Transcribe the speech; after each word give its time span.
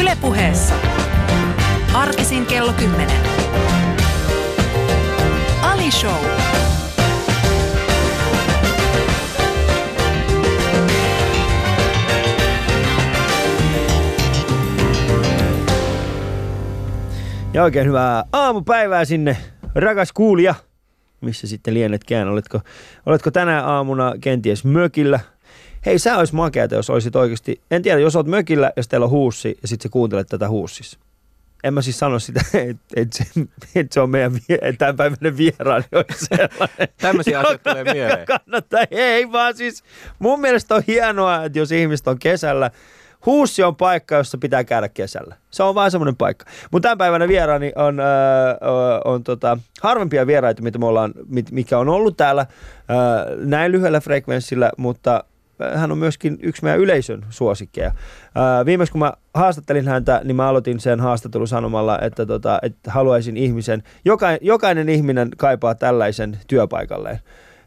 Ylepuheessa 0.00 0.74
arkisin 1.94 2.46
kello 2.46 2.72
10. 2.72 3.16
Ali 5.62 5.90
Show. 5.90 6.24
Ja 17.52 17.62
oikein 17.62 17.86
hyvää 17.86 18.24
aamupäivää 18.32 19.04
sinne, 19.04 19.36
rakas 19.74 20.12
kuulija. 20.12 20.54
Missä 21.20 21.46
sitten 21.46 21.74
lienetkään? 21.74 22.28
Oletko, 22.28 22.60
oletko 23.06 23.30
tänä 23.30 23.64
aamuna 23.64 24.14
kenties 24.20 24.64
mökillä? 24.64 25.20
Hei, 25.86 25.98
sä 25.98 26.18
olisi 26.18 26.34
makeata, 26.34 26.74
jos 26.74 26.90
olisit 26.90 27.16
oikeasti, 27.16 27.60
en 27.70 27.82
tiedä, 27.82 28.00
jos 28.00 28.16
olet 28.16 28.26
mökillä 28.26 28.72
ja 28.76 28.82
teillä 28.88 29.04
on 29.04 29.10
huussi 29.10 29.58
ja 29.62 29.68
sitten 29.68 29.88
sä 29.88 29.92
kuuntelet 29.92 30.26
tätä 30.26 30.48
huussissa. 30.48 30.98
En 31.64 31.74
mä 31.74 31.82
siis 31.82 31.98
sano 31.98 32.18
sitä, 32.18 32.40
että 32.54 32.82
et 32.96 33.12
se, 33.12 33.24
et 33.74 33.92
se 33.92 34.00
on 34.00 34.10
meidän 34.10 34.32
vie, 34.32 34.72
tämänpäiväinen 34.78 35.36
vieraani 35.36 35.84
olisi 35.94 36.26
sellainen. 36.26 36.88
Tämmöisiä 36.96 37.40
asioita 37.40 37.70
tulee 37.70 37.92
mieleen. 37.92 38.26
Kannattaa, 38.26 38.84
ei 38.90 39.32
vaan 39.32 39.56
siis 39.56 39.84
mun 40.18 40.40
mielestä 40.40 40.74
on 40.74 40.82
hienoa, 40.86 41.44
että 41.44 41.58
jos 41.58 41.72
ihmiset 41.72 42.08
on 42.08 42.18
kesällä, 42.18 42.70
Huussi 43.26 43.62
on 43.62 43.76
paikka, 43.76 44.14
jossa 44.14 44.38
pitää 44.38 44.64
käydä 44.64 44.88
kesällä. 44.88 45.36
Se 45.50 45.62
on 45.62 45.74
vain 45.74 45.90
semmoinen 45.90 46.16
paikka. 46.16 46.44
Mutta 46.70 46.86
tämän 46.86 46.98
päivänä 46.98 47.28
vieraani 47.28 47.72
on, 47.76 48.00
öö, 48.00 48.06
on 49.04 49.24
tota, 49.24 49.58
harvempia 49.82 50.26
vieraita, 50.26 50.62
mitä 50.62 50.78
me 50.78 50.86
ollaan, 50.86 51.12
mit, 51.28 51.50
mikä 51.50 51.78
on 51.78 51.88
ollut 51.88 52.16
täällä 52.16 52.46
öö, 52.90 53.36
näin 53.44 53.72
lyhyellä 53.72 54.00
frekvenssillä, 54.00 54.70
mutta 54.76 55.24
hän 55.74 55.92
on 55.92 55.98
myöskin 55.98 56.38
yksi 56.42 56.62
meidän 56.62 56.80
yleisön 56.80 57.26
suosikkeja. 57.30 57.92
Öö, 58.36 58.66
viimeksi 58.66 58.92
kun 58.92 58.98
mä 58.98 59.12
haastattelin 59.34 59.88
häntä, 59.88 60.20
niin 60.24 60.36
mä 60.36 60.48
aloitin 60.48 60.80
sen 60.80 61.00
haastattelun 61.00 61.48
sanomalla, 61.48 61.98
että, 62.00 62.26
tota, 62.26 62.58
että 62.62 62.90
haluaisin 62.90 63.36
ihmisen, 63.36 63.82
joka, 64.04 64.28
jokainen 64.40 64.88
ihminen 64.88 65.28
kaipaa 65.36 65.74
tällaisen 65.74 66.38
työpaikalleen. 66.46 67.18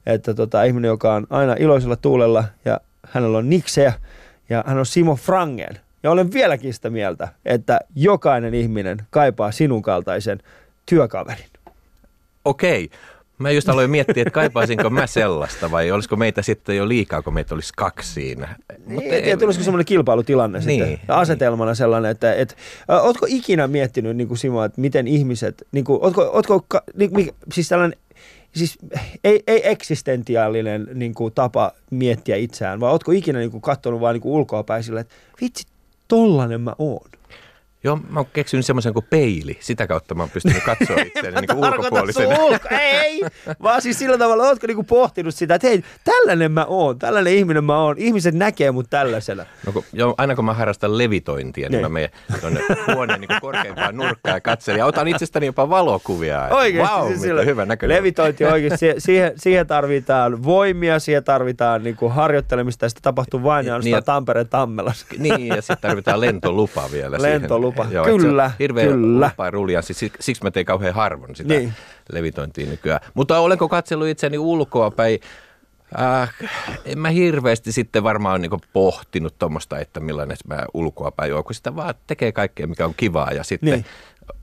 Että 0.05 0.33
tota, 0.33 0.63
ihminen, 0.63 0.89
joka 0.89 1.13
on 1.13 1.27
aina 1.29 1.55
iloisella 1.59 1.95
tuulella 1.95 2.43
ja 2.65 2.79
hänellä 3.07 3.37
on 3.37 3.49
niksejä 3.49 3.93
ja 4.49 4.63
hän 4.67 4.77
on 4.77 4.85
Simo 4.85 5.15
Frangen. 5.15 5.79
Ja 6.03 6.11
olen 6.11 6.33
vieläkin 6.33 6.73
sitä 6.73 6.89
mieltä, 6.89 7.27
että 7.45 7.79
jokainen 7.95 8.53
ihminen 8.53 8.97
kaipaa 9.09 9.51
sinun 9.51 9.81
kaltaisen 9.81 10.39
työkaverin. 10.85 11.49
Okei. 12.45 12.89
Mä 13.39 13.51
just 13.51 13.69
aloin 13.69 13.91
miettiä, 13.91 14.21
että 14.21 14.31
kaipaisinko 14.31 14.89
mä 14.89 15.07
sellaista 15.07 15.71
vai 15.71 15.91
olisiko 15.91 16.15
meitä 16.15 16.41
sitten 16.41 16.77
jo 16.77 16.87
liikaa, 16.87 17.21
kun 17.21 17.33
meitä 17.33 17.55
olisi 17.55 17.73
kaksi 17.77 18.13
siinä. 18.13 18.55
Niin, 18.85 19.13
en 19.13 19.23
tiedä, 19.23 19.37
tulisiko 19.37 19.63
semmoinen 19.63 19.85
kilpailutilanne 19.85 20.59
Niin, 20.59 20.87
sitten. 20.87 21.07
Ja 21.07 21.19
asetelmana 21.19 21.75
sellainen, 21.75 22.11
että 22.11 22.33
et, 22.33 22.57
ootko 22.87 23.25
ikinä 23.29 23.67
miettinyt, 23.67 24.17
niin 24.17 24.27
kuin 24.27 24.37
Simo, 24.37 24.63
että 24.63 24.81
miten 24.81 25.07
ihmiset, 25.07 25.67
niin 25.71 25.85
kuin, 25.85 26.03
ootko, 26.03 26.29
ootko 26.33 26.65
ka, 26.67 26.83
niin, 26.95 27.13
mi, 27.13 27.29
siis 27.53 27.69
tällainen, 27.69 27.99
siis 28.55 28.77
ei, 29.23 29.43
ei 29.47 29.69
eksistentiaalinen 29.69 30.87
niin 30.93 31.13
kuin, 31.13 31.33
tapa 31.33 31.71
miettiä 31.91 32.35
itseään, 32.35 32.79
vaan 32.79 32.91
ootko 32.91 33.11
ikinä 33.11 33.39
niin 33.39 33.51
kuin, 33.51 33.61
katsonut 33.61 34.01
vaan 34.01 34.13
niin 34.13 34.21
kuin 34.21 34.33
ulkoapäin 34.33 34.83
sillä, 34.83 34.99
että 35.01 35.15
vitsi, 35.41 35.63
tollanen 36.07 36.61
mä 36.61 36.75
oon. 36.77 37.09
Joo, 37.83 37.99
mä 38.09 38.19
oon 38.19 38.25
keksinyt 38.33 38.65
semmoisen 38.65 38.93
kuin 38.93 39.05
peili. 39.09 39.57
Sitä 39.59 39.87
kautta 39.87 40.15
mä 40.15 40.23
oon 40.23 40.29
pystynyt 40.29 40.63
katsoa 40.63 40.97
itseäni 41.15 41.37
niin 41.41 42.13
sun 42.13 42.43
ulko, 42.43 42.67
ei, 42.71 43.21
vaan 43.63 43.81
siis 43.81 43.99
sillä 43.99 44.17
tavalla, 44.17 44.43
ootko 44.43 44.67
niinku 44.67 44.83
pohtinut 44.83 45.35
sitä, 45.35 45.55
että 45.55 45.67
hei, 45.67 45.83
tällainen 46.03 46.51
mä 46.51 46.65
oon, 46.65 46.99
tällainen 46.99 47.33
ihminen 47.33 47.63
mä 47.63 47.79
oon, 47.79 47.95
ihmiset 47.97 48.35
näkee 48.35 48.71
mut 48.71 48.89
tällaisena. 48.89 49.45
No, 49.65 49.71
kun, 49.71 49.83
joo, 49.93 50.15
aina 50.17 50.35
kun 50.35 50.45
mä 50.45 50.53
harrastan 50.53 50.97
levitointia, 50.97 51.69
niin, 51.69 51.71
Niin. 51.71 51.81
mä 51.81 51.89
menen 51.89 52.09
tuonne 52.41 52.61
huoneen 52.93 53.21
niin 53.21 53.41
korkeimpaan 53.41 53.95
nurkkaan 53.97 54.35
ja 54.35 54.41
katselen. 54.41 54.79
Ja 54.79 54.85
otan 54.85 55.07
itsestäni 55.07 55.45
jopa 55.45 55.69
valokuvia. 55.69 56.47
Oikeasti, 56.51 56.95
wow, 56.95 57.07
siis 57.07 57.21
sillä- 57.21 57.43
hyvä 57.43 57.65
näköinen. 57.65 57.97
Levitointi 57.97 58.45
oikeasti, 58.45 58.85
siihen, 58.97 59.31
siihen, 59.35 59.67
tarvitaan 59.67 60.43
voimia, 60.43 60.99
siihen 60.99 61.23
tarvitaan 61.23 61.83
niinku 61.83 62.09
harjoittelemista, 62.09 62.85
ja 62.85 62.89
sitä 62.89 63.01
tapahtuu 63.03 63.43
vain 63.43 63.65
ja 63.65 63.79
Niin, 63.79 64.03
Tampereen 64.03 64.49
Tammelassa. 64.49 65.05
Niin, 65.17 65.47
ja 65.47 65.61
sitten 65.61 65.77
tarvitaan 65.81 66.21
lentolupa 66.21 66.89
vielä 66.91 67.17
Lentolupa. 67.21 67.68
siihen. 67.68 67.68
Kyllä, 67.73 68.45
että 68.45 68.49
se 68.49 68.53
on 68.53 68.59
hirveä 68.59 68.85
kyllä. 68.85 69.27
lupa 69.29 69.45
ja 69.45 69.51
ruljanssi. 69.51 69.93
Siksi, 69.93 70.17
siksi 70.23 70.43
mä 70.43 70.51
teen 70.51 70.65
kauhean 70.65 70.93
harvoin 70.95 71.35
sitä 71.35 71.53
Niin. 71.53 71.73
levitointia 72.11 72.65
nykyään. 72.69 72.99
Mutta 73.13 73.39
olenko 73.39 73.69
katsellut 73.69 74.07
itseni 74.07 74.37
ulkoa 74.37 74.91
päin? 74.91 75.19
Äh, 76.01 76.33
en 76.85 76.99
mä 76.99 77.09
hirveästi 77.09 77.71
sitten 77.71 78.03
varmaan 78.03 78.41
niin 78.41 78.51
pohtinut 78.73 79.35
tuommoista, 79.39 79.79
että 79.79 79.99
millainen 79.99 80.37
mä 80.47 80.65
ulkoa 80.73 81.11
päin 81.11 81.33
oon, 81.33 81.43
kun 81.43 81.53
sitä 81.55 81.75
vaan 81.75 81.93
tekee 82.07 82.31
kaikkea, 82.31 82.67
mikä 82.67 82.85
on 82.85 82.93
kivaa 82.97 83.31
ja 83.31 83.43
sitten 83.43 83.71
Niin. 83.73 83.85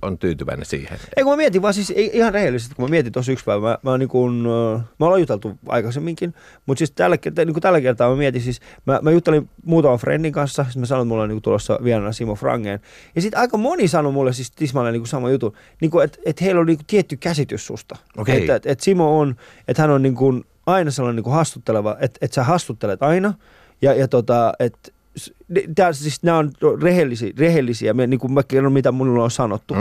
On 0.02 0.18
tyytyväinen 0.18 0.66
siihen. 0.66 0.98
Ei 1.16 1.24
kun 1.24 1.32
mä 1.32 1.36
mietin 1.36 1.62
vaan 1.62 1.74
siis 1.74 1.90
ei- 1.96 2.10
ihan 2.14 2.34
rehellisesti, 2.34 2.74
kun 2.74 2.84
mä 2.84 2.88
mietin 2.88 3.12
tuossa 3.12 3.32
yksi 3.32 3.44
päivä, 3.44 3.68
mä, 3.68 3.78
mä, 3.90 3.98
niin 3.98 4.08
kun, 4.08 4.46
äh, 4.76 4.80
mä 5.00 5.06
ollaan 5.06 5.20
juteltu 5.20 5.58
aikaisemminkin, 5.68 6.34
mutta 6.66 6.78
siis 6.78 6.90
tällä, 6.90 7.18
kertaa- 7.18 7.44
niin 7.44 7.60
tällä 7.60 7.80
kertaa 7.80 8.10
mä 8.10 8.16
mietin 8.16 8.42
siis, 8.42 8.60
mä, 8.86 8.98
mä 9.02 9.10
juttelin 9.10 9.48
muutaman 9.64 9.98
friendin 9.98 10.32
kanssa, 10.32 10.64
siis 10.64 10.76
mä 10.76 10.86
sanoin, 10.86 11.04
että 11.04 11.08
mulla 11.08 11.22
on 11.22 11.28
niin 11.28 11.42
tulossa 11.42 11.78
vieraana 11.84 12.12
Simo 12.12 12.34
Frangen, 12.34 12.80
ja 13.14 13.22
sitten 13.22 13.40
aika 13.40 13.56
moni 13.56 13.88
sanoi 13.88 14.12
mulle 14.12 14.32
siis 14.32 14.50
tismalleen 14.50 14.92
niin 14.92 15.06
sama 15.06 15.30
jutun, 15.30 15.52
niin 15.80 15.90
että, 16.04 16.18
että 16.24 16.44
heillä 16.44 16.60
on 16.60 16.66
niin 16.66 16.78
tietty 16.86 17.16
käsitys 17.16 17.66
susta. 17.66 17.96
Okei. 18.16 18.40
Että, 18.40 18.54
että, 18.54 18.72
että 18.72 18.84
Simo 18.84 19.18
on, 19.20 19.36
että 19.68 19.82
hän 19.82 19.90
on 19.90 20.02
niin 20.02 20.14
kuin 20.14 20.44
aina 20.66 20.90
sellainen 20.90 21.16
niin 21.16 21.24
kuin 21.24 21.34
hastutteleva, 21.34 21.96
että, 22.00 22.18
että 22.20 22.34
sä 22.34 22.44
hastuttelet 22.44 23.02
aina, 23.02 23.34
ja, 23.82 23.94
ja 23.94 24.08
tota, 24.08 24.52
että 24.58 24.90
Tää, 25.74 25.92
siis 25.92 26.22
nämä 26.22 26.38
on 26.38 26.52
rehellisiä, 26.82 27.32
rehellisiä 27.38 27.94
me, 27.94 28.06
niin 28.06 28.20
kuin 28.20 28.32
mä 28.32 28.42
kerron, 28.42 28.72
mitä 28.72 28.92
mulla 28.92 29.24
on 29.24 29.30
sanottu. 29.30 29.74
Mm? 29.74 29.80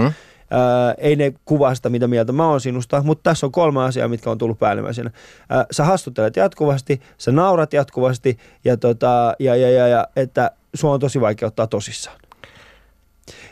Ää, 0.52 0.94
ei 0.98 1.16
ne 1.16 1.34
kuvaa 1.46 1.76
sitä, 1.76 1.90
mitä 1.90 2.08
mieltä 2.08 2.32
mä 2.32 2.50
oon 2.50 2.62
sinusta, 2.62 3.04
mutta 3.04 3.30
tässä 3.30 3.46
on 3.46 3.52
kolme 3.52 3.84
asiaa, 3.84 4.08
mitkä 4.08 4.32
on 4.32 4.38
tullut 4.38 4.60
päällimmäisenä. 4.60 5.12
Ää, 5.50 5.66
sä 5.72 5.84
hastuttelet 5.84 6.36
jatkuvasti, 6.36 7.02
sä 7.18 7.32
naurat 7.32 7.74
jatkuvasti 7.74 8.38
ja, 8.66 8.78
tota, 8.78 9.36
ja, 9.40 9.56
ja, 9.56 9.72
ja, 9.72 9.88
ja 9.88 10.08
että 10.16 10.52
sua 10.74 10.94
on 10.94 11.00
tosi 11.00 11.22
vaikea 11.22 11.48
ottaa 11.48 11.68
tosissaan. 11.68 12.20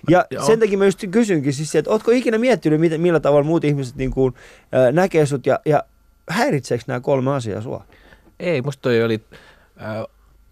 Ja 0.09 0.25
Joo. 0.31 0.45
sen 0.45 0.59
takia 0.59 0.77
mä 0.77 0.85
just 0.85 1.03
kysynkin 1.11 1.53
siis, 1.53 1.75
että 1.75 1.91
ootko 1.91 2.11
ikinä 2.11 2.37
miettinyt, 2.37 2.79
miten, 2.79 3.01
millä 3.01 3.19
tavalla 3.19 3.45
muut 3.45 3.63
ihmiset 3.63 3.95
niin 3.95 4.11
kuin, 4.11 4.33
ää, 4.71 4.91
näkee 4.91 5.25
sut 5.25 5.45
ja, 5.45 5.59
ja 5.65 5.83
häiritseekö 6.29 6.83
nämä 6.87 6.99
kolme 6.99 7.31
asiaa 7.31 7.61
sua? 7.61 7.85
Ei, 8.39 8.61
musta 8.61 8.81
toi 8.81 9.03
oli 9.03 9.21
äh, 9.81 10.05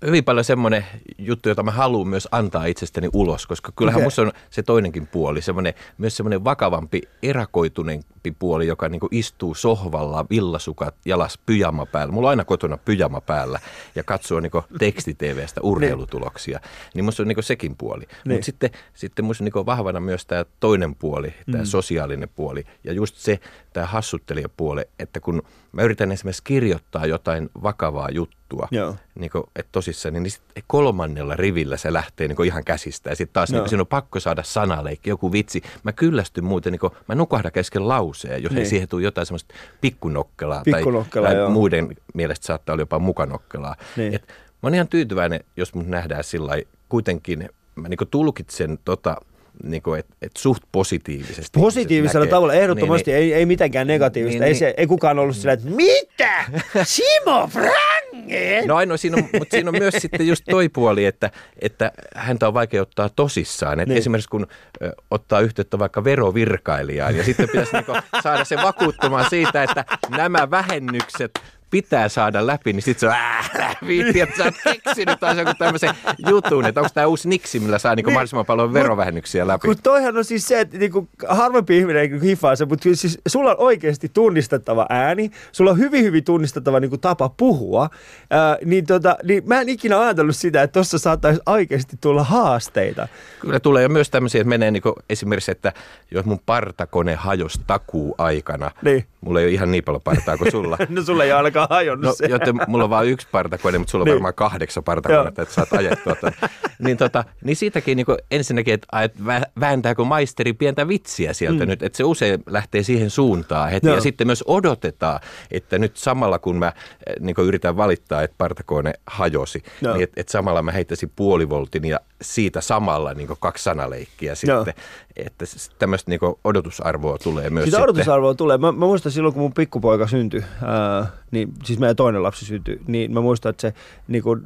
hyvin 0.06 0.24
paljon 0.24 0.44
semmoinen 0.44 0.86
juttu, 1.18 1.50
jota 1.50 1.64
mä 1.64 1.72
haluan 1.72 2.08
myös 2.08 2.28
antaa 2.32 2.66
itsestäni 2.66 3.10
ulos, 3.14 3.48
koska 3.48 3.72
kyllähän 3.76 3.98
okay. 3.98 4.06
musta 4.06 4.22
on 4.22 4.32
se 4.50 4.64
toinenkin 4.64 5.08
puoli, 5.08 5.42
semmoinen, 5.42 5.74
myös 5.98 6.18
semmoinen 6.18 6.44
vakavampi, 6.44 7.02
erakoituneempi 7.24 8.21
puoli, 8.40 8.68
joka 8.68 8.90
niinku 8.90 9.08
istuu 9.12 9.56
sohvalla, 9.56 10.26
villasukat 10.30 10.96
jalas 11.06 11.40
pyjama 11.46 11.86
päällä. 11.86 12.14
Mulla 12.14 12.28
on 12.28 12.30
aina 12.30 12.46
kotona 12.46 12.78
pyjama 12.78 13.22
päällä 13.22 13.60
ja 13.96 14.04
katsoo 14.04 14.40
niinku 14.40 14.64
teksti-TVstä 14.80 15.62
urheilutuloksia. 15.62 16.60
Niin 16.94 17.06
musta 17.06 17.24
on 17.24 17.28
niinku 17.28 17.42
sekin 17.42 17.76
puoli. 17.78 18.02
Niin. 18.02 18.36
Mutta 18.36 18.46
sitten, 18.46 18.70
sitten 18.94 19.26
musta 19.26 19.44
on 19.44 19.46
niinku 19.46 19.66
vahvana 19.66 20.00
myös 20.00 20.26
tämä 20.26 20.46
toinen 20.60 20.96
puoli, 20.96 21.34
tämä 21.52 21.64
mm. 21.64 21.66
sosiaalinen 21.66 22.30
puoli 22.30 22.64
ja 22.84 22.94
just 22.94 23.16
se, 23.16 23.40
tämä 23.74 23.86
hassuttelijapuoli, 23.86 24.82
että 25.00 25.20
kun 25.20 25.44
mä 25.72 25.82
yritän 25.82 26.12
esimerkiksi 26.12 26.44
kirjoittaa 26.44 27.06
jotain 27.06 27.50
vakavaa 27.64 28.10
juttua, 28.12 28.68
Joo. 28.72 28.96
niin 29.16 29.32
kuin, 29.32 29.44
että 29.56 29.70
tosissaan, 29.72 30.14
niin 30.14 30.32
sit 30.32 30.42
kolmannella 30.68 31.36
rivillä 31.36 31.78
se 31.78 31.94
lähtee 31.94 32.28
niin 32.28 32.46
ihan 32.46 32.64
käsistä. 32.64 33.10
Ja 33.10 33.16
sitten 33.16 33.34
taas 33.34 33.50
Joo. 33.50 33.62
niin 33.62 33.70
siinä 33.70 33.82
on 33.82 33.88
pakko 33.88 34.20
saada 34.20 34.44
sanaleikki, 34.44 35.10
joku 35.10 35.32
vitsi. 35.32 35.62
Mä 35.84 35.92
kyllästyn 35.92 36.44
muuten, 36.44 36.72
niin 36.72 36.80
kuin, 36.80 36.94
mä 37.08 37.16
nukahdan 37.16 37.52
kesken 37.52 37.88
lauseen, 38.12 38.44
jos 38.44 38.52
Niin. 38.52 38.60
ei 38.60 38.66
siihen 38.66 38.88
tule 38.88 39.02
jotain 39.02 39.28
semmoista 39.28 39.54
pikkunokkelaa. 39.82 40.62
Pikkunokkelaa, 40.66 41.30
tai, 41.30 41.38
joo. 41.38 41.46
tai 41.48 41.54
muiden 41.54 41.96
mielestä 42.14 42.46
saattaa 42.46 42.74
olla 42.74 42.82
jopa 42.82 43.00
mukanokkelaa. 43.00 43.76
Niin. 43.98 44.16
Et 44.16 44.28
mä 44.28 44.34
oon 44.64 44.74
ihan 44.74 44.88
tyytyväinen, 44.88 45.40
jos 45.58 45.74
mut 45.74 45.88
nähdään 45.88 46.24
sillä 46.24 46.54
kuitenkin, 46.90 47.50
mä 47.76 47.90
niin 47.90 48.00
tulkitsen 48.12 48.80
tota, 48.86 49.16
niin 49.64 49.82
kuin, 49.82 50.00
että 50.00 50.16
et 50.22 50.32
suht 50.38 50.64
positiivisesti. 50.72 51.60
Positiivisella 51.60 52.28
tavalla, 52.28 52.54
näkee. 52.54 52.64
ehdottomasti, 52.64 53.12
Niin, 53.12 53.22
ei, 53.22 53.34
ei 53.34 53.46
mitenkään 53.46 53.88
negatiivista. 53.88 54.40
Niin, 54.40 54.44
ei, 54.44 54.50
niin. 54.50 54.60
se, 54.60 54.74
ei 54.78 54.88
kukaan 54.88 55.20
ollut 55.20 55.36
sillä, 55.36 55.54
että 55.54 55.70
mitä? 55.70 56.46
Simo 56.84 57.48
Frangen? 57.48 58.68
No 58.68 58.76
ainoa, 58.76 58.98
siinä 58.98 59.18
on, 59.18 59.24
mutta 59.40 59.52
siinä 59.56 59.70
on 59.70 59.76
myös 59.80 59.94
sitten 59.98 60.28
just 60.28 60.44
toi 60.50 60.70
puoli, 60.70 61.06
että, 61.06 61.32
että 61.62 61.92
häntä 62.16 62.48
on 62.48 62.54
vaikea 62.54 62.82
ottaa 62.82 63.10
tosissaan. 63.10 63.80
Että 63.80 63.94
Niin. 63.94 63.98
Esimerkiksi 63.98 64.30
kun 64.30 64.48
ö, 64.82 64.92
ottaa 65.12 65.40
yhteyttä 65.40 65.80
vaikka 65.80 66.04
verovirkailijaan 66.04 67.18
ja 67.18 67.24
sitten 67.24 67.48
pitäisi 67.50 67.74
niinku 67.74 67.94
saada 68.24 68.46
se 68.46 68.56
vakuuttumaan 68.56 69.30
siitä, 69.30 69.64
että 69.64 69.86
nämä 70.10 70.52
vähennykset 70.52 71.32
pitää 71.72 72.10
saada 72.10 72.48
läpi, 72.48 72.74
niin 72.74 72.82
sitten 72.84 73.00
se 73.00 73.08
on 73.08 73.14
ää, 73.14 73.76
viitti, 73.88 74.20
että 74.22 74.38
sä 74.38 74.44
oot 74.44 74.54
keksinyt 74.64 75.20
taas 75.20 75.38
joku 75.38 75.52
tämmöisen 75.58 75.90
jutun, 76.28 76.66
että 76.66 76.82
onko 76.82 76.90
tämä 76.94 77.08
uusi 77.08 77.30
niksi, 77.30 77.60
millä 77.60 77.80
saa 77.80 77.96
niinku 77.96 78.10
Niin. 78.10 78.14
mahdollisimman 78.14 78.46
paljon 78.46 78.74
verovähennyksiä 78.74 79.48
läpi. 79.48 79.68
Kun 79.68 79.76
toihan 79.84 80.18
on 80.18 80.26
siis 80.26 80.48
se, 80.48 80.60
että 80.60 80.78
niinku 80.78 81.08
harvempi 81.28 81.78
ihminen 81.78 82.10
niinku 82.10 82.26
hifaa 82.26 82.56
se, 82.56 82.66
mutta 82.66 82.84
siis 82.94 83.20
sulla 83.28 83.50
on 83.52 83.56
oikeasti 83.60 84.10
tunnistettava 84.14 84.86
ääni, 84.90 85.32
sulla 85.52 85.72
on 85.72 85.78
hyvin 85.78 86.04
hyvin 86.04 86.24
tunnistettava 86.24 86.80
niinku 86.80 86.98
tapa 86.98 87.30
puhua, 87.30 87.90
ää, 88.30 88.58
niin, 88.66 88.86
tota, 88.86 89.16
niin 89.24 89.44
mä 89.46 89.62
en 89.62 89.70
ikinä 89.70 90.00
ajatellut 90.02 90.36
sitä, 90.36 90.62
että 90.64 90.74
tuossa 90.74 90.98
saattaisi 91.00 91.42
oikeasti 91.46 91.98
tulla 92.02 92.24
haasteita. 92.24 93.08
Kyllä 93.40 93.60
tulee 93.60 93.88
myös 93.88 94.10
tämmöisiä, 94.10 94.42
että 94.42 94.50
menee 94.50 94.72
niinku 94.72 94.96
esimerkiksi, 95.10 95.52
että 95.52 95.74
jos 96.12 96.26
mun 96.26 96.40
partakone 96.46 97.16
hajosi 97.16 97.62
takuu 97.68 98.16
aikana, 98.18 98.72
Niin. 98.82 99.06
mulla 99.22 99.40
ei 99.40 99.46
ole 99.46 99.54
ihan 99.54 99.72
niin 99.72 99.84
paljon 99.84 100.02
partaa 100.02 100.38
kuin 100.38 100.52
sulla. 100.52 100.78
No 100.90 101.02
sulla 101.04 101.24
ei 101.24 101.32
ole 101.32 101.38
ainakaan 101.38 101.61
hajonnut 101.70 102.06
No, 102.06 102.14
se. 102.14 102.26
joten 102.26 102.56
mulla 102.68 102.84
on 102.84 102.90
vain 102.90 103.10
yksi 103.10 103.28
partakone, 103.32 103.78
mutta 103.78 103.92
sulla 103.92 104.04
on 104.04 104.06
Niin. 104.06 104.14
varmaan 104.14 104.34
kahdeksan 104.34 104.84
partakonetta, 104.84 105.42
että 105.42 105.54
saat 105.54 105.74
ajettua 105.74 106.16
ton. 106.16 106.32
niin, 106.86 106.98
tota, 106.98 107.24
niin 107.44 107.56
siitäkin 107.56 107.96
niin 107.98 108.06
ensinnäkin, 108.32 108.74
että, 108.74 108.88
vä- 109.26 109.52
vääntääkö 109.60 110.04
maisteri 110.04 110.54
pientä 110.54 110.88
vitsiä 110.88 111.34
sieltä 111.34 111.64
mm. 111.66 111.70
nyt, 111.70 111.84
että 111.84 111.98
se 111.98 112.04
usein 112.04 112.44
lähtee 112.50 112.84
siihen 112.84 113.10
suuntaan 113.10 113.72
heti. 113.72 113.88
Joo. 113.88 113.96
Ja 113.96 114.02
sitten 114.02 114.28
myös 114.28 114.44
odotetaan, 114.48 115.20
että 115.52 115.80
nyt 115.80 115.98
samalla 115.98 116.40
kun 116.40 116.56
mä 116.60 116.74
niin 117.20 117.36
yritän 117.44 117.78
valittaa, 117.78 118.22
että 118.24 118.36
partakone 118.38 118.94
hajosi, 119.08 119.64
Joo. 119.82 119.94
niin 119.94 120.04
että, 120.04 120.22
että 120.22 120.32
samalla 120.32 120.62
mä 120.62 120.72
heittäisin 120.72 121.12
puolivoltin 121.16 121.86
ja 121.86 122.00
siitä 122.22 122.62
samalla 122.62 123.14
niin 123.14 123.28
kaksi 123.40 123.64
sanaleikkiä 123.64 124.34
Joo. 124.48 124.66
sitten. 124.66 124.84
Että 125.16 125.46
s- 125.46 125.70
tämmöistä 125.80 126.12
niin 126.12 126.20
odotusarvoa 126.44 127.18
tulee 127.18 127.50
myös 127.50 127.66
Sitä 127.66 127.78
sitten. 127.78 127.84
odotusarvoa 127.84 128.34
tulee. 128.34 128.58
Mä, 128.58 128.72
mä 128.72 128.86
muistan 128.86 129.12
silloin, 129.12 129.34
kun 129.34 129.42
mun 129.44 129.54
pikkupoika 129.54 130.08
syntyi, 130.08 130.44
ää, 130.64 131.08
niin, 131.32 131.54
siis 131.64 131.80
meidän 131.80 131.96
toinen 131.96 132.24
lapsi 132.24 132.46
syntyi, 132.46 132.82
niin 132.88 133.14
mä 133.14 133.22
muistan, 133.22 133.50
että 133.50 133.62
se 133.62 133.74
niin 134.08 134.24
kun, 134.24 134.44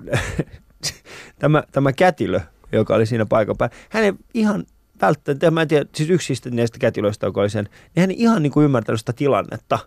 tämä, 1.39 1.63
tämä 1.72 1.94
kätilö, 1.94 2.39
joka 2.72 2.95
oli 2.95 3.06
siinä 3.06 3.25
paikan 3.25 3.57
päällä, 3.57 3.75
hän 3.89 4.04
ei 4.04 4.13
ihan 4.33 4.63
välttämättä, 5.01 5.51
mä 5.51 5.62
en 5.62 5.68
tiedä, 5.68 5.86
siis 5.95 6.09
yksi 6.09 6.33
näistä 6.51 6.80
kätilöistä, 6.80 7.25
joka 7.25 7.42
oli 7.42 7.50
sen, 7.50 7.65
niin 7.65 8.01
hän 8.01 8.12
ei 8.12 8.19
ihan 8.19 8.44
niin 8.44 8.51
kuin 8.51 8.63
ymmärtänyt 8.63 9.00
sitä 9.00 9.13
tilannetta. 9.13 9.80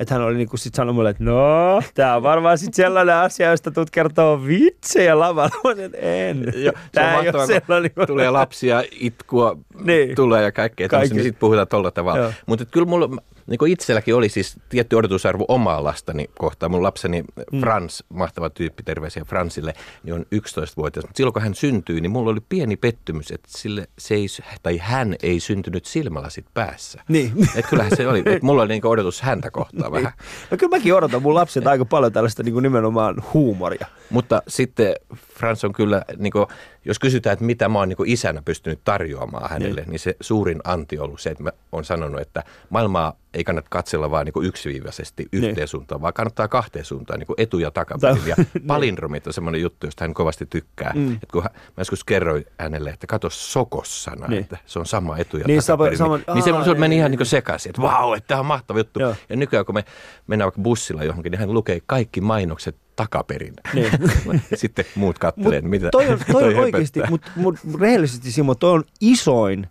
Että 0.00 0.14
hän 0.14 0.22
oli 0.22 0.36
niin 0.36 0.48
kuin 0.48 0.60
sit 0.60 0.74
sanonut 0.74 0.94
mulle, 0.94 1.10
että 1.10 1.24
no, 1.24 1.82
tämä 1.94 2.16
on 2.16 2.22
varmaan 2.22 2.58
sitten 2.58 2.74
sellainen 2.74 3.14
asia, 3.14 3.50
josta 3.50 3.70
tulet 3.70 3.90
kertoa 3.90 4.46
vitsejä 4.46 5.18
lavalla. 5.18 5.74
Mä 5.76 5.84
että 5.84 5.98
en. 5.98 6.52
Jo, 6.56 6.72
on 6.72 6.78
Tämä 6.92 7.10
ei 7.10 7.14
ole 7.14 7.22
mahtavaa, 7.22 7.46
kun 7.46 7.54
sellainen. 7.54 7.90
Niin 7.96 8.06
tulee 8.06 8.30
lapsia, 8.30 8.82
itkua 9.00 9.58
Niin. 9.84 10.14
tulee 10.14 10.42
ja 10.42 10.52
kaikkea, 10.52 10.88
Kaikki. 10.88 11.14
Niin 11.14 11.24
sitten 11.24 11.40
puhutaan 11.40 11.68
tuolla 11.68 11.90
tavalla. 11.90 12.32
Mutta 12.46 12.64
kyllä 12.64 12.86
mulla 12.86 13.22
niin 13.46 13.58
kuin 13.58 13.72
itselläkin 13.72 14.14
oli 14.14 14.28
siis 14.28 14.56
tietty 14.68 14.96
odotusarvo 14.96 15.44
omaa 15.48 15.84
lastani 15.84 16.30
kohtaan. 16.38 16.70
Mun 16.70 16.82
lapseni 16.82 17.24
Mm. 17.52 17.60
Frans, 17.60 18.04
mahtava 18.08 18.50
tyyppi, 18.50 18.82
terveisiä 18.82 19.24
Fransille, 19.24 19.74
niin 20.02 20.14
on 20.14 20.26
11-vuotias. 20.34 21.04
Mutta 21.04 21.16
silloin 21.16 21.32
kun 21.32 21.42
hän 21.42 21.54
syntyi, 21.54 22.00
niin 22.00 22.10
mulla 22.10 22.30
oli 22.30 22.40
pieni 22.48 22.76
pettymys, 22.76 23.30
että 23.30 23.48
sille 23.50 23.88
se 23.98 24.14
ei, 24.14 24.26
tai 24.62 24.78
hän 24.78 25.14
ei 25.22 25.40
syntynyt 25.40 25.84
silmälasit 25.84 26.46
päässä. 26.54 27.02
Niin. 27.08 27.32
Et 27.54 27.66
kyllähän 27.66 27.96
se 27.96 28.08
oli, 28.08 28.18
että 28.18 28.38
mulla 28.42 28.62
oli 28.62 28.68
niin 28.68 28.86
odotus 28.86 29.20
häntä 29.20 29.50
kohtaan 29.50 29.92
vähän. 29.96 30.12
No 30.50 30.56
kyllä 30.56 30.76
mäkin 30.76 30.94
odotan 30.94 31.22
mun 31.22 31.34
lapset 31.34 31.66
aika 31.66 31.84
paljon 31.84 32.12
tällaista 32.12 32.42
niin 32.42 32.52
kuin 32.52 32.62
nimenomaan 32.62 33.22
huumoria. 33.34 33.86
Mutta 34.10 34.42
sitten 34.48 34.94
Frans 35.14 35.64
on 35.64 35.72
kyllä, 35.72 36.02
niin 36.16 36.32
kuin, 36.32 36.46
jos 36.86 36.98
kysytään, 36.98 37.32
että 37.32 37.44
mitä 37.44 37.68
mä 37.68 37.78
oon 37.78 37.88
niin 37.88 37.98
isänä 38.06 38.42
pystynyt 38.44 38.80
tarjoamaan 38.84 39.50
hänelle, 39.50 39.80
niin. 39.80 39.90
niin 39.90 39.98
se 40.00 40.16
suurin 40.20 40.60
anti 40.64 40.98
on 40.98 41.04
ollut 41.04 41.20
se, 41.20 41.30
että 41.30 41.42
mä 41.42 41.50
oon 41.72 41.84
sanonut, 41.84 42.20
että 42.20 42.42
maailmaa 42.70 43.16
ei 43.34 43.44
kannata 43.44 43.68
katsella 43.70 44.10
vaan 44.10 44.24
niin 44.26 44.32
kuin 44.32 44.46
yksiviivaisesti 44.46 45.26
yhteen 45.32 45.54
Niin. 45.54 45.68
suuntaan, 45.68 46.00
vaan 46.00 46.12
kannattaa 46.14 46.48
kahteen 46.48 46.84
suuntaan, 46.84 47.18
niin 47.20 47.26
etu- 47.38 47.58
ja 47.58 47.70
takapäin. 47.70 48.18
Ja 48.26 48.36
palindromit 48.66 49.26
on 49.26 49.32
semmoinen 49.32 49.60
juttu, 49.60 49.86
josta 49.86 50.04
hän 50.04 50.14
kovasti 50.14 50.46
tykkää. 50.46 50.92
Mm. 50.94 51.12
Että 51.14 51.26
kun 51.32 51.42
hän, 51.42 51.52
mä 51.54 51.60
joskus 51.78 52.04
kerroin 52.04 52.44
hänelle, 52.60 52.90
että 52.90 53.06
kato 53.06 53.30
sokossana, 53.30 54.16
Niin. 54.26 54.30
niin. 54.30 54.40
että 54.42 54.58
se 54.66 54.78
on 54.78 54.86
sama 54.86 55.16
etu- 55.18 55.36
ja 55.36 55.44
Niin, 55.46 55.60
takaperin. 55.66 55.98
sama- 55.98 56.16
niin, 56.16 56.24
sama- 56.26 56.34
niin 56.58 56.64
se, 56.64 56.70
se 56.70 56.74
meni 56.78 56.88
niin, 56.88 56.98
ihan 56.98 57.10
niin. 57.10 57.18
niin 57.18 57.26
sekaisin, 57.26 57.70
että 57.70 57.82
vau, 57.82 58.14
että 58.14 58.26
tämä 58.28 58.40
on 58.40 58.46
mahtava 58.46 58.78
juttu. 58.78 59.00
Joo. 59.00 59.14
Ja 59.28 59.36
nykyään 59.36 59.66
kun 59.66 59.74
me 59.74 59.84
mennään 60.26 60.46
vaikka 60.46 60.60
bussilla 60.62 61.04
johonkin, 61.04 61.30
niin 61.30 61.40
hän 61.40 61.54
lukee 61.54 61.80
kaikki 61.86 62.20
mainokset 62.20 62.76
takaperin. 62.96 63.54
Niin. 63.74 63.92
Sitten 64.54 64.84
muut 64.94 65.18
kattelee, 65.18 65.58
että 65.58 65.70
mitä 65.70 65.90
toi 65.90 66.08
on, 66.08 66.18
toi 66.32 66.42
höpöttää. 66.42 66.62
oikeasti, 66.62 67.00
mutta 67.10 67.30
mut, 67.36 67.56
rehellisesti 67.80 68.32
Simo, 68.32 68.54
toi 68.54 68.72
on 68.72 68.84
isoin 69.00 69.66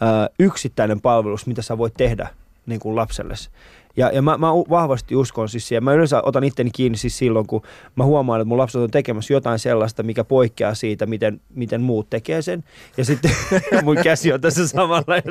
ää, 0.00 0.28
yksittäinen 0.38 1.00
palvelus, 1.00 1.46
mitä 1.46 1.62
sä 1.62 1.78
voit 1.78 1.94
tehdä 1.94 2.28
niin 2.68 2.80
kuin 2.80 2.96
lapsellesi. 2.96 3.50
Ja, 3.96 4.10
ja 4.12 4.22
mä, 4.22 4.38
mä 4.38 4.48
vahvasti 4.52 5.16
uskon 5.16 5.48
siis 5.48 5.68
siihen. 5.68 5.84
Mä 5.84 5.92
yleensä 5.92 6.22
otan 6.22 6.44
itteni 6.44 6.70
kiinni 6.70 6.98
siis 6.98 7.18
silloin, 7.18 7.46
kun 7.46 7.62
mä 7.96 8.04
huomaan, 8.04 8.40
että 8.40 8.48
mun 8.48 8.58
lapset 8.58 8.80
on 8.80 8.90
tekemässä 8.90 9.32
jotain 9.32 9.58
sellaista, 9.58 10.02
mikä 10.02 10.24
poikkeaa 10.24 10.74
siitä, 10.74 11.06
miten, 11.06 11.40
miten 11.54 11.80
muut 11.80 12.10
tekee 12.10 12.42
sen. 12.42 12.64
Ja 12.96 13.04
sitten 13.04 13.30
mun 13.84 13.96
käsi 14.02 14.32
on 14.32 14.40
tässä 14.40 14.68
samalla. 14.68 15.04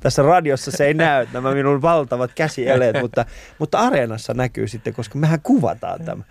Tässä 0.00 0.22
radiossa 0.22 0.70
se 0.70 0.86
ei 0.86 0.94
näy, 0.94 1.26
nämä 1.32 1.54
minun 1.54 1.82
valtavat 1.82 2.30
käsieleet, 2.34 2.96
mutta, 3.00 3.24
mutta 3.58 3.78
areenassa 3.78 4.34
näkyy 4.34 4.68
sitten, 4.68 4.94
koska 4.94 5.18
mehän 5.18 5.40
kuvataan 5.42 6.04
tämä. 6.04 6.22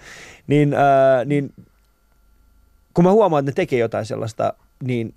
Niin, 0.47 0.73
ää, 0.73 1.25
niin 1.25 1.53
kun 2.93 3.03
mä 3.03 3.11
huomaan, 3.11 3.39
että 3.39 3.51
ne 3.51 3.55
tekee 3.55 3.79
jotain 3.79 4.05
sellaista, 4.05 4.53
niin 4.83 5.13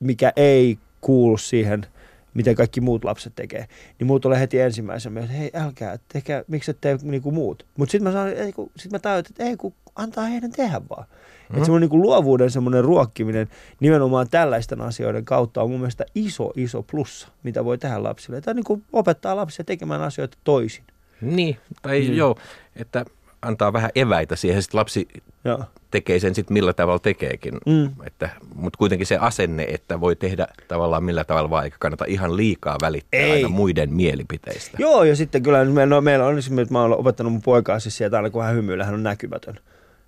mikä 0.00 0.32
ei 0.36 0.78
kuulu 1.00 1.38
siihen, 1.38 1.86
miten 2.34 2.54
kaikki 2.54 2.80
muut 2.80 3.04
lapset 3.04 3.34
tekee, 3.34 3.66
niin 3.98 4.06
muut 4.06 4.22
tulee 4.22 4.40
heti 4.40 4.60
ensimmäisenä, 4.60 5.20
että 5.20 5.32
hei 5.32 5.50
älkää, 5.54 5.98
tekää, 6.12 6.42
miksi 6.48 6.70
et 6.70 6.80
tee 6.80 6.98
niin 7.02 7.22
kuin 7.22 7.34
muut. 7.34 7.66
Mutta 7.78 7.92
sitten 7.92 8.12
mä, 8.12 8.12
sanon, 8.12 8.32
ei, 8.32 8.52
kun, 8.52 8.70
sit 8.76 8.92
mä 8.92 8.98
tajun, 8.98 9.18
että 9.18 9.44
ei 9.44 9.56
kun 9.56 9.74
antaa 9.96 10.24
heidän 10.24 10.52
tehdä 10.52 10.80
vaan. 10.90 11.06
Mm. 11.08 11.54
Että 11.54 11.64
semmoinen 11.64 11.90
niin 11.90 12.02
luovuuden 12.02 12.50
semmoinen 12.50 12.84
ruokkiminen 12.84 13.48
nimenomaan 13.80 14.28
tällaisten 14.30 14.80
asioiden 14.80 15.24
kautta 15.24 15.62
on 15.62 15.70
mun 15.70 15.80
mielestä 15.80 16.04
iso, 16.14 16.52
iso 16.56 16.82
plussa, 16.82 17.28
mitä 17.42 17.64
voi 17.64 17.78
tehdä 17.78 18.02
lapsille. 18.02 18.40
Tai 18.40 18.54
niin 18.54 18.64
kuin 18.64 18.84
opettaa 18.92 19.36
lapsia 19.36 19.64
tekemään 19.64 20.02
asioita 20.02 20.38
toisin. 20.44 20.84
Niin, 21.20 21.56
tai 21.82 22.00
niin. 22.00 22.16
joo, 22.16 22.36
että 22.76 23.04
antaa 23.42 23.72
vähän 23.72 23.90
eväitä 23.94 24.36
siihen, 24.36 24.62
sitten 24.62 24.78
lapsi 24.78 25.08
Joo. 25.44 25.64
tekee 25.90 26.18
sen 26.18 26.34
sitten 26.34 26.52
millä 26.52 26.72
tavalla 26.72 26.98
tekeekin. 26.98 27.54
Mm. 27.66 27.90
Että, 28.06 28.30
mutta 28.54 28.76
kuitenkin 28.76 29.06
se 29.06 29.16
asenne, 29.16 29.66
että 29.68 30.00
voi 30.00 30.16
tehdä 30.16 30.46
tavallaan 30.68 31.04
millä 31.04 31.24
tavalla 31.24 31.50
vaan, 31.50 31.64
eikä 31.64 31.76
kannata 31.80 32.04
ihan 32.04 32.36
liikaa 32.36 32.76
välittää 32.82 33.20
Ei. 33.20 33.32
aina 33.32 33.48
muiden 33.48 33.94
mielipiteistä. 33.94 34.76
Joo, 34.80 35.04
ja 35.04 35.16
sitten 35.16 35.42
kyllä 35.42 35.86
no, 35.86 36.00
meillä 36.00 36.26
on 36.26 36.38
esimerkiksi, 36.38 36.62
että 36.62 36.72
mä 36.74 36.82
oon 36.82 36.98
opettanut 36.98 37.32
mun 37.32 37.42
poikaa 37.42 37.78
siis 37.78 37.96
sieltä 37.96 38.16
aina 38.16 38.30
kun 38.30 38.44
hän 38.44 38.54
hymyilee, 38.54 38.86
hän 38.86 38.94
on 38.94 39.02
näkymätön. 39.02 39.58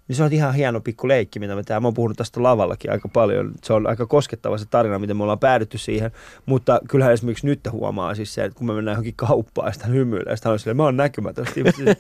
Niin 0.08 0.16
se 0.16 0.22
on 0.22 0.32
ihan 0.32 0.54
hieno 0.54 0.80
pikku 0.80 1.08
leikki, 1.08 1.38
mitä 1.38 1.54
me 1.54 1.62
tehdään. 1.62 1.82
Mä 1.82 1.86
oon 1.86 1.94
puhunut 1.94 2.16
tästä 2.16 2.42
lavallakin 2.42 2.92
aika 2.92 3.08
paljon. 3.08 3.52
Se 3.62 3.72
on 3.72 3.86
aika 3.86 4.06
koskettava 4.06 4.58
se 4.58 4.64
tarina, 4.70 4.98
miten 4.98 5.16
me 5.16 5.22
ollaan 5.22 5.38
päädytty 5.38 5.78
siihen. 5.78 6.10
Mutta 6.46 6.80
kyllähän 6.88 7.14
esimerkiksi 7.14 7.46
nyt 7.46 7.60
huomaa 7.72 8.14
siis 8.14 8.34
se, 8.34 8.44
että 8.44 8.58
kun 8.58 8.66
me 8.66 8.72
mennään 8.72 8.94
johonkin 8.94 9.14
kauppaan 9.16 9.72
ja 9.76 9.84
hän 9.84 9.94
hymyilee, 9.94 10.32
ja 10.32 10.36
hän 10.44 10.52
on 10.52 10.58
silleen, 10.58 10.76
mä 10.76 10.82
oon 10.82 10.96
näkymätön. 10.96 11.46
Sitten 11.46 11.96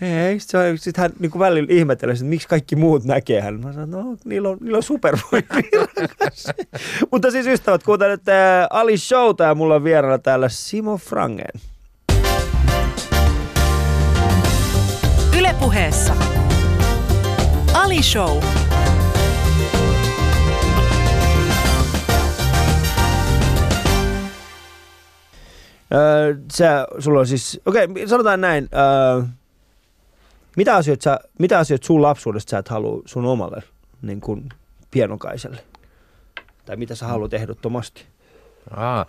Ei, 0.00 0.40
sit 0.40 0.50
se 0.50 0.58
sit 0.76 0.96
hän 0.96 1.10
niin 1.18 1.30
kuin 1.30 1.40
välillä 1.40 1.68
ihmettelee, 1.70 2.12
että 2.12 2.24
miksi 2.24 2.48
kaikki 2.48 2.76
muut 2.76 3.04
näkee 3.04 3.40
hän. 3.40 3.60
Mä 3.60 3.72
sanon, 3.72 3.90
no 3.90 4.16
niillä 4.24 4.48
on, 4.48 4.58
niillä 4.60 4.76
on 4.76 4.82
supervoimia. 4.82 5.86
rakas." 6.00 6.46
Mutta 7.12 7.30
siis 7.30 7.46
ystävät, 7.46 7.82
kuuntelette 7.82 8.32
Ali 8.70 8.98
Showta 8.98 9.44
ja 9.44 9.54
mulla 9.54 9.74
on 9.74 9.84
vieraana 9.84 10.18
täällä 10.18 10.48
Simo 10.48 10.96
Frangen. 10.96 11.60
Ylepuheessa 15.38 16.14
Ali 17.74 18.02
Show. 18.02 18.42
Öö, 25.94 26.34
sä, 26.52 26.86
sulla 26.98 27.20
on 27.20 27.26
siis, 27.26 27.60
okei, 27.66 27.84
okay, 27.84 28.06
sanotaan 28.06 28.40
näin. 28.40 28.68
Öö, 28.74 29.22
mitä, 30.56 30.76
asioita 30.76 31.02
sä, 31.02 31.20
mitä 31.38 31.58
asioita 31.58 31.86
sun 31.86 32.02
lapsuudesta 32.02 32.50
sä 32.50 32.58
et 32.58 32.68
halua 32.68 33.02
sun 33.06 33.24
omalle 33.24 33.62
niin 34.02 34.20
kuin 34.20 34.48
pienokaiselle? 34.90 35.64
Tai 36.64 36.76
mitä 36.76 36.94
sä 36.94 37.06
haluat 37.06 37.34
ehdottomasti? 37.34 38.04
Aa, 38.70 39.06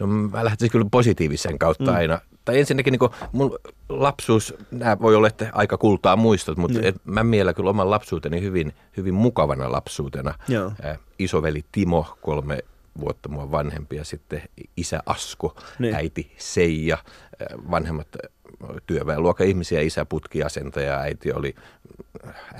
no 0.00 0.06
mä 0.06 0.44
lähtisin 0.44 0.70
kyllä 0.70 0.86
positiivisen 0.90 1.58
kautta 1.58 1.84
Mm. 1.84 1.90
mm. 1.90 1.96
aina. 1.96 2.20
Tai 2.48 2.58
ensinnäkin 2.58 2.92
niin 2.92 3.10
mun 3.32 3.58
lapsuus, 3.88 4.54
nämä 4.70 4.96
voi 5.00 5.14
olla 5.14 5.28
että 5.28 5.50
aika 5.52 5.78
kultaa 5.78 6.16
muistot, 6.16 6.58
mutta 6.58 6.78
Niin. 6.78 6.88
et 6.88 6.96
mä 7.04 7.24
miellä 7.24 7.54
kyllä 7.54 7.70
oman 7.70 7.90
lapsuuteni 7.90 8.40
hyvin, 8.40 8.74
hyvin 8.96 9.14
mukavana 9.14 9.72
lapsuutena. 9.72 10.34
Joo. 10.48 10.72
Ä, 10.84 10.96
isoveli 11.18 11.64
Timo, 11.72 12.18
kolme 12.20 12.58
vuotta 13.00 13.28
mua 13.28 13.50
vanhempi 13.50 13.96
ja 13.96 14.04
sitten 14.04 14.42
isä 14.76 15.00
Asko, 15.06 15.56
Niin. 15.78 15.94
äiti 15.94 16.32
Seija, 16.38 16.98
ä, 17.42 17.46
vanhemmat 17.70 18.08
työväenluokan 18.86 19.46
ihmisiä, 19.46 19.80
isä 19.80 20.04
putkiasentaja, 20.04 20.98
äiti 21.00 21.32
oli 21.32 21.54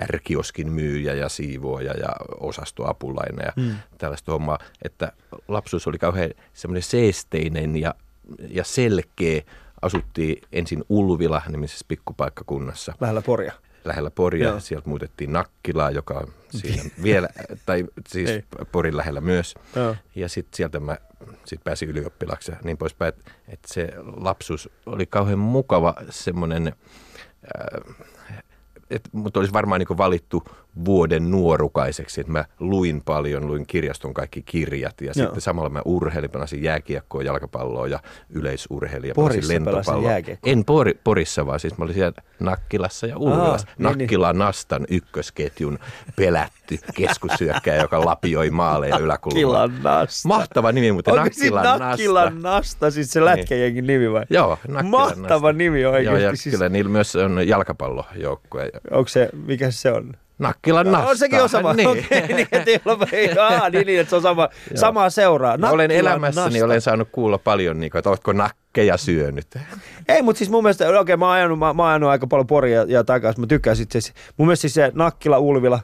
ärkioskin 0.03 0.73
myyjä 0.73 1.15
ja 1.15 1.29
siivooja 1.29 1.93
ja 1.93 2.09
osastoapulainen 2.41 3.45
ja 3.47 3.53
mm. 3.63 3.77
tällaista 3.99 4.33
hommaa, 4.33 4.59
että 4.83 5.13
lapsuus 5.49 5.87
oli 5.87 5.99
kauhean 5.99 6.31
semmoinen 6.55 6.83
seesteinen 6.83 7.77
ja, 7.77 7.95
ja 8.49 8.65
selkeä 8.65 9.43
asuttiin 9.83 10.43
ensin 10.53 10.85
Ulvila 10.89 11.43
nimisessä 11.49 11.85
pikkupaikkakunnassa 11.89 12.95
Lähellä 13.01 13.23
Poria. 13.23 13.53
lähellä 13.85 14.11
Poria. 14.11 14.49
Joo. 14.49 14.61
Sieltä 14.61 14.89
muutettiin 14.89 15.33
Nakkilaan, 15.33 15.95
joka 15.95 16.15
on 16.15 16.29
siinä 16.51 16.83
vielä, 17.03 17.29
tai 17.67 17.85
siis 18.09 18.31
Ei. 18.31 18.45
Porin 18.73 18.97
lähellä 18.97 19.21
myös. 19.21 19.55
Joo. 19.77 19.97
Ja 20.15 20.29
sitten 20.29 20.57
sieltä 20.57 20.81
mä 20.81 20.97
sit 21.45 21.65
pääsin 21.65 21.89
ylioppilaksi 21.89 22.53
ja 22.53 22.57
niin 22.65 22.79
poispäin. 22.79 23.09
Että 23.09 23.31
et 23.49 23.61
se 23.67 23.93
lapsuus 24.17 24.71
oli 24.87 25.07
kauhean 25.07 25.39
mukava 25.39 25.95
semmoinen, 26.11 26.73
että 28.91 29.09
mut 29.13 29.37
olisi 29.37 29.53
varmaan 29.53 29.81
niin 29.81 29.99
valittu 29.99 30.45
vuoden 30.85 31.31
nuorukaiseksi, 31.31 32.21
että 32.21 32.33
mä 32.33 32.45
luin 32.61 33.03
paljon, 33.05 33.47
luin 33.47 33.67
kirjaston 33.67 34.15
kaikki 34.15 34.43
kirjat 34.43 35.01
ja 35.01 35.07
Joo. 35.07 35.13
sitten 35.15 35.41
samalla 35.41 35.71
mä 35.71 35.83
urheilin, 35.85 36.31
pelasin 36.31 36.63
jääkiekkoa, 36.63 37.23
jalkapalloa 37.23 37.89
ja 37.89 38.01
yleisurheilin 38.31 39.09
ja 39.09 39.15
Porissa 39.15 39.53
pelasin 39.53 39.65
lentopalloa. 39.67 40.13
En 40.47 40.65
Pori, 40.65 41.01
Porissa, 41.05 41.47
vaan 41.47 41.61
siis 41.61 41.79
mä 41.79 41.85
olin 41.85 41.95
siellä 41.95 42.13
Nakkilassa 42.41 43.07
ja 43.07 43.19
Ulvilassa. 43.19 43.67
Aa, 43.69 43.75
niin, 43.79 43.87
niin. 43.89 43.99
Nakkila 43.99 44.33
Nastan 44.33 44.85
ykkösketjun 44.91 45.79
pelätty 46.17 46.79
keskushyökkäjä, 46.95 47.83
joka 47.83 48.05
lapioi 48.05 48.51
maaleja 48.51 48.99
yläkulmalla. 48.99 49.59
Nakkilan 49.69 49.83
Nasta. 49.83 50.29
Mahtava 50.29 50.73
nimi, 50.73 50.93
mutta 50.93 51.11
Onko 51.11 51.25
Nakkilan, 51.25 51.79
Nakkilan 51.79 52.43
Nasta. 52.43 52.49
Nasta, 52.49 52.91
siis 52.91 53.11
se 53.11 53.25
lätkäjengin 53.25 53.87
nimi 53.87 54.13
vai? 54.13 54.25
Joo, 54.31 54.59
Nakkilan 54.69 54.87
Mahtava 54.87 55.49
Nasta. 55.49 55.53
nimi 55.53 55.85
oikeasti. 55.85 56.23
Joo, 56.23 56.31
ja 56.31 56.37
siis, 56.37 56.55
kyllä 56.55 56.69
niillä 56.69 56.91
myös 56.91 57.17
on 57.17 57.49
jalkapallojoukkue. 57.49 58.71
onko 58.91 59.09
se, 59.09 59.29
mikä 59.47 59.71
se 59.71 59.93
on? 59.93 60.15
Nakkilan 60.39 60.93
Nasta. 60.93 61.09
On 61.11 61.19
sekin 61.19 61.43
on 61.43 61.49
sama. 61.49 61.75
Niin. 61.75 61.89
Okei, 61.99 62.27
niin, 62.29 62.81
ole, 62.85 63.07
ei, 63.13 63.39
aa, 63.39 63.71
niin, 63.71 63.87
niin, 63.87 64.01
että 64.01 64.11
se 64.11 64.17
on 64.17 64.23
sama, 64.23 64.49
samaa 64.75 65.11
seuraa. 65.11 65.57
Ja 65.61 65.71
olen 65.71 65.89
Nakkilan 65.89 65.91
elämässäni 65.91 66.47
Nasta. 66.47 66.65
olen 66.65 66.81
saanut 66.81 67.09
kuulla 67.13 67.39
paljon, 67.39 67.81
niin 67.81 67.91
kuin, 67.91 67.99
että 67.99 68.11
oletko 68.11 68.33
nakkeja 68.33 68.97
syönyt. 68.97 69.47
Ei, 70.09 70.23
mutta 70.23 70.39
siis 70.39 70.51
mun 70.51 70.63
mielestä, 70.63 70.89
okei, 70.89 71.01
okay, 71.01 71.17
mä 71.17 71.27
oon 71.27 71.35
ajanut, 71.35 71.59
mä, 71.59 71.73
mä 71.73 71.83
oon 71.83 71.91
ajanut 71.91 72.11
aika 72.11 72.27
paljon 72.27 72.47
Poria 72.47 72.81
ja, 72.81 72.87
ja 72.89 73.05
takaisin. 73.05 73.41
Mä 73.41 73.47
tykkään 73.47 73.77
sit 73.77 73.93
siis, 73.93 74.13
mun 74.37 74.47
mielestä 74.49 74.61
siis 74.61 74.75
se 74.75 74.93
Nakkila, 74.95 75.39
Ulvila, 75.39 75.81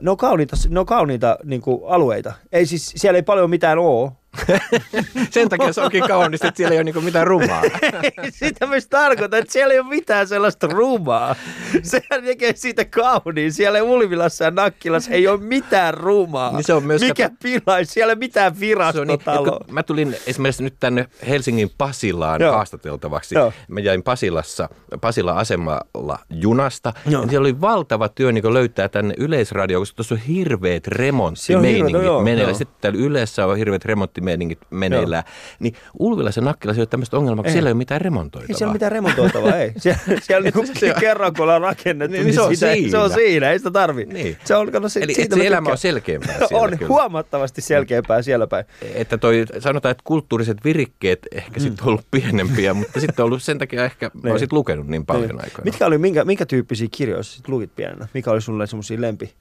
ne 0.00 0.10
on 0.10 0.16
kauniita, 0.16 0.56
ne 0.68 0.80
on 0.80 0.86
kauniita 0.86 1.38
niin 1.44 1.60
kuin, 1.60 1.80
alueita. 1.86 2.32
Ei 2.52 2.66
siis, 2.66 2.92
siellä 2.96 3.16
ei 3.16 3.22
paljon 3.22 3.50
mitään 3.50 3.78
oo. 3.78 4.12
Sen 5.30 5.48
takia 5.48 5.72
se 5.72 5.80
onkin 5.80 6.04
kaunista, 6.08 6.48
että 6.48 6.56
siellä 6.56 6.72
ei 6.72 6.78
ole 6.78 6.84
niin 6.84 7.04
mitään 7.04 7.26
rumaa. 7.26 7.62
Sitä 8.30 8.66
myös 8.66 8.86
tarkoitan, 8.86 9.40
että 9.40 9.52
siellä 9.52 9.74
ei 9.74 9.80
ole 9.80 9.88
mitään 9.88 10.28
sellaista 10.28 10.66
rumaa. 10.66 11.36
Sehän 11.82 12.24
tekee 12.24 12.52
siitä 12.56 12.84
kauniin. 12.84 13.52
Siellä 13.52 13.82
Ulvilassa 13.82 14.44
ja 14.44 14.50
Nakkilassa 14.50 15.10
ei 15.10 15.28
ole 15.28 15.40
mitään 15.40 15.94
rumaa. 15.94 16.52
Niin 16.52 16.64
se 16.64 16.74
on 16.74 16.84
myös- 16.84 17.02
Mikä 17.02 17.30
pilaisi? 17.42 17.92
Siellä 17.92 18.10
ei 18.10 18.14
ole 18.14 18.18
mitään 18.18 18.52
niin, 18.52 18.60
virastotaloa. 18.60 19.58
kun 19.58 19.74
mä 19.74 19.82
tulin 19.82 20.16
esimerkiksi 20.26 20.62
nyt 20.62 20.74
tänne 20.80 21.06
Helsingin 21.28 21.70
Pasilaan 21.78 22.40
Joo. 22.40 22.52
haastateltavaksi. 22.52 23.34
Joo. 23.34 23.52
Mä 23.68 23.80
jäin 23.80 24.02
Pasilassa, 24.02 24.68
Pasila 25.00 25.32
asemalla 25.32 26.18
junasta. 26.30 26.92
Joo. 27.06 27.22
Ja 27.22 27.28
siellä 27.28 27.44
oli 27.44 27.60
valtava 27.60 28.08
työ 28.08 28.32
niin 28.32 28.54
löytää 28.54 28.88
tänne 28.88 29.14
yleisradio, 29.18 29.78
koska 29.78 29.96
tuossa 29.96 30.14
on 30.14 30.20
hirveät 30.20 30.86
remonttimeiningit 30.86 32.02
meneillään. 32.24 32.56
Sitten 32.56 32.76
täällä 32.80 32.98
Ylessä 33.00 33.46
on 33.46 33.56
hirveät 33.56 33.84
remonttimeiningit 34.20 34.58
meneillään. 34.70 35.24
Niin 35.60 35.74
Ulvilassa 35.98 36.40
ja 36.40 36.44
Nakkilassa 36.44 36.78
ei 36.78 36.82
ole 36.82 36.86
tämmöistä 36.86 37.16
ongelmaa, 37.16 37.42
kun 37.42 37.46
Ei. 37.48 37.52
siellä 37.52 37.68
ei 37.68 37.72
ole 37.72 37.78
mitään 37.78 38.00
remontoitavaa. 38.00 38.52
Ei 38.54 38.58
siellä 38.58 38.70
ole 38.70 38.74
mitään 38.74 38.92
remontoitavaa, 38.92 39.56
ei. 39.56 39.72
Siellä, 39.80 39.98
siellä 40.22 40.44
niinku 40.44 40.64
Se 40.78 40.94
on- 40.94 41.00
kerran 41.00 41.32
kun 41.34 41.42
ollaan 41.42 41.60
rakennettu, 41.60 42.12
Niin, 42.12 42.18
niin, 42.18 42.26
niin 42.26 42.34
se 42.34 42.40
on 42.40 42.56
sitä, 42.56 42.90
se 42.90 42.98
on 42.98 43.10
siinä. 43.10 43.22
siinä, 43.28 43.50
ei 43.50 43.58
sitä 43.58 43.70
tarvi. 43.70 44.04
Niin. 44.04 44.36
Se 44.44 44.54
on, 44.56 44.72
kato, 44.72 44.88
se, 44.88 45.00
Eli 45.00 45.14
siitä 45.14 45.36
se 45.36 45.42
mä 45.42 45.46
elämä 45.46 45.70
on 45.70 45.78
selkeämpää 45.78 46.34
siellä 46.48 46.64
On 46.64 46.70
kyllä. 46.78 46.88
huomattavasti 46.88 47.60
selkeämpää 47.60 48.22
siellä 48.22 48.46
päin. 48.46 48.64
että 48.94 49.18
toi, 49.18 49.44
sanotaan, 49.58 49.90
että 49.90 50.02
kulttuuriset 50.06 50.58
virikkeet 50.64 51.18
ehkä 51.32 51.60
sitten 51.60 51.86
ollut 51.86 52.06
pienempiä, 52.10 52.74
mutta 52.74 53.00
sitten 53.00 53.22
on 53.22 53.26
ollut 53.26 53.42
sen 53.42 53.58
takia 53.58 53.84
ehkä, 53.84 54.06
mä 54.14 54.20
Niin. 54.22 54.30
oon 54.30 54.38
sit 54.38 54.52
lukenut 54.52 54.86
niin 54.86 55.06
paljon 55.06 55.28
Niin. 55.28 55.44
aikaa. 55.44 55.64
Mitkä 55.64 55.86
oli, 55.86 55.98
minkä, 55.98 56.24
minkä 56.24 56.46
tyyppisiä 56.46 56.88
kirjoja 56.90 57.22
sit 57.22 57.48
lukit 57.48 57.70
pienenä? 57.76 58.08
Mikä 58.14 58.30
oli 58.30 58.40
sulle 58.40 58.66
semmoisia 58.66 59.00
lempi? 59.00 59.32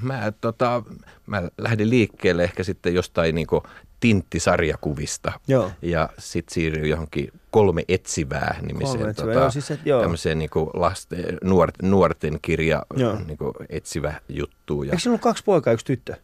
Mä, 0.00 0.32
tota, 0.40 0.82
mä 1.26 1.42
lähdin 1.58 1.90
liikkeelle 1.90 2.44
ehkä 2.44 2.64
sitten 2.64 2.94
jostain 2.94 3.34
niinku 3.34 3.62
tinttisarjakuvista 4.00 5.32
Joo. 5.48 5.70
ja 5.82 6.08
sitten 6.18 6.54
siirryin 6.54 6.90
johonkin 6.90 7.32
kolme 7.50 7.82
etsivää 7.88 8.58
nimiseen 8.62 8.98
Kolme 8.98 9.10
etsivää, 9.10 9.32
tota, 9.34 9.40
joo, 9.44 9.50
siis 9.50 9.70
et- 9.70 9.80
joo. 9.84 10.00
tämmöiseen 10.02 10.38
niinku 10.38 10.70
lasten, 10.74 11.38
nuorten, 11.44 11.90
nuorten 11.90 12.38
kirja 12.42 12.82
Joo. 12.96 13.18
niinku 13.26 13.52
etsivä 13.68 14.14
juttu. 14.28 14.82
Ja 14.82 14.90
Eikö 14.90 15.02
sinulla 15.02 15.20
kaksi 15.22 15.44
poikaa 15.44 15.72
yksi 15.72 15.86
tyttö? 15.86 16.14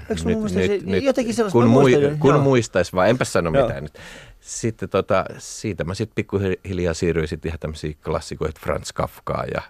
Eikö 0.00 0.16
sun 0.16 0.32
mielestä 0.32 0.58
se, 0.60 0.96
jotenkin 1.02 1.34
sellaista, 1.34 1.58
kun, 1.58 1.66
mui, 1.68 1.92
kun 2.18 2.30
joo. 2.30 2.42
muistais 2.42 2.92
vaan, 2.92 3.08
enpä 3.08 3.24
sano 3.24 3.50
Joo. 3.54 3.66
mitään 3.66 3.82
nyt. 3.82 3.98
Sitten 4.48 4.88
tota, 4.88 5.24
siitä 5.38 5.84
mä 5.84 5.94
sitten 5.94 6.14
pikkuhiljaa 6.14 6.94
siirryin 6.94 7.28
sitten 7.28 7.48
ihan 7.48 7.58
tämmöisiä 7.58 7.92
klassikoita, 8.04 8.50
että 8.50 8.60
Franz 8.64 8.92
Kafkaa 8.94 9.44
ja, 9.54 9.62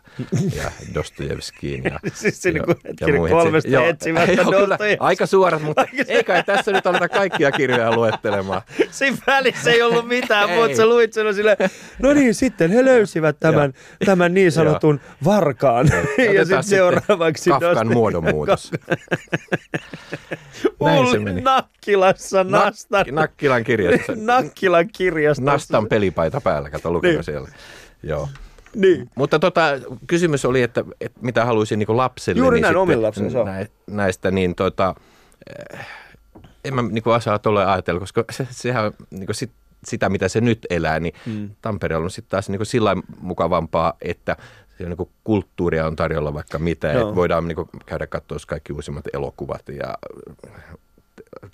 ja 0.56 0.70
Dostojevskiin. 0.94 1.84
Ja, 1.84 1.98
Siis 2.14 2.42
se 2.42 2.50
ja- 2.50 2.62
ja 2.68 2.74
hetkinen, 2.88 3.30
kolmesta 3.30 3.70
Joo, 3.70 3.84
etsivästä 3.84 4.32
joo, 4.42 4.50
kyllä. 4.50 4.78
Aika 5.00 5.26
suorat, 5.26 5.62
mutta 5.62 5.84
ei 6.08 6.24
kai 6.24 6.42
tässä 6.44 6.72
nyt 6.72 6.86
aleta 6.86 7.08
kaikkia 7.08 7.52
kirjoja 7.52 7.96
luettelemaan. 7.96 8.62
Siinä 8.90 9.16
välissä 9.26 9.70
ei 9.70 9.82
ollut 9.82 10.08
mitään, 10.08 10.50
mutta 10.50 10.76
sä 10.76 10.86
luit 10.86 11.12
sen 11.12 11.34
sille, 11.34 11.56
no 11.98 12.12
niin, 12.12 12.34
sitten 12.34 12.70
he 12.70 12.84
löysivät 12.84 13.36
tämän, 13.40 13.72
tämän 14.04 14.34
niin 14.34 14.52
sanotun 14.52 15.00
varkaan. 15.24 15.86
ja 15.86 15.98
Otetaan 16.00 16.46
sitten 16.46 16.62
seuraavaksi 16.64 17.50
Kafkan 17.50 17.92
muodonmuutos. 17.92 18.70
Näin 20.80 21.10
se 21.10 21.18
meni. 21.18 21.40
Nakkilassa 21.40 22.44
Nastan, 22.44 23.06
Nak- 23.06 23.12
Nakkilan 23.12 23.64
kirjassa. 23.64 24.12
Nakkilan 24.72 24.88
kirjastossa. 25.12 25.52
Nastan 25.52 25.86
pelipaita 25.88 26.40
päällä, 26.40 26.70
kato 26.70 26.92
lukenut 26.92 27.16
Niin. 27.16 27.24
siellä. 27.24 27.48
Joo. 28.02 28.28
Niin. 28.74 29.10
Mutta 29.14 29.38
tota, 29.38 29.62
kysymys 30.06 30.44
oli, 30.44 30.62
että, 30.62 30.84
että 31.00 31.18
mitä 31.22 31.44
haluaisin 31.44 31.78
niin 31.78 31.96
lapselle. 31.96 32.38
Juuri 32.38 32.54
niin 32.54 32.62
näin, 32.62 32.70
sitten 32.70 32.80
omille 32.82 33.02
lapsille, 33.02 33.44
nä- 33.44 33.66
Näistä, 33.86 34.30
niin 34.30 34.54
tota, 34.54 34.94
eh, 35.74 35.86
en 36.64 36.74
mä 36.74 36.82
niin 36.82 37.02
osaa 37.08 37.38
tuolle 37.38 37.66
ajatella, 37.66 38.00
koska 38.00 38.24
se, 38.30 38.46
sehän 38.50 38.92
niin 39.10 39.26
sit, 39.32 39.50
sitä, 39.84 40.08
mitä 40.08 40.28
se 40.28 40.40
nyt 40.40 40.66
elää, 40.70 41.00
niin 41.00 41.14
mm. 41.26 41.50
Tampereella 41.62 42.04
on 42.04 42.10
sitten 42.10 42.30
taas 42.30 42.48
niin 42.48 42.66
sillä 42.66 42.96
mukavampaa, 43.20 43.92
että 44.00 44.36
siellä 44.76 44.94
niin 44.98 45.08
kulttuuria 45.24 45.86
on 45.86 45.96
tarjolla 45.96 46.34
vaikka 46.34 46.58
mitä. 46.58 46.92
Joo. 46.92 47.08
Et 47.08 47.14
voidaan 47.14 47.48
niin 47.48 47.56
käydä 47.86 48.06
katsoa 48.06 48.38
kaikki 48.46 48.72
uusimmat 48.72 49.04
elokuvat 49.12 49.62
ja 49.68 49.94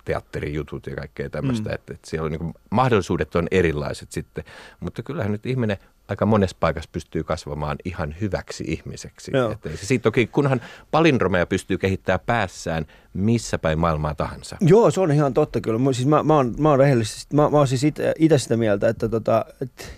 teatterijutut 0.05 0.87
ja 0.87 0.95
kaikkea 0.95 1.29
tämmöistä, 1.29 1.69
mm. 1.69 1.75
että, 1.75 1.93
että 1.93 2.09
siellä 2.09 2.25
on 2.25 2.31
niin 2.31 2.53
mahdollisuudet 2.69 3.35
on 3.35 3.47
erilaiset 3.51 4.11
sitten, 4.11 4.43
mutta 4.79 5.03
kyllähän 5.03 5.31
nyt 5.31 5.45
ihminen 5.45 5.77
aika 6.07 6.25
monessa 6.25 6.57
paikassa 6.59 6.89
pystyy 6.93 7.23
kasvamaan 7.23 7.77
ihan 7.85 8.15
hyväksi 8.21 8.63
ihmiseksi. 8.67 9.31
Joo. 9.33 9.51
Että 9.51 9.69
se 9.69 9.85
siitä 9.85 10.03
toki, 10.03 10.27
kunhan 10.27 10.61
palindromeja 10.91 11.45
pystyy 11.45 11.77
kehittämään 11.77 12.19
päässään 12.25 12.85
missä 13.13 13.57
päin 13.57 13.79
maailmaa 13.79 14.15
tahansa. 14.15 14.57
Joo, 14.61 14.91
se 14.91 15.01
on 15.01 15.11
ihan 15.11 15.33
totta 15.33 15.61
kyllä. 15.61 15.79
Mä, 15.79 15.93
siis 15.93 16.07
mä, 16.07 16.23
mä, 16.23 16.35
oon, 16.35 16.55
mä 16.57 16.69
oon 16.69 16.79
rehellisesti, 16.79 17.35
mä, 17.35 17.49
mä 17.49 17.57
oon 17.57 17.67
siis 17.67 17.81
itse 18.19 18.37
sitä 18.37 18.57
mieltä, 18.57 18.89
että 18.89 19.09
tota, 19.09 19.45
et, 19.61 19.93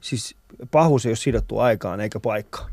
siis 0.00 0.36
pahuus 0.70 1.06
ei 1.06 1.10
ole 1.10 1.16
sidottu 1.16 1.58
aikaan 1.58 2.00
eikä 2.00 2.20
paikkaan. 2.20 2.70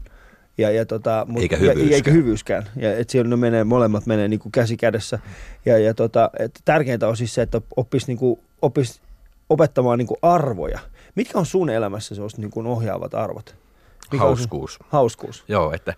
Ja, 0.57 0.71
ja 0.71 0.85
tota, 0.85 1.25
mut, 1.29 1.41
Eikä 1.41 1.55
ja, 1.55 1.59
hyvyyskään. 1.61 1.93
eikä 1.93 2.11
hyvyyskään. 2.11 2.63
Ja, 2.75 2.97
et 2.97 3.09
siellä 3.09 3.29
ne 3.29 3.35
menee, 3.35 3.63
molemmat 3.63 4.05
menee 4.05 4.27
niin 4.27 4.39
kuin 4.39 4.51
käsi 4.51 4.77
kädessä. 4.77 5.19
Ja, 5.65 5.77
ja 5.77 5.93
tota, 5.93 6.29
et 6.39 6.59
tärkeintä 6.65 7.07
on 7.07 7.17
siis 7.17 7.33
se, 7.33 7.41
että 7.41 7.61
oppisi 7.75 8.07
niin 8.07 8.17
kuin, 8.17 8.39
oppis 8.61 9.01
opettamaan 9.49 9.97
niin 9.97 10.07
kuin 10.07 10.17
arvoja. 10.21 10.79
Mitkä 11.15 11.39
on 11.39 11.45
sun 11.45 11.69
elämässä 11.69 12.15
sellaiset 12.15 12.39
niin 12.39 12.51
kuin 12.51 12.67
ohjaavat 12.67 13.13
arvot? 13.13 13.55
Mikä 14.11 14.23
on 14.23 14.37
sun- 14.37 14.37
Hauskuus. 14.37 14.79
Hauskuus. 14.89 15.43
Joo, 15.47 15.71
että, 15.73 15.93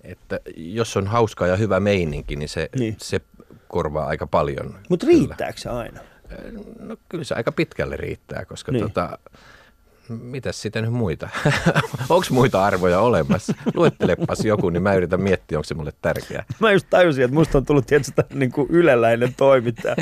että 0.00 0.40
jos 0.56 0.96
on 0.96 1.06
hauskaa 1.06 1.48
ja 1.48 1.56
hyvä 1.56 1.80
meininki, 1.80 2.36
niin 2.36 2.48
se, 2.48 2.68
Niin. 2.78 2.96
se 2.98 3.20
korvaa 3.68 4.06
aika 4.06 4.26
paljon. 4.26 4.74
Mutta 4.88 5.06
riittääkö 5.06 5.60
se 5.60 5.68
aina? 5.68 6.00
No 6.80 6.96
kyllä 7.08 7.24
se 7.24 7.34
aika 7.34 7.52
pitkälle 7.52 7.96
riittää, 7.96 8.44
koska 8.44 8.72
niin. 8.72 8.82
tota, 8.82 9.18
mitäs 10.12 10.62
sitten 10.62 10.84
nyt 10.84 10.92
muita? 10.92 11.28
onko 12.08 12.26
muita 12.30 12.64
arvoja 12.64 13.00
olemassa? 13.00 13.54
Luettelepas 13.74 14.44
joku, 14.44 14.70
niin 14.70 14.82
mä 14.82 14.94
yritän 14.94 15.20
miettiä, 15.20 15.58
onko 15.58 15.64
se 15.64 15.74
mulle 15.74 15.92
tärkeää. 16.02 16.44
Mä 16.60 16.72
just 16.72 16.86
tajusin, 16.90 17.24
että 17.24 17.34
musta 17.34 17.58
on 17.58 17.64
tullut 17.66 17.86
tietysti 17.86 18.22
niin 18.34 18.52
kuin 18.52 18.66
yleläinen 18.70 19.34
toimittaja. 19.36 19.96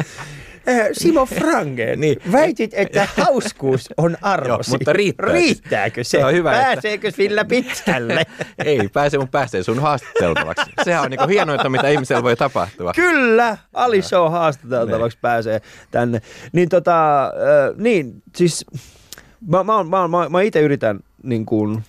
Eh, 0.67 0.89
Simo 0.93 1.27
Frange, 1.27 1.87
niin. 1.87 2.01
Niin. 2.01 2.33
väitit, 2.33 2.71
että 2.75 3.09
hauskuus 3.17 3.89
on 3.97 4.17
arvosi. 4.23 4.71
Joo, 4.71 4.79
mutta 4.79 4.93
riittääkö? 4.93 5.33
Riittääkö 5.33 6.05
se? 6.05 6.19
Se 6.19 6.25
on 6.25 6.33
hyvä, 6.33 6.53
että- 6.53 6.65
Pääseekö 6.65 7.11
sillä 7.11 7.45
pitkälle? 7.45 8.25
Ei 8.65 8.89
pääse, 8.93 9.19
mun 9.19 9.29
pääsee 9.29 9.63
sun 9.63 9.79
haastateltavaksi. 9.79 10.71
Sehän 10.85 11.03
on 11.03 11.11
niinku 11.11 11.27
hienointa, 11.27 11.69
mitä 11.69 11.89
ihmisellä 11.89 12.23
voi 12.23 12.37
tapahtua. 12.37 12.93
Kyllä, 12.93 13.57
Ali 13.73 14.03
Show 14.03 14.31
haastateltavaksi 14.33 15.19
pääsee 15.21 15.61
tänne. 15.91 16.21
Niin 16.53 16.69
tota, 16.69 17.25
äh, 17.27 17.31
niin 17.77 18.23
siis 18.37 18.65
mä, 19.47 19.65
mä, 19.65 19.85
mä, 19.85 20.09
mä, 20.09 20.29
mä 20.29 20.43
itse 20.43 20.61
yritän 20.61 21.01
niin 21.23 21.47
kuin, 21.47 21.83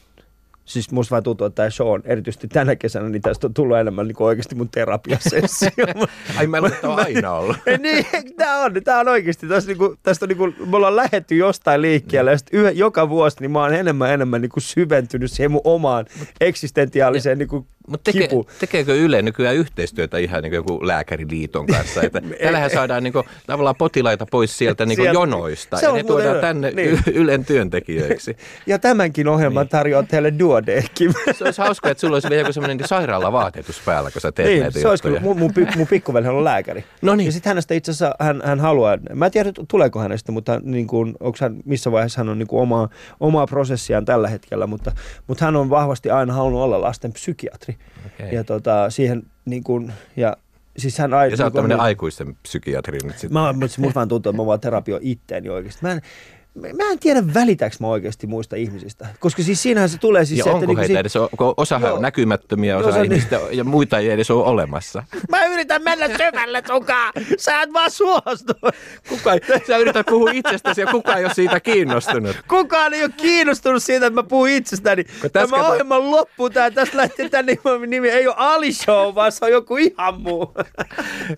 siis 0.66 0.92
musta 0.92 1.12
vaan 1.12 1.24
tuntuu, 1.24 1.48
että 1.48 1.56
tämä 1.56 1.70
show 1.70 1.88
on 1.88 2.02
erityisesti 2.06 2.48
tänä 2.48 2.76
kesänä, 2.76 3.10
niin 3.10 3.22
tästä 3.22 3.48
on 3.48 3.54
tullut 3.54 3.78
enemmän 3.78 4.08
niin 4.08 4.16
oikeasti 4.20 4.56
mun 4.56 4.70
terapiasessio. 4.70 5.70
Ai 6.38 6.48
että 6.68 6.90
on 6.90 7.00
aina 7.00 7.32
ollut. 7.32 7.58
niin, 7.84 8.06
tämä 8.38 8.64
on, 8.64 8.74
tää 8.84 9.00
on 9.00 9.08
oikeasti, 9.08 9.48
tästä, 9.48 9.68
niinku, 9.68 9.96
tästä 10.04 10.26
on 10.26 10.30
niinku, 10.30 10.66
me 10.66 10.76
ollaan 10.78 10.96
lähetty 10.96 11.36
jostain 11.36 11.82
liikkeelle, 11.82 12.32
ja 12.32 12.38
yhä, 12.52 12.72
joka 12.72 13.10
vuosi 13.10 13.38
niin 13.40 13.52
mä 13.52 13.60
oon 13.60 13.74
enemmän 13.74 14.12
enemmän 14.12 14.42
niinku 14.42 14.60
syventynyt 14.60 15.32
siihen 15.32 15.52
mun 15.52 15.62
omaan 15.64 16.06
eksistentiaaliseen 16.42 17.38
niinku, 17.38 17.68
Mutta 17.92 18.12
teke, 18.12 18.28
kipu. 18.28 18.48
tekeekö 18.60 18.96
Yle 18.96 19.22
nykyään 19.22 19.56
yhteistyötä 19.56 20.18
ihan 20.18 20.44
niin 20.44 20.52
kuin 20.52 20.56
joku 20.56 20.88
lääkäriliiton 20.88 21.68
kanssa? 21.68 22.02
Että 22.12 22.22
tällähän 22.44 22.70
saadaan 22.70 23.04
niin 23.04 23.14
kuin, 23.14 23.26
tavallaan 23.48 23.76
potilaita 23.76 24.26
pois 24.32 24.58
sieltä 24.58 24.86
niin 24.86 24.98
kuin 24.98 25.06
Sieltä. 25.06 25.20
jonoista 25.20 25.78
Se 25.78 25.86
ja 25.86 25.94
ne 25.94 26.04
tuodaan 26.04 26.30
hyvä. 26.30 26.42
tänne 26.42 26.72
Niin. 26.72 27.00
Ylen 27.14 27.46
työntekijöiksi. 27.46 28.38
Ja 28.68 28.80
tämänkin 28.80 29.28
ohjelman 29.28 29.62
Niin. 29.64 29.70
tarjoaa 29.70 30.04
teille 30.04 30.34
duodeckim. 30.40 31.14
Se 31.38 31.44
olisi 31.44 31.62
hauska, 31.62 31.90
että 31.90 32.02
sulla 32.02 32.16
olisi 32.16 32.30
vielä 32.30 32.42
joku 32.42 32.54
sellainen 32.54 32.88
sairaalavaatetus 32.88 33.82
päällä, 33.86 34.12
kun 34.12 34.22
sä 34.22 34.32
teet 34.32 34.50
Niin, 34.50 34.62
näitä 34.62 34.80
se 34.80 34.88
olisi 34.88 35.08
juttuja. 35.08 35.22
mun, 35.22 35.38
mun, 35.40 35.52
mun 35.76 36.28
on 36.28 36.44
lääkäri. 36.44 36.84
No 37.02 37.16
niin. 37.16 37.26
Ja 37.26 37.32
sitten 37.32 37.50
hänestä 37.50 37.74
itse 37.74 37.92
asiassa 37.92 38.16
hän, 38.20 38.42
hän 38.46 38.60
haluaa, 38.60 38.98
mä 39.14 39.26
en 39.26 39.32
tiedä 39.32 39.52
tuleeko 39.68 40.00
hänestä, 40.00 40.32
mutta 40.32 40.60
niin 40.64 40.88
kuin, 40.88 41.14
onko 41.20 41.38
hän, 41.42 41.58
missä 41.66 41.92
vaiheessa 41.92 42.20
hän 42.20 42.30
on 42.30 42.40
niin 42.40 42.48
kuin 42.48 42.62
omaa, 42.62 42.90
omaa 43.20 43.48
prosessiaan 43.48 44.06
tällä 44.06 44.28
hetkellä, 44.28 44.68
mutta, 44.68 44.92
mutta 45.28 45.46
hän 45.46 45.56
on 45.56 45.70
vahvasti 45.70 46.10
aina 46.10 46.34
halunnut 46.34 46.62
olla 46.62 46.82
lasten 46.82 47.14
psykiatri. 47.14 47.76
Okei. 48.06 48.36
Ja 48.36 48.44
tota, 48.44 48.90
siihen 48.90 49.24
niin 49.46 49.64
kuin, 49.64 49.94
ja 50.16 50.38
siis 50.78 50.98
hän 50.98 51.14
aina... 51.14 51.32
Ja 51.32 51.38
sä 51.38 51.44
oot 51.44 51.54
tämmöinen 51.54 51.80
aikuisten 51.80 52.36
psykiatri 52.44 53.00
nyt 53.04 53.18
sitten. 53.18 53.34
Mä, 53.34 53.54
mutta 53.54 53.82
musta 53.82 53.96
vaan 53.96 54.08
tuntuu, 54.08 54.30
että 54.30 54.42
mä 54.42 54.46
vaan 54.46 54.60
terapioi 54.60 55.00
itteeni 55.04 55.50
oikeasti. 55.50 55.80
Mä 55.82 55.92
en, 55.92 56.02
mä 56.56 56.92
en 56.92 57.00
tiedä 57.00 57.24
välitäks 57.34 57.80
mä 57.80 57.88
oikeasti 57.88 58.28
muista 58.28 58.56
ihmisistä. 58.56 59.08
Koska 59.20 59.44
siis 59.44 59.62
siinähän 59.64 59.90
se 59.90 59.98
tulee 59.98 60.26
siis 60.26 60.38
Ja 60.38 60.44
se, 60.44 60.50
että 60.50 60.56
onko 60.56 60.66
niinku 60.66 60.80
heitä 60.80 60.94
si- 60.94 60.98
edes, 61.00 61.14
kun 61.38 61.54
osahan 61.58 61.88
Joo. 61.88 61.96
on 61.96 62.02
näkymättömiä, 62.02 62.74
Joo, 62.74 62.88
osa 62.90 63.00
on 63.00 63.06
ihmistä 63.06 63.40
ja 63.52 63.64
muita 63.64 63.98
ei 63.98 64.10
edes 64.10 64.32
ole 64.32 64.44
olemassa. 64.46 65.04
Mä 65.32 65.46
yritän 65.46 65.84
mennä 65.84 66.08
syvälle 66.08 66.64
sunkaan. 66.68 67.14
Sä 67.38 67.62
et 67.62 67.74
vaan 67.74 67.92
suostu. 67.92 68.54
Kuka, 69.10 69.32
sä 69.68 69.78
yrität 69.78 70.06
puhua 70.06 70.32
itsestäsi 70.32 70.82
ja 70.82 70.88
kukaan 70.88 71.18
ei 71.18 71.26
ole 71.26 71.34
siitä 71.34 71.60
kiinnostunut. 71.60 72.36
Kukaan 72.48 72.94
ei 72.94 73.04
ole 73.04 73.12
kiinnostunut 73.18 73.84
siitä, 73.84 74.06
että 74.06 74.16
mä 74.22 74.24
puhun 74.28 74.50
itsestäni. 74.50 75.04
Tämä 75.34 75.48
kato- 75.48 75.68
ohjelman 75.68 76.12
loppu, 76.12 76.50
tää, 76.50 76.72
tästä 76.72 76.98
lähtee 76.98 77.30
tän 77.30 77.46
nimi, 77.46 77.88
nimi 77.88 78.10
ei 78.10 78.28
ole 78.28 78.36
Ali 78.38 78.74
Show, 78.74 79.16
vaan 79.16 79.32
se 79.32 79.46
on 79.46 79.52
joku 79.52 79.78
ihan 79.78 80.22
muu. 80.22 80.54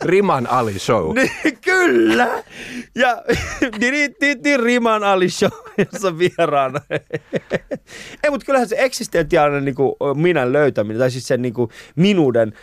Riman 0.04 0.48
Ali 0.50 0.80
Show. 0.80 1.16
niin, 1.16 1.58
kyllä. 1.62 2.44
Ja 2.96 3.22
niin, 3.80 3.94
niin, 4.22 4.42
niin 4.44 4.60
Riman 4.60 5.03
Ali 5.04 5.30
Show, 5.30 5.52
jossa 5.92 6.08
on 6.08 6.20
vieraana. 6.20 6.82
ei, 8.24 8.30
mutta 8.30 8.46
kyllähän 8.46 8.68
se 8.68 8.76
eksistentiaalinen 8.80 9.66
niin 9.66 9.76
minän 10.16 10.54
löytäminen, 10.54 11.00
tai 11.00 11.12
siis 11.12 11.28
sen 11.28 11.42
niin 11.42 11.54
kuin, 11.54 11.70
minuuden 11.96 12.54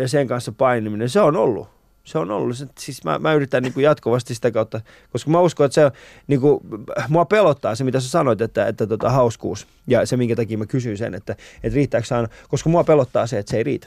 ja 0.00 0.08
sen 0.08 0.28
kanssa 0.28 0.52
painiminen, 0.52 1.08
se 1.08 1.20
on 1.20 1.36
ollut. 1.36 1.68
Se 2.08 2.18
on 2.18 2.30
ollut. 2.30 2.56
Siis 2.78 3.04
mä, 3.04 3.18
mä 3.18 3.32
yritän 3.32 3.62
niin 3.62 3.72
kuin 3.72 3.84
jatkuvasti 3.84 4.34
sitä 4.34 4.50
kautta, 4.50 4.80
koska 5.12 5.30
mä 5.30 5.40
uskon, 5.40 5.66
että 5.66 5.74
se 5.74 5.90
niin 6.26 6.40
kuin, 6.40 6.60
mua 7.08 7.24
pelottaa 7.24 7.74
se, 7.74 7.84
mitä 7.84 8.00
sä 8.00 8.08
sanoit, 8.08 8.40
että, 8.40 8.66
että 8.66 8.86
tota, 8.86 9.10
hauskuus. 9.10 9.66
Ja 9.86 10.06
se, 10.06 10.16
minkä 10.16 10.36
takia 10.36 10.58
mä 10.58 10.66
kysyin 10.66 10.98
sen, 10.98 11.14
että, 11.14 11.36
että 11.62 11.76
riittääkö 11.76 12.16
aina, 12.16 12.28
koska 12.48 12.70
mua 12.70 12.84
pelottaa 12.84 13.26
se, 13.26 13.38
että 13.38 13.50
se 13.50 13.56
ei 13.56 13.62
riitä. 13.62 13.86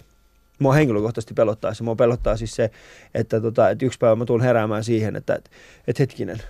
Mua 0.59 0.73
henkilökohtaisesti 0.73 1.33
pelottaa 1.33 1.73
se. 1.73 1.83
Mua 1.83 1.95
pelottaa 1.95 2.37
siis 2.37 2.55
se, 2.55 2.71
että, 3.13 3.41
tota, 3.41 3.69
että 3.69 3.85
yksi 3.85 3.99
päivä 3.99 4.15
mä 4.15 4.25
tulen 4.25 4.45
heräämään 4.45 4.83
siihen, 4.83 5.15
että, 5.15 5.35
että, 5.35 5.49
että 5.87 6.03
hetkinen, 6.03 6.41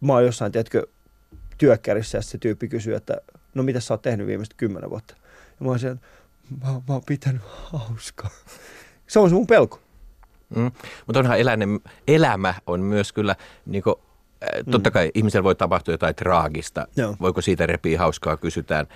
mä 0.00 0.12
oon 0.12 0.24
jossain, 0.24 0.52
tiedätkö, 0.52 0.86
työkkärissä 1.58 2.18
ja 2.18 2.22
se 2.22 2.38
tyyppi 2.38 2.68
kysyy, 2.68 2.94
että 2.94 3.16
no 3.54 3.62
mitä 3.62 3.80
sä 3.80 3.94
oot 3.94 4.02
tehnyt 4.02 4.26
viimeiset 4.26 4.54
kymmenen 4.54 4.90
vuotta? 4.90 5.14
Ja 5.60 5.64
mä 5.64 5.68
oon 5.68 5.78
siellä, 5.78 5.98
mä, 6.62 6.72
mä 6.72 6.82
oon 6.88 7.02
pitänyt 7.06 7.42
hauskaa. 7.44 8.30
Se 9.06 9.18
on 9.18 9.28
se 9.28 9.34
mun 9.34 9.46
pelko. 9.46 9.80
Mm. 10.56 10.70
Mutta 11.06 11.18
onhan 11.18 11.38
eläinen, 11.38 11.80
elämä 12.08 12.54
on 12.66 12.80
myös 12.80 13.12
kyllä, 13.12 13.36
niin 13.66 13.82
totta 14.70 14.90
kai 14.90 15.10
ihmisellä 15.14 15.44
voi 15.44 15.54
tapahtua 15.54 15.94
jotain 15.94 16.14
traagista, 16.14 16.86
Joo. 16.96 17.16
voiko 17.20 17.40
siitä 17.40 17.66
repiä 17.66 17.98
hauskaa, 17.98 18.36
kysytään. 18.36 18.86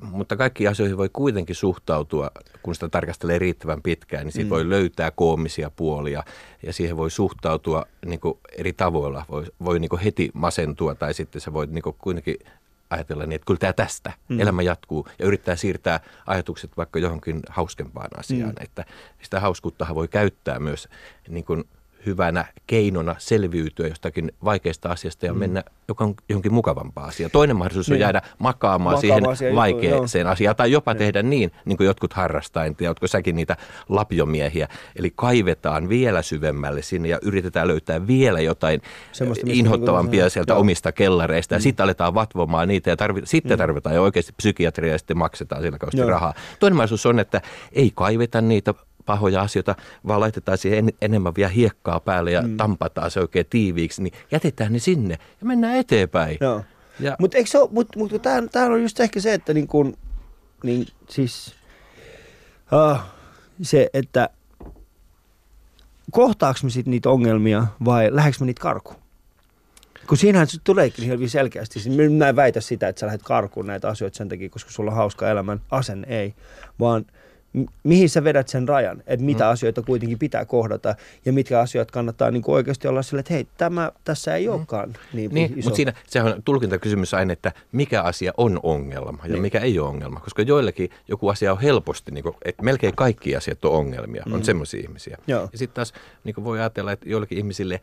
Mutta 0.00 0.36
kaikki 0.36 0.68
asioihin 0.68 0.96
voi 0.96 1.10
kuitenkin 1.12 1.56
suhtautua, 1.56 2.30
kun 2.62 2.74
sitä 2.74 2.88
tarkastelee 2.88 3.38
riittävän 3.38 3.82
pitkään, 3.82 4.24
niin 4.24 4.32
siitä 4.32 4.46
mm. 4.46 4.50
voi 4.50 4.70
löytää 4.70 5.10
koomisia 5.10 5.70
puolia 5.70 6.22
ja 6.62 6.72
siihen 6.72 6.96
voi 6.96 7.10
suhtautua 7.10 7.86
niin 8.06 8.20
kuin 8.20 8.38
eri 8.58 8.72
tavoilla. 8.72 9.24
Voi, 9.30 9.44
voi 9.64 9.80
niin 9.80 9.88
kuin 9.88 10.00
heti 10.00 10.30
masentua 10.34 10.94
tai 10.94 11.14
sitten 11.14 11.40
sä 11.40 11.52
voit 11.52 11.70
niin 11.70 11.82
kuin 11.82 11.96
kuitenkin 11.98 12.36
ajatella 12.90 13.26
niin, 13.26 13.34
että 13.34 13.46
kyllä 13.46 13.58
tämä 13.58 13.72
tästä, 13.72 14.12
mm. 14.28 14.40
elämä 14.40 14.62
jatkuu 14.62 15.08
ja 15.18 15.26
yrittää 15.26 15.56
siirtää 15.56 16.00
ajatukset 16.26 16.76
vaikka 16.76 16.98
johonkin 16.98 17.40
hauskempaan 17.48 18.10
asiaan. 18.18 18.50
Mm. 18.50 18.64
Että 18.64 18.84
sitä 19.22 19.40
hauskuuttahan 19.40 19.94
voi 19.96 20.08
käyttää 20.08 20.58
myös 20.58 20.88
niin 21.28 21.44
kuin 21.44 21.64
hyvänä 22.06 22.44
keinona 22.66 23.14
selviytyä 23.18 23.86
jostakin 23.86 24.32
vaikeasta 24.44 24.88
asiasta 24.88 25.26
ja 25.26 25.32
mm. 25.32 25.38
mennä 25.38 25.64
johonkin 26.28 26.54
mukavampaan 26.54 27.08
asiaan. 27.08 27.30
Toinen 27.30 27.56
mahdollisuus 27.56 27.88
on 27.88 27.92
Niin. 27.92 28.00
jäädä 28.00 28.22
makaamaan 28.38 28.96
Makaamaan 28.96 29.00
siihen 29.00 29.36
siihen 29.36 29.56
vaikeaseen 29.56 30.26
asiaan 30.26 30.56
tai 30.56 30.72
jopa 30.72 30.94
tehdä 30.94 31.22
niin, 31.22 31.52
niin 31.64 31.76
kuin 31.76 31.86
jotkut 31.86 32.12
harrastaa, 32.12 32.64
en 32.64 32.76
tiedä, 32.76 32.90
oletko 32.90 33.06
säkin 33.06 33.36
niitä 33.36 33.56
lapjomiehiä, 33.88 34.68
eli 34.96 35.12
kaivetaan 35.16 35.88
vielä 35.88 36.22
syvemmälle 36.22 36.82
sinne 36.82 37.08
ja 37.08 37.18
yritetään 37.22 37.68
löytää 37.68 38.06
vielä 38.06 38.40
jotain 38.40 38.82
Semmoista, 39.12 39.46
mistä 39.46 39.58
inhottavampia 39.60 40.20
niinku- 40.20 40.30
sieltä 40.30 40.52
Joo. 40.52 40.60
omista 40.60 40.92
kellareista 40.92 41.54
ja 41.54 41.60
sitten 41.60 41.84
aletaan 41.84 42.14
vatvomaan 42.14 42.68
niitä 42.68 42.90
ja 42.90 42.96
tarvi, 42.96 43.20
sitten 43.24 43.58
tarvitaan 43.58 43.94
jo 43.94 44.02
oikeasti 44.02 44.32
psykiatria 44.36 44.92
ja 44.92 44.98
sitten 44.98 45.18
maksetaan 45.18 45.62
sillä 45.62 45.78
Joo. 45.94 46.10
rahaa. 46.10 46.34
Toinen 46.60 46.76
mahdollisuus 46.76 47.06
on, 47.06 47.18
että 47.18 47.40
ei 47.72 47.92
kaiveta 47.94 48.40
niitä 48.40 48.74
pahoja 49.06 49.42
asioita, 49.42 49.74
vaan 50.06 50.20
laitetaan 50.20 50.58
siihen 50.58 50.78
en, 50.78 50.92
enemmän 51.00 51.34
vielä 51.36 51.50
hiekkaa 51.50 52.00
päälle 52.00 52.30
ja 52.30 52.42
mm. 52.42 52.56
tampataan 52.56 53.10
se 53.10 53.20
oikein 53.20 53.46
tiiviiksi, 53.50 54.02
niin 54.02 54.12
jätetään 54.30 54.72
ne 54.72 54.78
sinne 54.78 55.18
ja 55.40 55.46
mennään 55.46 55.76
eteenpäin. 55.76 56.38
Joo. 56.40 56.62
Ja- 57.00 57.16
Mutta 57.18 57.36
eikö 57.36 57.50
se 57.50 57.58
ole, 57.58 57.68
mut, 57.72 57.96
mut, 57.96 58.22
tää, 58.22 58.42
tää 58.52 58.66
on 58.66 58.82
just 58.82 59.00
ehkä 59.00 59.20
se, 59.20 59.34
että 59.34 59.54
niin 59.54 59.66
kun, 59.66 59.96
niin 60.64 60.86
siis 61.08 61.54
uh, 62.92 62.98
se, 63.62 63.90
että 63.94 64.28
kohtaaks 66.10 66.64
me 66.64 66.70
sit 66.70 66.86
niitä 66.86 67.10
ongelmia 67.10 67.66
vai 67.84 68.08
lähdekö 68.12 68.36
me 68.40 68.46
niitä 68.46 68.62
karkuun? 68.62 68.96
Kun 70.08 70.16
siinähän 70.18 70.46
se 70.46 70.58
tuleekin 70.64 71.08
hyvin 71.08 71.30
selkeästi. 71.30 71.80
Siis 71.80 71.96
Mä 72.18 72.28
en 72.28 72.36
väitä 72.36 72.60
sitä, 72.60 72.88
että 72.88 73.00
sä 73.00 73.06
lähdet 73.06 73.22
karkuun 73.22 73.66
näitä 73.66 73.88
asioita 73.88 74.16
sen 74.16 74.28
takia, 74.28 74.48
koska 74.48 74.70
sulla 74.70 74.90
on 74.90 74.96
hauska 74.96 75.30
elämän 75.30 75.60
asenne, 75.70 76.06
ei. 76.20 76.34
Vaan 76.80 77.04
mihin 77.82 78.08
sä 78.10 78.24
vedät 78.24 78.48
sen 78.48 78.68
rajan, 78.68 79.02
että 79.06 79.26
mitä 79.26 79.44
mm. 79.44 79.50
asioita 79.50 79.82
kuitenkin 79.82 80.18
pitää 80.18 80.44
kohdata 80.44 80.94
ja 81.24 81.32
mitkä 81.32 81.60
asiat 81.60 81.90
kannattaa 81.90 82.30
niin 82.30 82.42
oikeasti 82.46 82.88
olla 82.88 83.02
sille, 83.02 83.20
että 83.20 83.34
hei, 83.34 83.46
tämä 83.58 83.92
tässä 84.04 84.34
ei 84.34 84.48
olekaan 84.48 84.94
niin, 85.12 85.30
Niin, 85.34 85.58
iso. 85.58 85.66
mutta 85.66 85.76
siinä 85.76 85.92
sehän 86.06 86.32
on 86.32 86.42
tulkintakysymys 86.42 87.14
aina, 87.14 87.32
että 87.32 87.52
mikä 87.72 88.02
asia 88.02 88.32
on 88.36 88.60
ongelma 88.62 89.22
ja 89.22 89.28
Niin. 89.32 89.42
mikä 89.42 89.60
ei 89.60 89.78
ole 89.78 89.88
ongelma. 89.88 90.20
Koska 90.20 90.42
joillekin 90.42 90.90
joku 91.08 91.28
asia 91.28 91.52
on 91.52 91.60
helposti, 91.60 92.10
niin 92.12 92.24
kuin, 92.24 92.34
että 92.44 92.62
melkein 92.62 92.96
kaikki 92.96 93.36
asiat 93.36 93.64
on 93.64 93.72
ongelmia, 93.72 94.24
on 94.32 94.44
semmoisia 94.44 94.80
ihmisiä. 94.80 95.16
Mm. 95.16 95.22
Joo. 95.26 95.48
Ja 95.52 95.58
sitten 95.58 95.74
taas 95.74 95.92
niin 96.24 96.44
voi 96.44 96.60
ajatella, 96.60 96.92
että 96.92 97.08
joillekin 97.08 97.38
ihmisille 97.38 97.80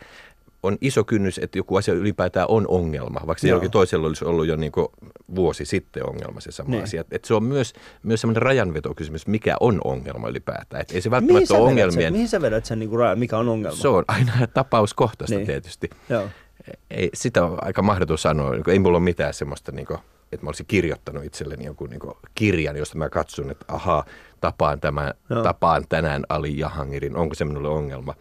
on 0.63 0.77
iso 0.81 1.03
kynnys, 1.03 1.37
että 1.43 1.57
joku 1.57 1.75
asia 1.75 1.93
ylipäätään 1.93 2.45
on 2.49 2.65
ongelma, 2.67 3.19
vaikka 3.27 3.41
se 3.41 3.47
jollakin 3.47 3.71
toisella 3.71 4.07
olisi 4.07 4.25
ollut 4.25 4.47
jo 4.47 4.55
niin 4.55 4.71
kuin 4.71 4.87
vuosi 5.35 5.65
sitten 5.65 6.09
ongelma 6.09 6.39
se 6.39 6.51
sama 6.51 6.69
Niin. 6.69 6.83
asia. 6.83 7.01
Että 7.01 7.15
et 7.15 7.25
se 7.25 7.33
on 7.33 7.43
myös, 7.43 7.73
myös 8.03 8.21
semmoinen 8.21 8.41
rajanvetokysymys, 8.41 9.27
mikä 9.27 9.55
on 9.59 9.81
ongelma 9.83 10.27
ylipäätään. 10.29 10.81
Että 10.81 10.93
ei 10.93 11.01
se 11.01 11.09
mihin 11.09 11.21
välttämättä 11.21 11.47
sä, 11.47 11.57
ole 11.57 11.69
ongelmien, 11.69 12.03
sen, 12.07 12.13
mihin 12.13 12.27
sä 12.29 12.41
vedät 12.41 12.65
sen 12.65 12.79
niin 12.79 12.91
rajan, 12.99 13.19
mikä 13.19 13.37
on 13.37 13.49
ongelma? 13.49 13.75
se 13.77 13.87
on 13.87 14.03
aina 14.07 14.31
tapauskohtaista 14.53 15.35
Niin. 15.35 15.47
tietysti 15.47 15.89
Joo. 16.09 16.27
ei, 16.91 17.09
sitä 17.13 17.45
on 17.45 17.57
aika 17.61 17.81
mahdoton 17.81 18.17
sanoa. 18.17 18.51
Niin 18.51 18.63
kuin 18.63 18.71
Ei 18.73 18.79
mulla 18.79 18.97
ole 18.97 19.03
mitään 19.03 19.33
semmoista, 19.33 19.71
niin 19.71 19.85
kuin, 19.87 19.99
että 20.33 20.45
mä 20.45 20.49
olisin 20.49 20.65
kirjoittanut 20.65 21.23
itselleni 21.23 21.65
jonkun 21.65 21.89
niin 21.89 21.99
kirjan, 22.35 22.75
josta 22.75 22.97
mä 22.97 23.09
katson, 23.09 23.51
että 23.51 23.65
ahaa, 23.67 24.05
tapaan, 24.41 24.79
tämän, 24.79 25.13
Joo. 25.29 25.43
tapaan 25.43 25.83
tänään 25.89 26.23
Ali 26.29 26.57
Jahangirin. 26.57 27.15
Onko 27.15 27.35
se 27.35 27.45
minulle 27.45 27.67
ongelma? 27.67 28.13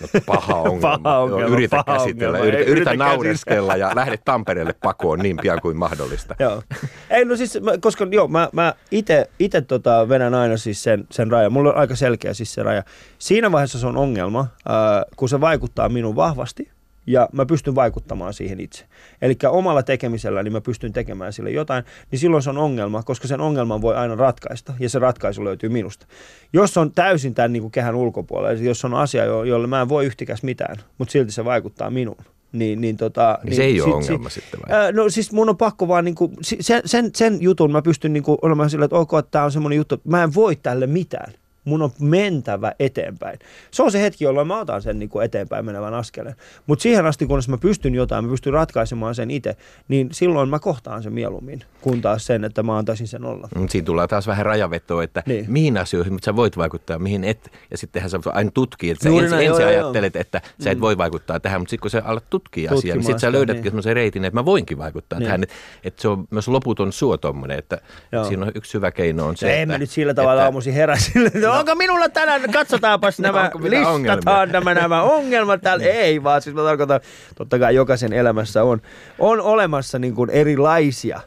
No, 0.00 0.20
paha 0.26 0.54
ongelma. 0.70 0.98
Paha 0.98 1.18
ongelma, 1.18 1.42
Joo, 1.42 1.52
yritä 1.52 1.82
paha 1.84 1.98
käsitellä, 1.98 2.38
ongelma. 2.38 2.56
yritä, 2.56 2.70
yritä 2.70 2.94
naureskella 2.94 3.76
ja 3.76 3.90
lähde 3.94 4.16
Tampereelle 4.24 4.72
pakoon 4.82 5.18
niin 5.18 5.36
pian 5.42 5.60
kuin 5.60 5.76
mahdollista. 5.76 6.34
Joo. 6.38 6.62
Ei, 7.10 7.24
no 7.24 7.36
siis, 7.36 7.58
mä, 7.60 7.78
koska 7.80 8.06
joo, 8.10 8.28
mä, 8.28 8.48
mä 8.52 8.74
ite, 8.90 9.30
ite 9.38 9.60
tota 9.60 10.08
vedän 10.08 10.34
aina 10.34 10.56
siis 10.56 10.82
sen, 10.82 11.06
sen 11.10 11.30
rajan. 11.30 11.52
Mulla 11.52 11.70
on 11.70 11.76
aika 11.76 11.96
selkeä 11.96 12.34
siis 12.34 12.54
se 12.54 12.62
raja. 12.62 12.82
Siinä 13.18 13.52
vaiheessa 13.52 13.78
se 13.78 13.86
on 13.86 13.96
ongelma, 13.96 14.46
ää, 14.68 15.04
kun 15.16 15.28
se 15.28 15.40
vaikuttaa 15.40 15.88
minun 15.88 16.16
vahvasti 16.16 16.70
ja 17.06 17.28
mä 17.32 17.46
pystyn 17.46 17.74
vaikuttamaan 17.74 18.34
siihen 18.34 18.60
itse. 18.60 18.84
Eli 19.22 19.36
omalla 19.50 19.82
tekemisellä 19.82 20.42
niin 20.42 20.52
mä 20.52 20.60
pystyn 20.60 20.92
tekemään 20.92 21.32
sille 21.32 21.50
jotain, 21.50 21.84
niin 22.10 22.18
silloin 22.18 22.42
se 22.42 22.50
on 22.50 22.58
ongelma, 22.58 23.02
koska 23.02 23.28
sen 23.28 23.40
ongelman 23.40 23.82
voi 23.82 23.94
aina 23.96 24.14
ratkaista 24.14 24.74
ja 24.78 24.88
se 24.88 24.98
ratkaisu 24.98 25.44
löytyy 25.44 25.68
minusta. 25.68 26.06
Jos 26.52 26.76
on 26.76 26.92
täysin 26.92 27.34
tämän 27.34 27.52
niin 27.52 27.60
kuin 27.62 27.72
kehän 27.72 27.94
ulkopuolella, 27.94 28.50
eli 28.50 28.64
jos 28.64 28.84
on 28.84 28.94
asia, 28.94 29.24
jo- 29.24 29.44
jolle 29.44 29.66
mä 29.66 29.80
en 29.80 29.88
voi 29.88 30.06
yhtikäs 30.06 30.42
mitään, 30.42 30.76
mutta 30.98 31.12
silti 31.12 31.32
se 31.32 31.44
vaikuttaa 31.44 31.90
minuun, 31.90 32.16
niin, 32.52 32.80
niin, 32.80 32.96
tota, 32.96 33.38
Niin 33.44 33.56
se 33.56 33.64
ei 33.64 33.80
ole 33.80 33.94
ongelma 33.94 34.28
sitten 34.28 34.60
vai? 34.60 34.78
Ää, 34.78 34.92
no 34.92 35.08
siis 35.08 35.32
mun 35.32 35.48
on 35.48 35.56
pakko 35.56 35.88
vaan 35.88 36.04
niinku, 36.04 36.30
si- 36.42 36.56
sen, 36.60 36.82
sen, 36.84 37.10
sen 37.14 37.38
jutun 37.42 37.72
mä 37.72 37.82
pystyn 37.82 38.12
niinku 38.12 38.38
olemaan 38.42 38.70
sillä, 38.70 38.84
että 38.84 38.96
ok, 38.96 39.10
että 39.18 39.30
tää 39.30 39.44
on 39.44 39.52
semmoinen 39.52 39.76
juttu, 39.76 39.94
että 39.94 40.08
mä 40.08 40.22
en 40.22 40.34
voi 40.34 40.56
tälle 40.56 40.86
mitään. 40.86 41.32
Mun 41.64 41.82
on 41.82 41.90
mentävä 42.00 42.72
eteenpäin. 42.78 43.38
Se 43.70 43.82
on 43.82 43.92
se 43.92 44.02
hetki, 44.02 44.24
jolloin 44.24 44.46
mä 44.46 44.60
otan 44.60 44.82
sen 44.82 44.98
niinku 44.98 45.20
eteenpäin 45.20 45.64
menevän 45.64 45.94
askeleen. 45.94 46.36
Mutta 46.66 46.82
siihen 46.82 47.06
asti, 47.06 47.26
kunnes 47.26 47.48
mä 47.48 47.58
pystyn 47.58 47.94
jotain, 47.94 48.24
mä 48.24 48.30
pystyn 48.30 48.52
ratkaisemaan 48.52 49.14
sen 49.14 49.30
itse, 49.30 49.56
niin 49.88 50.08
silloin 50.12 50.48
mä 50.48 50.58
kohtaan 50.58 51.02
sen 51.02 51.12
mieluummin, 51.12 51.64
kun 51.80 52.00
taas 52.00 52.26
sen, 52.26 52.44
että 52.44 52.62
mä 52.62 52.78
antaisin 52.78 53.08
sen 53.08 53.24
olla. 53.24 53.48
Mut 53.56 53.70
Siinä 53.70 53.84
tulee 53.84 54.06
taas 54.06 54.26
vähän 54.26 54.46
rajavetoa, 54.46 55.02
että 55.02 55.22
Niin. 55.26 55.36
niin. 55.42 55.52
mihin 55.52 55.78
asioihin 55.78 56.12
mutta 56.12 56.24
sä 56.24 56.36
voit 56.36 56.56
vaikuttaa, 56.56 56.98
mihin 56.98 57.24
et. 57.24 57.52
Ja 57.70 57.78
sittenhän 57.78 58.10
sä 58.10 58.18
aina 58.26 58.50
tutkii, 58.50 58.90
että 58.90 59.02
sä 59.02 59.08
Juuri 59.08 59.24
ensin, 59.24 59.36
näin, 59.36 59.48
ensin 59.48 59.62
joo, 59.62 59.70
joo, 59.72 59.80
ajattelet, 59.82 60.16
että 60.16 60.40
sä 60.64 60.70
et 60.70 60.80
voi 60.80 60.98
vaikuttaa 60.98 61.40
tähän, 61.40 61.60
mutta 61.60 61.70
sitten 61.70 61.82
kun 61.82 61.90
sä 61.90 62.02
alat 62.04 62.24
tutkia 62.30 62.72
asiaa, 62.72 62.96
niin 62.96 63.04
sitten 63.04 63.20
sä 63.20 63.32
löydätkin 63.32 63.62
niin. 63.62 63.70
semmoisen 63.70 63.94
reitin, 63.96 64.24
että 64.24 64.40
mä 64.40 64.44
voinkin 64.44 64.78
vaikuttaa 64.78 65.18
Niin. 65.18 65.26
tähän. 65.26 65.42
Että 65.42 65.54
et 65.84 65.98
se 65.98 66.08
on 66.08 66.24
myös 66.30 66.48
loputon 66.48 66.92
suo 66.92 67.16
tommonen, 67.16 67.58
että 67.58 67.78
Joo. 68.12 68.24
siinä 68.24 68.46
on 68.46 68.52
yksi 68.54 68.74
hyvä 68.74 68.90
keino 68.90 69.26
on 69.26 69.36
se, 69.36 69.40
Se 69.40 69.50
että, 69.50 69.62
en 69.62 69.68
mä 69.68 69.78
nyt 69.78 69.90
sillä 69.90 70.14
tavalla 70.14 70.44
aamuisin 70.44 70.74
että 70.76 71.51
no. 71.52 71.58
onko 71.60 71.74
minulla 71.74 72.08
tänään, 72.08 72.52
katsotaanpas 72.52 73.18
No, 73.18 73.22
nämä, 73.22 73.50
mitään 73.58 74.02
listataan 74.02 74.48
nämä, 74.52 74.74
nämä 74.74 75.02
ongelmat 75.02 75.60
täällä. 75.60 75.84
Ei 75.84 76.22
vaan, 76.22 76.42
siis 76.42 76.56
mä 76.56 76.62
tarkoitan, 76.62 77.00
totta 77.34 77.58
kai 77.58 77.74
jokaisen 77.74 78.12
elämässä 78.12 78.62
on, 78.62 78.82
on 79.18 79.40
olemassa 79.40 79.98
niin 79.98 80.14
kuin 80.14 80.30
erilaisia. 80.30 81.20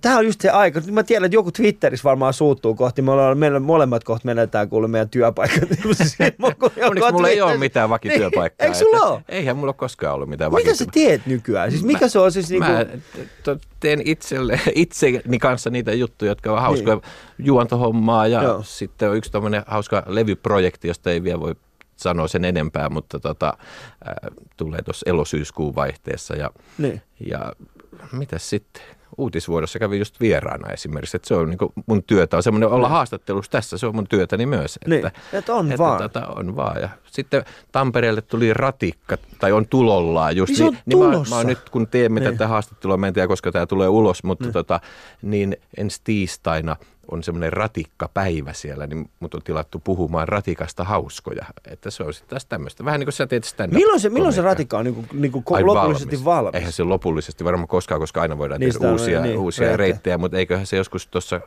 Tämä 0.00 0.18
on 0.18 0.26
just 0.26 0.40
se 0.40 0.50
aika. 0.50 0.80
Nyt 0.80 0.90
Mä 0.90 1.02
tiedän, 1.02 1.24
että 1.24 1.36
joku 1.36 1.52
Twitterissä 1.52 2.04
varmaan 2.04 2.32
suuttuu 2.32 2.74
kohti. 2.74 3.02
Me 3.02 3.10
ollaan, 3.10 3.38
meillä 3.38 3.60
molemmat 3.60 4.04
kohta 4.04 4.26
menetään 4.26 4.68
kuule 4.68 4.88
meidän 4.88 5.08
työpaikat. 5.08 5.56
Onneksi 6.88 7.12
mulla 7.12 7.28
ei 7.28 7.40
ole 7.40 7.56
mitään 7.56 7.90
vakityöpaikkaa. 7.90 8.66
Niin, 8.66 8.74
eikö 8.74 8.90
sulla 8.90 9.06
ole? 9.12 9.24
Eihän 9.28 9.56
mulla 9.56 9.70
ole 9.70 9.74
koskaan 9.74 10.14
ollut 10.14 10.28
mitään 10.28 10.52
Mitä 10.52 10.74
sä 10.74 10.84
vakityöpaikkaa. 10.84 11.02
teet 11.18 11.26
nykyään? 11.26 11.70
Siis 11.70 11.84
mikä 11.84 12.08
se 12.08 12.18
on 12.18 12.32
siis 12.32 12.50
niinku... 12.50 12.68
Mä 12.68 12.86
teen 13.80 14.02
itselle, 14.04 14.60
itseni 14.74 15.38
kanssa 15.40 15.70
niitä 15.70 15.92
juttuja, 15.92 16.30
jotka 16.30 16.52
on 16.52 16.62
hauskoja 16.62 17.00
juontohommaa 17.38 18.26
ja 18.26 18.38
Niin. 18.40 18.48
Joo. 18.48 18.62
Sitten 18.62 19.10
on 19.10 19.16
yksi 19.16 19.32
tämmöinen 19.32 19.62
hauska 19.66 20.02
levyprojekti, 20.06 20.88
josta 20.88 21.10
ei 21.10 21.22
vielä 21.22 21.40
voi 21.40 21.54
sanoa 21.96 22.28
sen 22.28 22.44
enempää, 22.44 22.88
mutta 22.88 23.20
tota, 23.20 23.56
äh, 24.08 24.14
tulee 24.56 24.82
tuossa 24.82 25.10
elosyyskuun 25.10 25.74
vaihteessa 25.74 26.36
ja, 26.36 26.50
Niin. 26.78 27.02
ja 27.26 27.52
mitäs 28.12 28.50
sitten? 28.50 28.82
Uutisvuodossa 29.18 29.78
kävin 29.78 29.98
just 29.98 30.20
vieraana 30.20 30.72
esimerkiksi, 30.72 31.16
että 31.16 31.28
se 31.28 31.34
on 31.34 31.50
niinku 31.50 31.72
mun 31.86 32.02
työtä, 32.02 32.36
on 32.36 32.42
semmoinen 32.42 32.68
olla 32.68 32.88
haastattelussa 32.88 33.52
tässä, 33.52 33.78
se 33.78 33.86
on 33.86 33.94
mun 33.94 34.06
työtäni 34.08 34.46
myös. 34.46 34.78
Niin, 34.86 35.06
Että, 35.06 35.20
että 35.38 35.54
on 35.54 35.72
että 35.72 35.78
vaan. 35.78 35.98
Tota, 35.98 36.26
on 36.26 36.56
vaan. 36.56 36.80
Ja 36.80 36.88
sitten 37.10 37.44
Tampereelle 37.72 38.22
tuli 38.22 38.54
ratikka, 38.54 39.18
tai 39.38 39.52
on 39.52 39.66
tulollaan 39.66 40.36
just. 40.36 40.50
Niin 40.50 40.56
se 40.56 40.64
on 40.64 40.76
niin, 40.86 40.98
mä, 40.98 41.04
tulossa. 41.04 41.34
mä 41.34 41.36
oon 41.38 41.46
nyt 41.46 41.70
kun 41.70 41.86
teemme 41.86 42.20
Niin. 42.20 42.32
tätä 42.32 42.48
haastattelua, 42.48 42.96
mä 42.96 43.06
en 43.06 43.14
tiedä 43.14 43.28
koska 43.28 43.52
tämä 43.52 43.66
tulee 43.66 43.88
ulos, 43.88 44.24
mutta 44.24 44.44
niin. 44.44 44.52
Tota, 44.52 44.80
niin 45.22 45.56
ensi 45.76 46.00
tiistaina 46.04 46.76
on 47.10 47.22
semmoinen 47.22 47.52
ratikkapäivä 47.52 48.52
siellä, 48.52 48.86
niin 48.86 49.10
mut 49.20 49.34
on 49.34 49.42
tilattu 49.42 49.80
puhumaan 49.84 50.28
ratikasta 50.28 50.84
hauskoja. 50.84 51.46
Että 51.70 51.90
se 51.90 52.02
on 52.02 52.14
sitten 52.14 52.30
taas 52.30 52.46
tämmöistä. 52.46 52.84
Vähän 52.84 53.00
niin 53.00 53.06
kuin 53.06 53.12
sä 53.12 53.26
teet 53.26 53.44
stand 53.44 53.74
Milloin 53.74 54.00
se, 54.00 54.08
milloin 54.08 54.34
se 54.34 54.42
ratikka 54.42 54.78
on 54.78 54.84
niinku, 54.84 55.04
niinku 55.12 55.42
ko- 55.50 55.66
lopullisesti 55.66 56.24
valmis? 56.24 56.54
Eihän 56.54 56.72
se 56.72 56.82
lopullisesti 56.82 57.44
varmaan 57.44 57.68
koskaan, 57.68 58.00
koska 58.00 58.22
aina 58.22 58.38
voidaan 58.38 58.60
Niistä 58.60 58.80
tehdä 58.80 58.92
uusia, 58.92 59.20
niin, 59.20 59.28
niin, 59.28 59.38
uusia 59.38 59.66
reittejä. 59.66 59.76
reittejä, 59.76 60.18
mutta 60.18 60.38
eiköhän 60.38 60.66
se 60.66 60.76
joskus 60.76 61.06
tuossa 61.06 61.40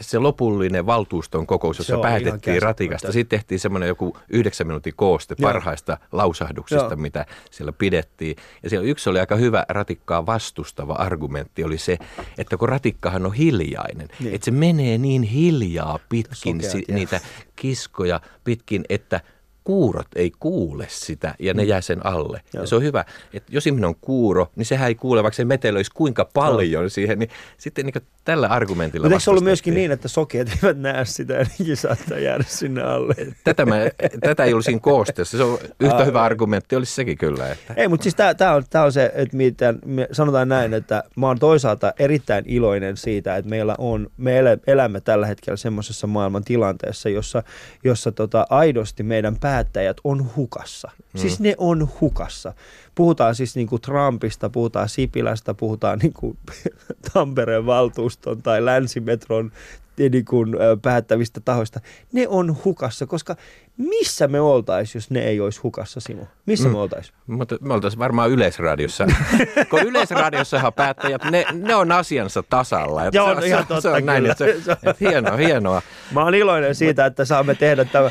se 0.00 0.18
lopullinen 0.18 0.86
valtuuston 0.86 1.46
kokous, 1.46 1.78
jossa 1.78 1.98
päätettiin 1.98 2.62
ratikasta. 2.62 3.12
Sitten 3.12 3.38
tehtiin 3.38 3.60
semmoinen 3.60 3.86
joku 3.88 4.16
yhdeksän 4.28 4.66
minuutin 4.66 4.92
kooste 4.96 5.34
Joo. 5.38 5.48
parhaista 5.52 5.98
lausahduksista, 6.12 6.84
Joo. 6.84 6.96
mitä 6.96 7.26
siellä 7.50 7.72
pidettiin. 7.72 8.36
Ja 8.62 8.70
siellä 8.70 8.86
yksi 8.86 9.10
oli 9.10 9.20
aika 9.20 9.36
hyvä 9.36 9.64
ratikkaa 9.68 10.26
vastustava 10.26 10.92
argumentti, 10.92 11.64
oli 11.64 11.78
se, 11.78 11.98
että 12.38 12.56
kun 12.56 12.68
ratikkahan 12.68 13.26
on 13.26 13.34
hiljainen, 13.34 14.08
Niin. 14.20 14.34
että 14.34 14.44
se 14.44 14.50
menee 14.50 14.98
niin 14.98 15.22
hiljaa 15.22 15.98
pitkin 16.08 16.62
Sokeat, 16.62 16.72
si- 16.72 16.94
niitä 16.94 17.20
kiskoja 17.56 18.20
pitkin, 18.44 18.84
että 18.88 19.20
kuurot 19.68 20.06
ei 20.16 20.32
kuule 20.38 20.86
sitä 20.88 21.34
ja 21.38 21.54
ne 21.54 21.64
jää 21.64 21.80
sen 21.80 22.06
alle. 22.06 22.40
Joo. 22.54 22.62
Ja 22.62 22.66
se 22.66 22.76
on 22.76 22.82
hyvä, 22.82 23.04
että 23.32 23.52
jos 23.52 23.66
ihminen 23.66 23.88
on 23.88 23.94
kuuro, 24.00 24.50
niin 24.56 24.66
sehän 24.66 24.88
ei 24.88 24.94
kuule, 24.94 25.22
vaikka 25.22 25.36
se 25.36 25.44
metelöisi 25.44 25.90
kuinka 25.94 26.24
paljon 26.34 26.90
siihen, 26.90 27.18
niin 27.18 27.30
sitten 27.58 27.86
niin 27.86 27.94
tällä 28.24 28.46
argumentilla 28.46 29.04
Mutta 29.04 29.14
eikö 29.14 29.24
se 29.24 29.30
ollut 29.30 29.44
myöskin 29.44 29.74
niin, 29.74 29.90
että 29.90 30.08
sokeat 30.08 30.48
eivät 30.48 30.78
näe 30.78 31.04
sitä 31.04 31.34
ja 31.34 31.46
nekin 31.58 31.76
saattaa 31.76 32.18
jäädä 32.18 32.44
sinne 32.46 32.82
alle? 32.82 33.14
Tätä, 33.44 33.66
mä, 33.66 33.76
tätä 34.20 34.44
ei 34.44 34.52
ollut 34.52 34.64
siinä 34.64 34.80
koosteessa. 34.80 35.36
Se 35.36 35.42
on 35.42 35.58
yhtä 35.80 36.04
hyvä 36.04 36.22
argumentti, 36.22 36.76
olisi 36.76 36.94
sekin 36.94 37.18
kyllä. 37.18 37.52
Että. 37.52 37.74
Ei, 37.76 37.88
mutta 37.88 38.02
siis 38.02 38.14
tämä 38.14 38.54
on, 38.54 38.64
tää 38.70 38.84
on 38.84 38.92
se, 38.92 39.12
että 39.14 39.36
miten, 39.36 39.78
me 39.84 40.08
sanotaan 40.12 40.48
näin, 40.48 40.74
että 40.74 41.04
mä 41.16 41.26
oon 41.26 41.38
toisaalta 41.38 41.92
erittäin 41.98 42.44
iloinen 42.46 42.96
siitä, 42.96 43.36
että 43.36 43.50
meillä 43.50 43.74
on, 43.78 44.10
me 44.16 44.38
elä- 44.38 44.58
elämme 44.66 45.00
tällä 45.00 45.26
hetkellä 45.26 45.56
semmoisessa 45.56 46.06
maailman 46.06 46.44
tilanteessa, 46.44 47.08
jossa, 47.08 47.42
jossa 47.84 48.12
tota, 48.12 48.46
aidosti 48.50 49.02
meidän 49.02 49.38
päättäjät 49.58 49.96
on 50.04 50.30
hukassa. 50.36 50.90
Mm. 50.96 51.20
Siis 51.20 51.40
ne 51.40 51.54
on 51.58 51.88
hukassa. 52.00 52.52
Puhutaan 52.94 53.34
siis 53.34 53.56
niinku 53.56 53.78
Trumpista, 53.78 54.50
puhutaan 54.50 54.88
Sipilästä, 54.88 55.54
puhutaan 55.54 55.98
niinku 55.98 56.36
Tampereen 57.12 57.66
valtuuston 57.66 58.42
tai 58.42 58.64
Länsimetron 58.64 59.52
niin 59.98 60.24
kuin, 60.24 60.56
päättävistä 60.82 61.40
tahoista. 61.44 61.80
Ne 62.12 62.28
on 62.28 62.56
hukassa, 62.64 63.06
koska 63.06 63.36
missä 63.76 64.28
me 64.28 64.40
oltais, 64.40 64.94
jos 64.94 65.10
ne 65.10 65.20
ei 65.20 65.40
olisi 65.40 65.60
hukassa, 65.60 66.00
Simo? 66.00 66.26
Missä 66.46 66.68
mm. 66.68 66.72
me 66.72 66.78
oltais? 66.78 67.12
Mutta 67.26 67.56
me 67.60 67.74
oltaisiin 67.74 67.98
varmaan 67.98 68.30
Yleisradiossa. 68.30 69.06
Kun 69.70 69.80
Yleisradiossahan 69.80 70.72
päättäjät, 70.72 71.24
ne, 71.24 71.44
ne 71.52 71.74
on 71.74 71.92
asiansa 71.92 72.42
tasalla. 72.50 73.04
Että 73.04 73.16
Joo, 73.16 73.40
se, 73.40 73.46
ihan 73.46 73.62
se, 73.62 73.68
totta 73.68 73.80
se 73.80 73.88
on 73.88 74.06
näin, 74.06 74.26
että 74.26 74.44
se, 74.44 74.72
että 74.72 74.94
hienoa, 75.00 75.36
hienoa. 75.36 75.82
Mä 76.12 76.24
oon 76.24 76.34
iloinen 76.34 76.74
siitä, 76.74 77.06
että 77.06 77.24
saamme 77.24 77.54
tehdä 77.54 77.84
tämä. 77.84 78.10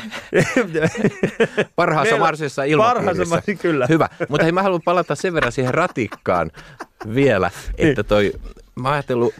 Parhaassa 1.76 2.16
parhaassa 2.16 2.64
ilmapiirissä. 2.64 3.04
mahdollisessa, 3.04 3.62
kyllä. 3.62 3.86
Hyvä. 3.88 4.08
Mutta 4.28 4.44
hei, 4.44 4.52
mä 4.52 4.62
haluan 4.62 4.82
palata 4.84 5.14
sen 5.14 5.34
verran 5.34 5.52
siihen 5.52 5.74
ratikkaan 5.74 6.50
vielä, 7.14 7.50
Niin. 7.78 7.88
että 7.88 8.02
toi, 8.02 8.32
mä 8.76 8.88
oon 8.88 8.94
ajatellut, 8.94 9.34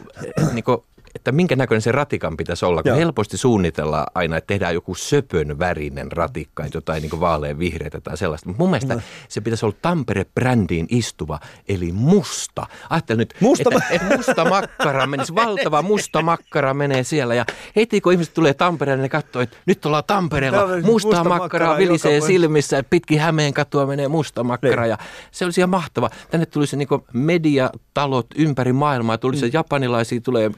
niin 0.53 0.63
kuin, 0.63 0.77
että 1.15 1.31
minkä 1.31 1.55
näköinen 1.55 1.81
se 1.81 1.91
ratikan 1.91 2.37
pitäisi 2.37 2.65
olla, 2.65 2.83
kun 2.83 2.89
Joo. 2.89 2.97
helposti 2.97 3.37
suunnitellaan 3.37 4.07
aina, 4.15 4.37
että 4.37 4.47
tehdään 4.47 4.73
joku 4.73 4.95
söpön 4.95 5.59
värinen 5.59 6.11
ratikka, 6.11 6.65
jotain 6.73 7.01
niin 7.01 7.19
vaalean 7.19 7.59
vihreitä 7.59 8.01
tai 8.01 8.17
sellaista. 8.17 8.49
Mutta 8.49 8.63
mun 8.63 8.69
mielestä 8.69 8.95
No. 8.95 9.01
se 9.29 9.41
pitäisi 9.41 9.65
olla 9.65 9.75
Tampere-brändiin 9.81 10.85
istuva, 10.89 11.39
eli 11.67 11.91
musta. 11.91 12.65
Ajattelin 12.89 13.19
nyt, 13.19 13.33
Musta 13.39 13.69
että, 13.75 13.85
että 13.89 14.17
musta 14.17 14.45
makkara 14.49 15.07
menisi, 15.07 15.35
valtava 15.35 15.81
musta 15.81 16.21
makkara 16.21 16.73
menee 16.73 17.03
siellä 17.03 17.35
ja 17.35 17.45
heti 17.75 18.01
kun 18.01 18.13
ihmiset 18.13 18.33
tulee 18.33 18.53
Tampereen, 18.53 19.01
ne 19.01 19.09
katsoo, 19.09 19.41
että 19.41 19.57
nyt 19.65 19.85
ollaan 19.85 20.03
Tampereella, 20.07 20.67
mustaa 20.67 20.91
musta 20.91 21.09
makkaraa 21.09 21.39
makkaraa 21.39 21.77
vilisee 21.77 22.21
silmissä, 22.21 22.77
että 22.77 22.89
pitkin 22.89 23.19
Hämeen 23.19 23.53
katua 23.53 23.85
menee 23.85 24.07
musta 24.07 24.43
makkara 24.43 24.81
Niin. 24.81 24.89
ja 24.89 24.97
se 25.31 25.45
olisi 25.45 25.61
ihan 25.61 25.69
mahtava. 25.69 26.09
Tänne 26.31 26.45
tulisi 26.45 26.77
niin 26.77 26.87
mediatalot 27.13 28.27
ympäri 28.35 28.73
maailmaa, 28.73 29.17
tulisi 29.17 29.45
mm. 29.45 29.51
japanilaisia, 29.53 30.21
tulee 30.21 30.51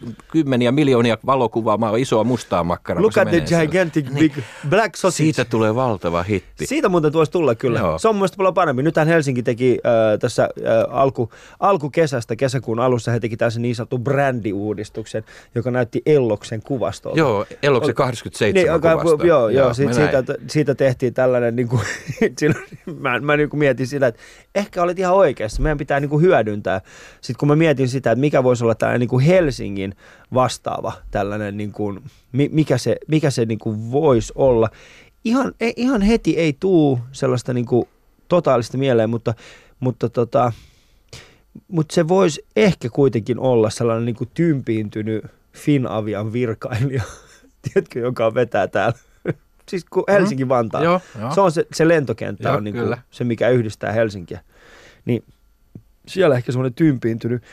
kymmeniä 0.43 0.71
miljoonia 0.71 1.17
valokuvaamaa 1.25 1.95
isoa 1.95 2.23
mustaa 2.23 2.63
makkaraa. 2.63 3.01
Look 3.01 3.17
at 3.17 3.27
the 3.27 3.31
menee 3.31 3.47
siellä. 3.47 3.65
gigantic 3.65 4.05
Niin. 4.05 4.17
big 4.19 4.43
black 4.69 4.95
sausage. 4.95 5.17
Siitä 5.23 5.45
tulee 5.45 5.75
valtava 5.75 6.23
hitti. 6.23 6.65
Siitä 6.65 6.89
muuten 6.89 7.13
voisi 7.13 7.31
tulla 7.31 7.55
kyllä. 7.55 7.79
Joo. 7.79 7.99
Se 7.99 8.07
on 8.07 8.15
mun 8.15 8.27
paljon 8.37 8.53
parempi. 8.53 8.83
Nythän 8.83 9.07
Helsinki 9.07 9.43
teki 9.43 9.79
äh, 9.85 10.19
tässä 10.19 10.43
äh, 10.43 10.49
alku, 10.89 11.29
alkukesästä, 11.59 12.35
kesäkuun 12.35 12.79
alussa, 12.79 13.11
he 13.11 13.19
teki 13.19 13.37
tällaisen 13.37 13.61
niin 13.61 13.75
sanotun 13.75 14.03
brändiuudistuksen, 14.03 15.23
joka 15.55 15.71
näytti 15.71 16.01
Elloksen 16.05 16.61
kuvastolta. 16.61 17.19
Joo, 17.19 17.45
Elloksen 17.63 17.91
Ol- 17.91 17.93
87 17.93 18.53
Niin, 18.53 18.67
joka- 18.67 18.97
kuvasta. 19.03 19.27
joo, 19.27 19.49
joo, 19.49 19.73
sit, 19.73 19.85
mä 19.85 19.93
siitä, 19.93 20.11
näin. 20.27 20.49
siitä, 20.49 20.75
tehtiin 20.75 21.13
tällainen, 21.13 21.55
niin 21.61 21.67
kuin, 21.67 21.81
silloin, 22.39 22.65
mä, 22.99 23.19
mä 23.19 23.37
niin 23.37 23.49
kuin 23.49 23.59
mietin 23.59 23.87
sitä, 23.87 24.07
että 24.07 24.21
ehkä 24.55 24.83
olet 24.83 24.99
ihan 24.99 25.13
oikeassa, 25.15 25.61
meidän 25.61 25.77
pitää 25.77 25.99
niin 25.99 26.09
kuin 26.09 26.21
hyödyntää. 26.21 26.81
Sitten 27.21 27.39
kun 27.39 27.47
mä 27.47 27.55
mietin 27.55 27.87
sitä, 27.89 28.11
että 28.11 28.19
mikä 28.19 28.43
voisi 28.43 28.63
olla 28.63 28.75
tällainen 28.75 28.99
niin 28.99 29.09
kuin 29.09 29.25
Helsingin 29.25 29.95
vastaava 30.33 30.93
tällainen, 31.11 31.57
niin 31.57 31.71
kuin, 31.71 31.99
mi- 32.31 32.49
mikä 32.51 32.77
se, 32.77 32.97
mikä 33.07 33.29
se 33.29 33.45
niin 33.45 33.59
kuin 33.59 33.91
voisi 33.91 34.33
olla. 34.35 34.69
Ihan, 35.23 35.53
ei, 35.59 35.73
ihan 35.75 36.01
heti 36.01 36.37
ei 36.37 36.57
tuu 36.59 36.99
sellaista 37.11 37.53
niin 37.53 37.65
kuin 37.65 37.85
totaalista 38.27 38.77
mieleen, 38.77 39.09
mutta, 39.09 39.33
mutta 39.79 40.09
tota, 40.09 40.51
mutta 41.67 41.95
se 41.95 42.07
voisi 42.07 42.45
ehkä 42.55 42.89
kuitenkin 42.89 43.39
olla 43.39 43.69
sellainen 43.69 44.05
niin 44.05 44.15
kuin 44.15 44.29
tympiintynyt 44.33 45.25
Finavian 45.53 46.33
virkailija, 46.33 47.03
tiedätkö, 47.63 47.99
joka 47.99 48.33
vetää 48.33 48.67
täällä. 48.67 48.97
siis 49.69 49.85
kun 49.85 50.03
Helsinki-Vantaa. 50.09 50.83
Joo, 50.83 51.01
joo. 51.19 51.33
Se 51.33 51.41
on 51.41 51.51
se, 51.51 51.65
se 51.73 51.87
lentokenttä 51.87 52.49
Joo, 52.49 52.57
on 52.57 52.63
niin 52.63 52.75
kuin 52.75 52.97
se, 53.11 53.23
mikä 53.23 53.49
yhdistää 53.49 53.91
Helsinkiä. 53.91 54.41
Niin 55.05 55.23
siellä 56.07 56.35
ehkä 56.35 56.51
semmoinen 56.51 56.73
tympiintynyt 56.73 57.43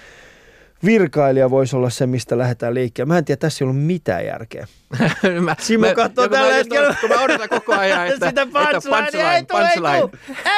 virkailija 0.85 1.51
voisi 1.51 1.77
olla 1.77 1.91
se, 1.91 2.07
mistä 2.07 2.39
lähdetään 2.39 2.75
liikkeelle. 2.75 3.09
Mä 3.09 3.19
en 3.19 3.25
tiedä, 3.25 3.39
tässä 3.39 3.65
ei 3.65 3.69
ollut 3.71 3.83
mitään 3.85 4.27
järkeä. 4.27 4.67
mä, 5.41 5.57
Simo 5.61 5.87
katsoo 5.95 6.25
mä 6.25 6.29
tällä 6.29 6.49
just- 6.49 6.55
hetkellä. 6.57 6.95
Kun 7.01 7.09
mä 7.11 7.21
odotan 7.23 7.49
koko 7.49 7.75
ajan, 7.75 8.07
että, 8.09 8.29
Sitä 8.29 8.43
että 8.43 8.47
punchline, 8.53 9.37
ei 9.37 9.43
tuu, 9.45 9.59
ei 9.59 10.01
tuu, 10.01 10.11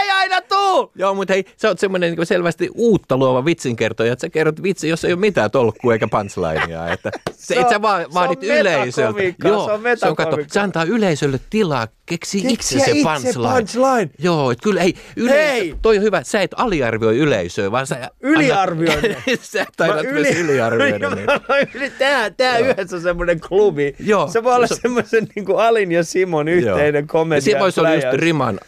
ei 0.03 0.11
aina 0.11 0.41
tuu! 0.41 0.93
Joo, 0.95 1.15
mutta 1.15 1.33
hei, 1.33 1.45
sä 1.57 1.69
oot 1.69 1.79
semmoinen 1.79 2.15
niin 2.15 2.27
selvästi 2.27 2.69
uutta 2.75 3.17
luova 3.17 3.45
vitsinkertoja, 3.45 4.13
että 4.13 4.21
sä 4.21 4.31
kerrot 4.31 4.63
vitsi, 4.63 4.89
jos 4.89 5.05
ei 5.05 5.13
ole 5.13 5.21
mitään 5.21 5.51
tolkkua 5.51 5.93
eikä 5.93 6.09
punchlinea. 6.11 6.93
Että 6.93 7.11
se, 7.33 7.55
Se 7.55 7.55
et 7.55 7.65
on- 7.65 7.71
sä 7.73 7.83
vaan 7.83 8.07
vaadit 8.15 8.43
yleisöltä. 8.43 9.13
metakomiikkaa, 9.13 9.51
se 9.51 9.73
on 9.73 9.99
se 9.99 10.09
on 10.09 10.17
katso, 10.17 10.37
se 10.49 10.61
antaa 10.61 10.85
yleisölle 10.85 11.41
tilaa, 11.51 11.89
keksi 12.07 12.43
itse 12.49 12.69
se 12.69 12.91
itse 12.91 13.03
punchline. 13.03 13.55
punchline. 13.55 14.11
Joo, 14.19 14.51
et 14.51 14.59
kyllä, 14.63 14.81
hei, 14.81 14.95
yleisö, 15.17 15.39
Hei! 15.41 15.75
toi 15.83 15.97
on 15.99 16.03
hyvä, 16.03 16.23
sä 16.25 16.41
et 16.43 16.51
aliarvioi 16.57 17.19
yleisöä, 17.19 17.71
vaan 17.71 17.87
sä... 17.87 18.11
Yliarvioin 18.21 19.03
ne. 19.03 19.17
sä 19.43 19.67
yli, 21.75 21.91
tää, 21.99 22.31
tää 22.31 22.59
Joo. 22.59 22.69
yhdessä 22.71 22.97
on 22.97 23.03
semmoinen 23.03 23.41
klubi. 23.41 23.95
Joo. 23.99 24.29
Se 24.29 24.45
voi 24.45 24.55
olla 24.55 24.67
Se- 24.67 24.75
semmoisen 24.75 25.27
niin 25.35 25.45
kuin 25.45 25.59
Alin 25.59 25.93
ja 25.93 26.05
Simon 26.05 26.49
yhteinen 26.49 27.03
Ja 27.03 27.07
komedia. 27.07 27.41
siinä 27.41 27.61
voisi 27.61 27.81
olla 27.81 27.95
just 27.95 28.07
riman 28.13 28.61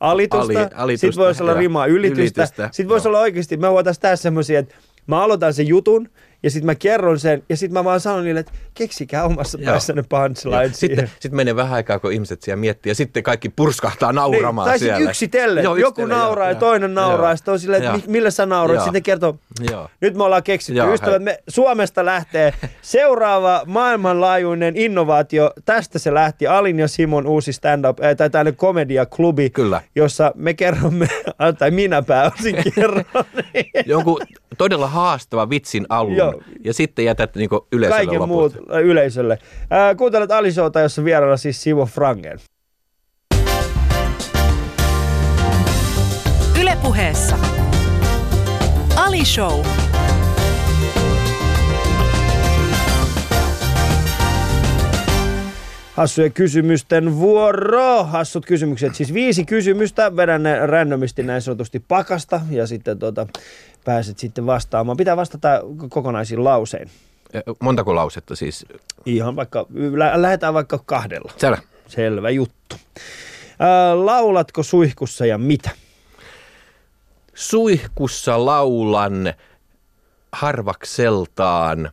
alitusta, 0.00 0.44
Ali- 0.52 0.68
alitusta, 0.74 1.00
sitten 1.06 1.24
voisi 1.24 1.42
olla 1.42 1.54
rimaa 1.54 1.86
ylitystä, 1.86 2.22
Ylitystä, 2.42 2.68
sitten 2.72 2.88
voisi 2.88 3.08
olla 3.08 3.20
oikeasti, 3.20 3.56
me 3.56 3.70
voitaisiin 3.70 4.02
tehdä 4.02 4.16
semmoisia, 4.16 4.58
että 4.58 4.74
mä 5.06 5.22
aloitan 5.22 5.54
sen 5.54 5.66
jutun, 5.66 6.08
ja 6.42 6.50
sitten 6.50 6.66
mä 6.66 6.74
kerron 6.74 7.18
sen, 7.18 7.42
ja 7.48 7.56
sitten 7.56 7.72
mä 7.74 7.84
vaan 7.84 8.00
sanon 8.00 8.24
niille, 8.24 8.40
että 8.40 8.52
keksikää 8.74 9.24
omassa 9.24 9.58
päässänne 9.64 10.04
punchline. 10.08 10.70
Sitten, 10.72 11.10
sitten 11.20 11.36
menee 11.36 11.56
vähän 11.56 11.72
aikaa, 11.72 11.98
kun 11.98 12.12
ihmiset 12.12 12.42
siellä 12.42 12.60
miettii, 12.60 12.90
ja 12.90 12.94
sitten 12.94 13.22
kaikki 13.22 13.48
purskahtaa 13.48 14.12
Niin, 14.12 14.16
nauramaan 14.16 14.68
tai 14.68 14.78
sitten 14.78 14.96
siellä. 14.96 15.10
yksitellen. 15.10 15.64
Joo, 15.64 15.76
Joku 15.76 15.88
yksitellen, 16.02 16.18
nauraa 16.18 16.46
joo, 16.46 16.54
ja 16.54 16.60
toinen 16.60 16.94
nauraa. 16.94 17.30
Ja 17.30 17.36
sitten 17.36 17.52
on 17.52 17.60
silleen, 17.60 17.82
että 17.96 18.10
millä 18.10 18.30
sä 18.30 18.46
nauroit. 18.46 18.76
Joo. 18.76 18.84
Sitten 18.84 18.98
ne 18.98 19.00
kertoo, 19.00 19.38
Joo. 19.70 19.88
nyt 20.00 20.14
me 20.14 20.24
ollaan 20.24 20.42
keksitty. 20.42 20.78
Joo, 20.78 20.94
Ystävät, 20.94 21.22
me 21.22 21.38
Suomesta 21.48 22.04
lähtee 22.04 22.54
seuraava 22.82 23.62
maailmanlaajuinen 23.66 24.76
innovaatio. 24.76 25.52
Tästä 25.64 25.98
se 25.98 26.14
lähti. 26.14 26.46
Alin 26.46 26.78
ja 26.78 26.88
Simon 26.88 27.26
uusi 27.26 27.52
stand-up, 27.52 28.00
äh, 28.00 28.16
tai 28.16 28.30
tämmöinen 28.30 28.56
komediaklubi, 28.56 29.50
Kyllä. 29.50 29.82
jossa 29.94 30.32
me 30.34 30.54
kerromme, 30.54 31.08
tai 31.58 31.70
minä 31.70 32.02
pääosin 32.02 32.56
kerron. 32.74 33.04
Jonkun 33.86 34.20
todella 34.58 34.86
haastava 34.86 35.50
vitsin 35.50 35.86
alun, 35.88 36.16
Joo. 36.32 36.42
ja 36.64 36.74
sitten 36.74 37.04
jätät 37.04 37.34
niin 37.36 37.48
yleisölle 37.72 38.04
Kaiken 38.06 38.20
loput. 38.20 38.54
muut 38.54 38.70
äh, 38.74 38.80
yleisölle. 38.82 39.38
Äh, 39.72 39.96
kuuntelet 39.96 40.30
Alisota, 40.30 40.80
jossa 40.80 41.04
vieraana 41.04 41.36
siis 41.36 41.62
Simo 41.62 41.86
Frangen. 41.86 42.38
Ylepuheessa 46.60 47.36
Ali 48.96 49.24
Show. 49.24 49.64
Hassujen 55.98 56.32
kysymysten 56.32 57.16
vuoro. 57.16 58.04
Hassut 58.04 58.46
kysymykset. 58.46 58.94
Siis 58.94 59.14
viisi 59.14 59.44
kysymystä. 59.44 60.16
Vedän 60.16 60.42
ne 60.42 60.66
randomisti 60.66 61.22
näin 61.22 61.42
sanotusti 61.42 61.80
pakasta 61.88 62.40
ja 62.50 62.66
sitten 62.66 62.98
tota, 62.98 63.26
pääset 63.84 64.18
sitten 64.18 64.46
vastaamaan. 64.46 64.96
Pitää 64.96 65.16
vastata 65.16 65.48
kokonaisiin 65.88 66.44
lausein. 66.44 66.90
Eh, 67.34 67.42
Montako 67.60 67.94
lausetta 67.94 68.36
siis? 68.36 68.66
Ihan 69.06 69.36
vaikka, 69.36 69.66
lä- 69.96 70.22
lähdetään 70.22 70.54
vaikka 70.54 70.78
kahdella. 70.86 71.32
Selvä. 71.36 71.58
Selvä 71.86 72.30
juttu. 72.30 72.76
Ää, 73.58 74.06
laulatko 74.06 74.62
suihkussa 74.62 75.26
ja 75.26 75.38
mitä? 75.38 75.70
Suihkussa 77.34 78.44
laulan 78.46 79.34
harvakseltaan, 80.32 81.90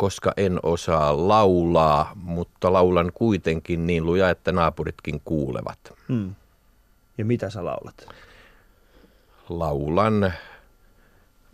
koska 0.00 0.32
en 0.36 0.58
osaa 0.62 1.28
laulaa, 1.28 2.12
mutta 2.14 2.72
laulan 2.72 3.10
kuitenkin 3.14 3.86
niin 3.86 4.06
luja, 4.06 4.30
että 4.30 4.52
naapuritkin 4.52 5.20
kuulevat. 5.24 5.78
Hmm. 6.08 6.34
Ja 7.18 7.24
mitä 7.24 7.50
sä 7.50 7.64
laulat? 7.64 8.08
Laulan 9.48 10.32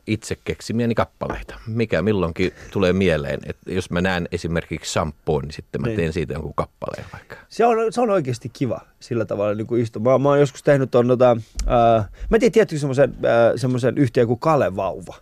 itse 0.07 0.37
keksimiäni 0.45 0.95
kappaleita. 0.95 1.55
Mikä 1.67 2.03
milloinkin 2.03 2.53
tulee 2.73 2.93
mieleen, 2.93 3.41
että 3.47 3.73
jos 3.73 3.91
mä 3.91 4.01
näen 4.01 4.29
esimerkiksi 4.33 4.93
sampoon, 4.93 5.43
niin 5.43 5.53
sitten 5.53 5.81
mä 5.81 5.87
Niin. 5.87 5.97
teen 5.97 6.13
siitä 6.13 6.33
jonkun 6.33 6.55
kappaleen 6.55 7.07
vaikka. 7.13 7.37
Se 7.49 7.67
on, 7.67 7.93
se 7.93 8.01
on 8.01 8.11
oikeasti 8.11 8.49
kiva 8.49 8.81
sillä 9.01 9.25
tavalla 9.25 9.55
niin 9.55 9.67
kuin 9.67 9.83
istua. 9.83 10.03
Mä, 10.03 10.19
mä 10.19 10.29
oon 10.29 10.41
joskus 10.41 10.63
tehnyt 10.63 10.91
ton, 10.91 11.09
tota, 11.09 11.37
ää, 11.67 12.09
mä 12.31 12.39
tiedä, 12.39 12.53
tiedätkö 12.53 12.79
semmoisen, 12.79 13.15
semmoisen 13.57 13.99
yhtiön 13.99 14.27
kuin. 14.27 14.41
Kale 14.41 14.77
Vauva. 14.77 15.15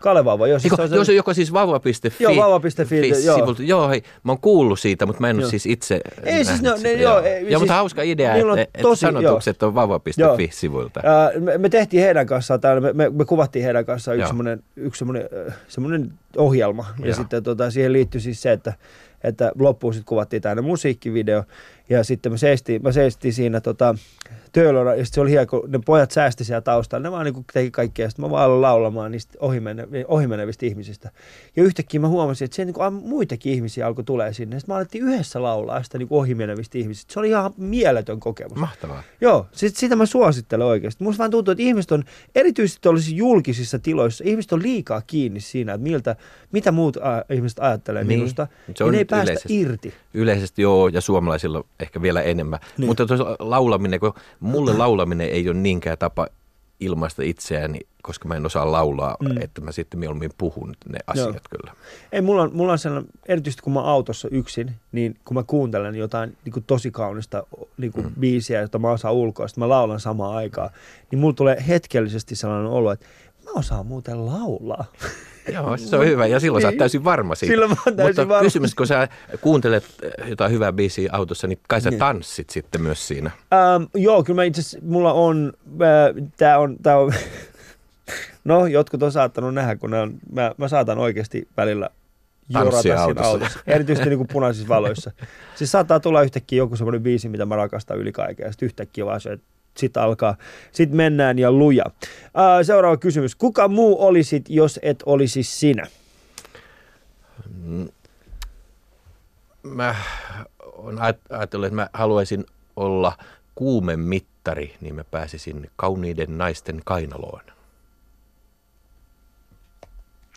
Kalevauva, 0.00 0.46
jos 0.46 0.64
Eikö, 0.64 0.76
se 0.76 0.82
on 0.82 0.90
joo, 0.90 1.04
se 1.04 1.12
on 1.12 1.16
joko 1.16 1.34
siis 1.34 1.52
vauva.fi. 1.52 1.92
Joo, 2.24 2.36
vauva.fi, 2.36 2.84
fi- 2.84 3.24
joo. 3.24 3.36
Sivulta. 3.38 3.62
Joo, 3.62 3.88
hei, 3.88 4.02
mä 4.24 4.32
oon 4.32 4.40
kuullut 4.40 4.80
siitä, 4.80 5.06
mutta 5.06 5.20
mä 5.20 5.30
en 5.30 5.36
ole 5.36 5.42
Joo. 5.42 5.50
siis 5.50 5.66
itse 5.66 6.00
Ei 6.24 6.44
siis 6.44 6.62
nähnyt 6.62 6.82
ne- 6.82 6.92
joo, 6.92 7.12
joo. 7.12 7.22
ei, 7.24 7.40
joo, 7.40 7.48
siis 7.48 7.58
mutta 7.60 7.74
hauska 7.74 8.02
idea, 8.02 8.32
on 8.32 8.38
että, 8.58 8.62
että 8.62 8.82
tosi- 8.82 9.00
sanotukset 9.00 9.62
on 9.62 9.74
vauva.fi-sivuilta. 9.74 11.00
Ää, 11.04 11.30
me, 11.40 11.58
me 11.58 11.68
tehtiin 11.68 12.02
heidän 12.02 12.26
kanssaan 12.26 12.60
täällä, 12.60 12.80
me, 12.80 12.92
me, 12.92 13.10
me 13.10 13.24
kuvattiin 13.24 13.64
heidän 13.64 13.84
kanssaan 13.84 14.16
yksi 14.16 14.22
Joo. 14.22 14.28
semmoinen, 14.28 14.62
yksi 14.76 14.98
semmoinen, 14.98 15.28
äh, 15.48 15.54
semmoinen 15.68 16.12
ohjelma. 16.36 16.86
Ja 17.00 17.06
Joo. 17.06 17.14
sitten 17.16 17.42
tota, 17.42 17.70
siihen 17.70 17.92
liittyi 17.92 18.20
siis 18.20 18.42
se, 18.42 18.52
että, 18.52 18.72
että 19.24 19.52
loppuun 19.58 19.94
sitten 19.94 20.08
kuvattiin 20.08 20.42
tämmöinen 20.42 20.64
musiikkivideo. 20.64 21.44
Ja 21.88 22.04
sitten 22.04 22.32
me 22.32 22.38
seistiin, 22.38 22.82
mä 22.82 22.92
seistiin 22.92 23.34
siinä 23.34 23.60
tota, 23.60 23.94
töölöllä, 24.52 24.94
ja 24.94 25.06
se 25.06 25.20
oli 25.20 25.30
hieno, 25.30 25.46
kun 25.46 25.62
ne 25.68 25.80
pojat 25.86 26.10
säästi 26.10 26.44
siellä 26.44 26.60
taustalla. 26.60 27.02
Ne 27.02 27.10
vaan 27.12 27.24
niin 27.24 27.44
teki 27.52 27.70
kaikkea, 27.70 28.06
ja 28.06 28.10
sitten 28.10 28.24
mä 28.24 28.30
vaan 28.30 28.44
aloin 28.44 28.62
laulamaan 28.62 29.12
niistä 29.12 29.38
ohimene, 29.40 29.86
ohimenevistä 30.08 30.66
ihmisistä. 30.66 31.10
Ja 31.56 31.62
yhtäkkiä 31.62 32.00
mä 32.00 32.08
huomasin, 32.08 32.44
että 32.44 32.54
siellä 32.54 32.72
niin 32.72 32.92
muitakin 33.08 33.52
ihmisiä 33.52 33.86
alkoi 33.86 34.04
tulee 34.04 34.32
sinne. 34.32 34.58
Sitten 34.60 34.72
mä 34.72 34.76
alettiin 34.76 35.04
yhdessä 35.04 35.42
laulaa 35.42 35.82
sitä 35.82 35.98
niin 35.98 36.08
ohimenevistä 36.10 36.78
ihmisistä. 36.78 37.12
Se 37.12 37.18
oli 37.20 37.28
ihan 37.28 37.54
mieletön 37.56 38.20
kokemus. 38.20 38.58
Mahtavaa. 38.58 39.02
Joo, 39.20 39.46
sit, 39.52 39.76
sitä 39.76 39.96
mä 39.96 40.06
suosittelen 40.06 40.66
oikeasti. 40.66 41.04
Musta 41.04 41.18
vaan 41.18 41.30
tuntuu, 41.30 41.52
että 41.52 41.62
ihmiset 41.62 41.92
on, 41.92 42.04
erityisesti 42.34 42.80
tuollaisissa 42.82 43.16
julkisissa 43.16 43.78
tiloissa, 43.78 44.24
ihmiset 44.26 44.52
on 44.52 44.62
liikaa 44.62 45.02
kiinni 45.06 45.40
siinä, 45.40 45.74
että 45.74 45.82
miltä, 45.82 46.16
mitä 46.52 46.72
muut 46.72 46.96
a, 46.96 47.24
ihmiset 47.34 47.58
ajattelee 47.58 48.04
Niin, 48.04 48.18
minusta. 48.18 48.46
se 48.66 48.72
ja 48.80 48.86
on 48.86 48.92
ne 48.92 48.98
ei 48.98 49.04
päästä 49.04 49.22
yleisesti. 49.30 49.60
irti. 49.60 49.94
Yleisesti 50.14 50.62
joo, 50.62 50.88
ja 50.88 51.00
suomalaisilla 51.00 51.64
ehkä 51.80 52.02
vielä 52.02 52.22
enemmän. 52.22 52.58
Niin. 52.78 52.86
Mutta 52.88 53.06
tuossa 53.06 53.36
laulaminen, 53.38 54.00
kun 54.00 54.12
mulle 54.40 54.72
laulaminen 54.72 55.28
ei 55.28 55.48
ole 55.48 55.56
niinkään 55.56 55.98
tapa 55.98 56.26
ilmaista 56.80 57.22
itseäni, 57.22 57.80
koska 58.02 58.28
mä 58.28 58.34
en 58.36 58.46
osaa 58.46 58.72
laulaa, 58.72 59.16
Mm. 59.20 59.36
että 59.40 59.60
mä 59.60 59.72
sitten 59.72 60.00
mieluummin 60.00 60.30
puhun 60.38 60.74
ne 60.88 60.98
asiat 61.06 61.26
Joo. 61.28 61.40
kyllä. 61.50 61.72
Ei, 62.12 62.20
mulla 62.20 62.42
on, 62.42 62.50
mulla 62.52 62.72
on 62.72 62.78
sellainen, 62.78 63.10
erityisesti 63.28 63.62
kun 63.62 63.72
mä 63.72 63.80
autossa 63.80 64.28
yksin, 64.30 64.74
niin 64.92 65.16
kun 65.24 65.34
mä 65.34 65.42
kuuntelen 65.42 65.94
jotain 65.94 66.36
niin 66.44 66.52
kuin 66.52 66.64
tosi 66.66 66.90
kaunista 66.90 67.42
niin 67.76 67.92
kuin 67.92 68.06
mm. 68.06 68.12
biisiä, 68.20 68.60
jota 68.60 68.78
mä 68.78 68.90
osaan 68.90 69.14
ulkoa, 69.14 69.48
sitten 69.48 69.62
mä 69.64 69.68
laulan 69.68 70.00
samaan 70.00 70.34
aikaan, 70.36 70.70
niin 71.10 71.18
mulla 71.18 71.34
tulee 71.34 71.64
hetkellisesti 71.68 72.36
sellainen 72.36 72.70
olo, 72.72 72.92
että 72.92 73.06
mä 73.44 73.50
osaan 73.54 73.86
muuten 73.86 74.26
laulaa. 74.26 74.84
Joo, 75.52 75.76
se 75.76 75.96
on 75.96 76.06
hyvä 76.06 76.26
ja 76.26 76.40
silloin 76.40 76.62
sä 76.62 76.68
oot 76.68 76.72
Niin. 76.72 76.78
täysin 76.78 77.04
varma 77.04 77.34
siitä. 77.34 77.52
Silloin 77.52 77.70
mä 77.70 77.76
oon 77.86 77.96
täysin 77.96 78.10
Mutta 78.22 78.28
varma. 78.28 78.42
kysymys, 78.44 78.74
kun 78.74 78.86
sä 78.86 79.08
kuuntelet 79.40 79.84
jotain 80.28 80.52
hyvää 80.52 80.72
biisiä 80.72 81.10
autossa, 81.12 81.46
niin 81.46 81.58
kai 81.68 81.80
sä 81.80 81.90
Niin. 81.90 81.98
tanssit 81.98 82.50
sitten 82.50 82.82
myös 82.82 83.08
siinä. 83.08 83.30
Ähm, 83.54 83.82
joo, 83.94 84.22
kyllä 84.24 84.36
mä 84.36 84.44
itse 84.44 84.60
asiassa, 84.60 84.78
mulla 84.82 85.12
on, 85.12 85.52
äh, 85.82 86.28
tää 86.36 86.58
on, 86.58 86.76
tää 86.82 86.98
on 86.98 87.12
No, 88.44 88.66
jotkut 88.66 89.02
on 89.02 89.12
saattanut 89.12 89.54
nähdä, 89.54 89.76
kun 89.76 89.94
on, 89.94 90.14
mä, 90.32 90.52
mä 90.56 90.68
saatan 90.68 90.98
oikeasti 90.98 91.48
välillä 91.56 91.90
Tanssia 92.52 92.82
siinä 92.82 93.00
autossa. 93.02 93.28
autossa. 93.30 93.58
Erityisesti 93.66 94.08
niin 94.08 94.18
kuin 94.18 94.28
punaisissa 94.32 94.68
valoissa. 94.68 95.10
Siis 95.54 95.72
saattaa 95.72 96.00
tulla 96.00 96.22
yhtäkkiä 96.22 96.56
joku 96.56 96.76
semmoinen 96.76 97.02
biisi, 97.02 97.28
mitä 97.28 97.46
mä 97.46 97.56
rakastan 97.56 97.98
yli 97.98 98.12
kaiken. 98.12 98.44
Ja 98.44 98.52
sitten 98.52 98.66
yhtäkkiä 98.66 99.06
vaan 99.06 99.20
se, 99.20 99.32
että 99.32 99.46
sitten 99.80 100.02
alkaa, 100.02 100.36
sitten 100.72 100.96
mennään 100.96 101.38
ja 101.38 101.52
luja. 101.52 101.84
Ää, 102.34 102.62
seuraava 102.62 102.96
kysymys. 102.96 103.34
Kuka 103.34 103.68
muu 103.68 104.02
olisit, 104.06 104.44
jos 104.48 104.80
et 104.82 105.02
olisi 105.06 105.42
sinä? 105.42 105.86
Mä 109.62 109.94
oon 110.76 110.98
aj- 110.98 111.36
ajatellut, 111.36 111.66
että 111.66 111.76
mä 111.76 111.88
haluaisin 111.92 112.44
olla 112.76 113.18
kuumemittari, 113.54 114.76
niin 114.80 114.94
mä 114.94 115.04
pääsisin 115.04 115.70
kauniiden 115.76 116.38
naisten 116.38 116.80
kainaloon. 116.84 117.42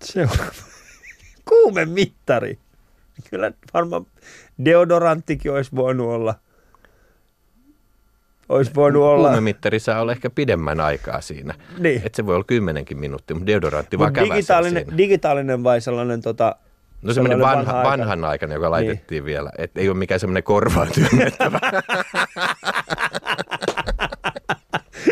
Seuraava. 0.04 0.54
Kuume 1.50 1.86
mittari. 1.86 2.60
Kyllä 3.30 3.52
varmaan 3.74 4.06
deodoranttikin 4.66 5.52
olisi 5.52 5.72
voinut 5.76 6.08
olla. 6.08 6.36
Olisi 8.50 8.72
voinut 8.76 9.04
olla. 9.04 9.28
Kuumemittari 9.28 9.80
saa 9.80 10.02
olla 10.02 10.12
ehkä 10.12 10.30
pidemmän 10.30 10.80
aikaa 10.80 11.22
siinä. 11.22 11.54
Niin. 11.80 12.02
Et 12.06 12.16
se 12.16 12.26
voi 12.26 12.36
olla 12.36 12.44
kymmenenkin 12.44 12.98
minuuttia, 13.00 13.36
mutta 13.36 13.48
deodorantti 13.48 14.00
vaan 14.00 14.10
Mut 14.10 14.16
käväsee 14.16 14.36
digitaalinen, 14.36 14.84
siinä. 14.84 14.98
digitaalinen 14.98 15.64
vai 15.64 15.82
sellainen 15.82 16.22
tota, 16.22 16.56
No 17.02 17.14
semmoinen 17.14 17.40
vanha, 17.40 17.56
vanha 17.58 17.78
aika. 17.78 17.90
vanhan 17.90 18.24
aikana, 18.24 18.54
joka 18.54 18.72
laitettiin 18.72 19.26
vielä. 19.26 19.50
Et 19.58 19.78
ei 19.78 19.90
ole 19.90 19.98
mikään 19.98 20.20
semmoinen 20.20 20.44
korvaan 20.44 20.88
työnnettävä. 20.94 21.60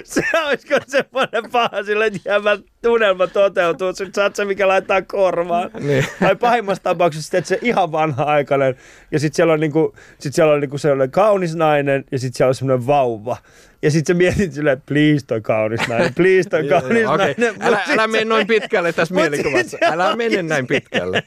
se 0.04 0.22
olisiko 0.52 0.80
semmoinen 0.88 1.52
paha 1.52 1.84
sille, 1.84 2.06
että 2.06 2.20
jäämä 2.26 2.58
tunnelma 2.82 3.28
toteutuu, 3.28 3.94
sit 3.94 4.16
saat 4.16 4.36
se, 4.36 4.46
mikä 4.46 4.68
laittaa 4.68 5.02
korvaan. 5.02 5.72
Niin. 5.80 6.06
Tai 6.20 6.36
pahimmassa 6.36 6.84
tapauksessa 6.84 7.38
että 7.38 7.48
se 7.48 7.60
ihan 7.62 7.92
vanha-aikainen, 7.92 8.76
ja 9.12 9.20
sitten 9.20 9.36
siellä 9.36 9.54
on, 9.54 9.60
niinku, 9.60 9.96
sit 10.20 10.34
siellä 10.34 10.54
on 10.54 10.60
niinku 10.60 10.78
sellainen 10.78 11.12
kaunis 11.12 11.56
nainen, 11.56 12.04
ja 12.12 12.20
sitten 12.20 12.38
siellä 12.38 12.50
on 12.50 12.56
semmoinen 12.56 12.88
vauva. 12.88 13.38
Ja 13.84 13.92
sitten 13.92 14.16
sä 14.16 14.18
mietit 14.18 14.54
silleen, 14.54 14.82
please 14.86 15.26
toi 15.26 15.42
kaunis 15.42 15.88
nainen, 15.88 16.14
please 16.14 16.50
toi 16.50 16.64
kaunis 16.64 16.88
Okei, 16.88 17.04
nainen. 17.04 17.54
Mut 17.54 17.64
Älä, 17.64 17.80
älä 17.90 18.08
mene 18.08 18.26
noin 18.26 18.48
pitkälle 18.48 18.94
tässä 18.94 19.16
mielikuvassa. 19.16 19.78
Älä 19.82 20.16
mene 20.16 20.44
näin 20.44 20.68
pitkälle. 20.68 21.24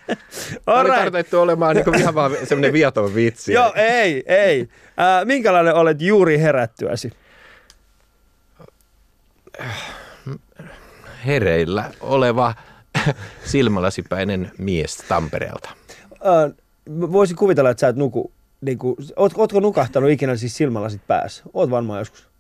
Tämä 0.64 0.80
oli 0.80 0.88
tarkoitettu 0.88 1.40
olemaan 1.40 1.76
niin 1.76 1.98
ihan 1.98 2.14
vaan 2.14 2.32
semmoinen 2.44 2.72
viaton 2.72 3.14
vitsi. 3.14 3.52
Joo, 3.52 3.72
ei, 3.76 4.22
ei. 4.26 4.60
Äh, 4.60 5.24
minkälainen 5.24 5.74
olet 5.74 6.02
juuri 6.02 6.38
herättyäsi? 6.38 7.12
Hereillä 11.26 11.90
oleva 12.00 12.54
silmälasipäinen 13.44 14.52
mies 14.58 14.96
Tampereelta. 14.96 15.68
Äh, 16.12 16.52
voisin 16.90 17.36
kuvitella, 17.36 17.70
että 17.70 17.80
sä 17.80 17.88
et 17.88 17.96
nuku. 17.96 18.32
Niin 18.60 18.78
kuin, 18.78 18.96
oot, 19.16 19.32
ootko 19.36 19.60
nukahtanut 19.60 20.10
ikinä 20.10 20.36
siis 20.36 20.56
silmälasit 20.56 21.06
päässä? 21.06 21.42
Oot 21.54 21.70
varmaan 21.70 21.98
joskus. 21.98 22.34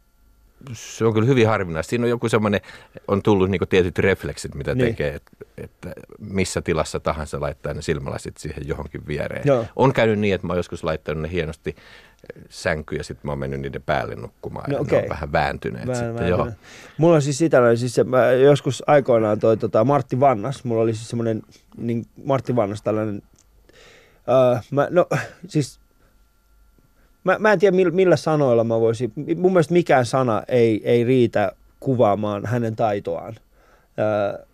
Se 0.72 1.04
on 1.04 1.12
kyllä 1.14 1.26
hyvin 1.26 1.48
harvinaista. 1.48 1.90
Siinä 1.90 2.04
on 2.04 2.10
joku 2.10 2.28
semmoinen, 2.28 2.60
on 3.08 3.22
tullut 3.22 3.50
niin 3.50 3.60
tietyt 3.68 3.98
refleksit, 3.98 4.54
mitä 4.54 4.74
Niin. 4.74 4.86
tekee, 4.88 5.14
että, 5.14 5.30
että 5.58 5.92
missä 6.18 6.62
tilassa 6.62 7.00
tahansa 7.00 7.40
laittaa 7.40 7.74
ne 7.74 7.82
silmälasit 7.82 8.36
siihen 8.36 8.68
johonkin 8.68 9.06
viereen. 9.06 9.42
Joo. 9.46 9.64
On 9.76 9.92
käynyt 9.92 10.18
niin, 10.18 10.34
että 10.34 10.46
mä 10.46 10.52
oon 10.52 10.58
joskus 10.58 10.84
laittanut 10.84 11.22
ne 11.22 11.30
hienosti 11.30 11.76
sänkyyn 12.48 12.98
ja 12.98 13.04
sitten 13.04 13.26
mä 13.28 13.32
oon 13.32 13.38
mennyt 13.38 13.60
niiden 13.60 13.82
päälle 13.82 14.14
nukkumaan. 14.14 14.70
No 14.70 14.78
ja 14.78 14.84
ne 14.90 15.02
on 15.02 15.08
vähän 15.08 15.32
vääntyneet 15.32 15.86
Vähän- 15.86 16.06
sitten. 16.06 16.28
Joo. 16.28 16.48
Mulla 16.98 17.14
on 17.14 17.22
siis 17.22 17.38
sitä, 17.38 17.76
siis 17.76 17.94
se, 17.94 18.04
mä 18.04 18.32
joskus 18.32 18.82
aikoinaan 18.86 19.40
toi 19.40 19.56
tota, 19.56 19.84
Martti 19.84 20.20
Vannas, 20.20 20.64
mulla 20.64 20.82
oli 20.82 20.94
siis 20.94 21.08
semmoinen, 21.08 21.42
niin 21.76 22.06
Martti 22.24 22.56
Vannas 22.56 22.82
tällainen, 22.82 23.22
äh, 24.54 24.64
mä, 24.70 24.88
no 24.90 25.06
siis, 25.48 25.80
mä, 27.24 27.36
mä 27.38 27.52
en 27.52 27.58
tiedä 27.58 27.76
millä, 27.90 28.16
sanoilla 28.16 28.64
mä 28.64 28.80
voisin, 28.80 29.12
mun 29.36 29.52
mielestä 29.52 29.72
mikään 29.72 30.06
sana 30.06 30.42
ei, 30.48 30.80
ei 30.84 31.04
riitä 31.04 31.52
kuvaamaan 31.80 32.46
hänen 32.46 32.76
taitoaan. 32.76 33.34
Äh, 33.98 34.46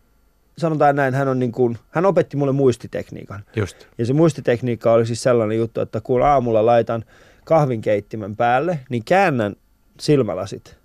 sanotaan 0.59 0.97
näin, 0.97 1.15
hän, 1.15 1.29
on 1.29 1.39
niin 1.39 1.53
kuin, 1.53 1.79
hän 1.91 2.07
opetti 2.07 2.37
mulle 2.37 2.53
muistitekniikan. 2.53 3.45
Just. 3.57 3.87
Ja 3.99 4.07
se 4.07 4.13
muistitekniikka 4.13 4.93
oli 4.93 5.07
siis 5.07 5.23
sellainen 5.23 5.59
juttu, 5.59 5.81
että 5.81 6.01
kun 6.01 6.23
aamulla 6.23 6.67
laitan 6.67 7.05
kahvinkeittimen 7.45 8.37
päälle, 8.37 8.81
niin 8.89 9.05
käännän 9.05 9.57
silmälasit 10.01 10.81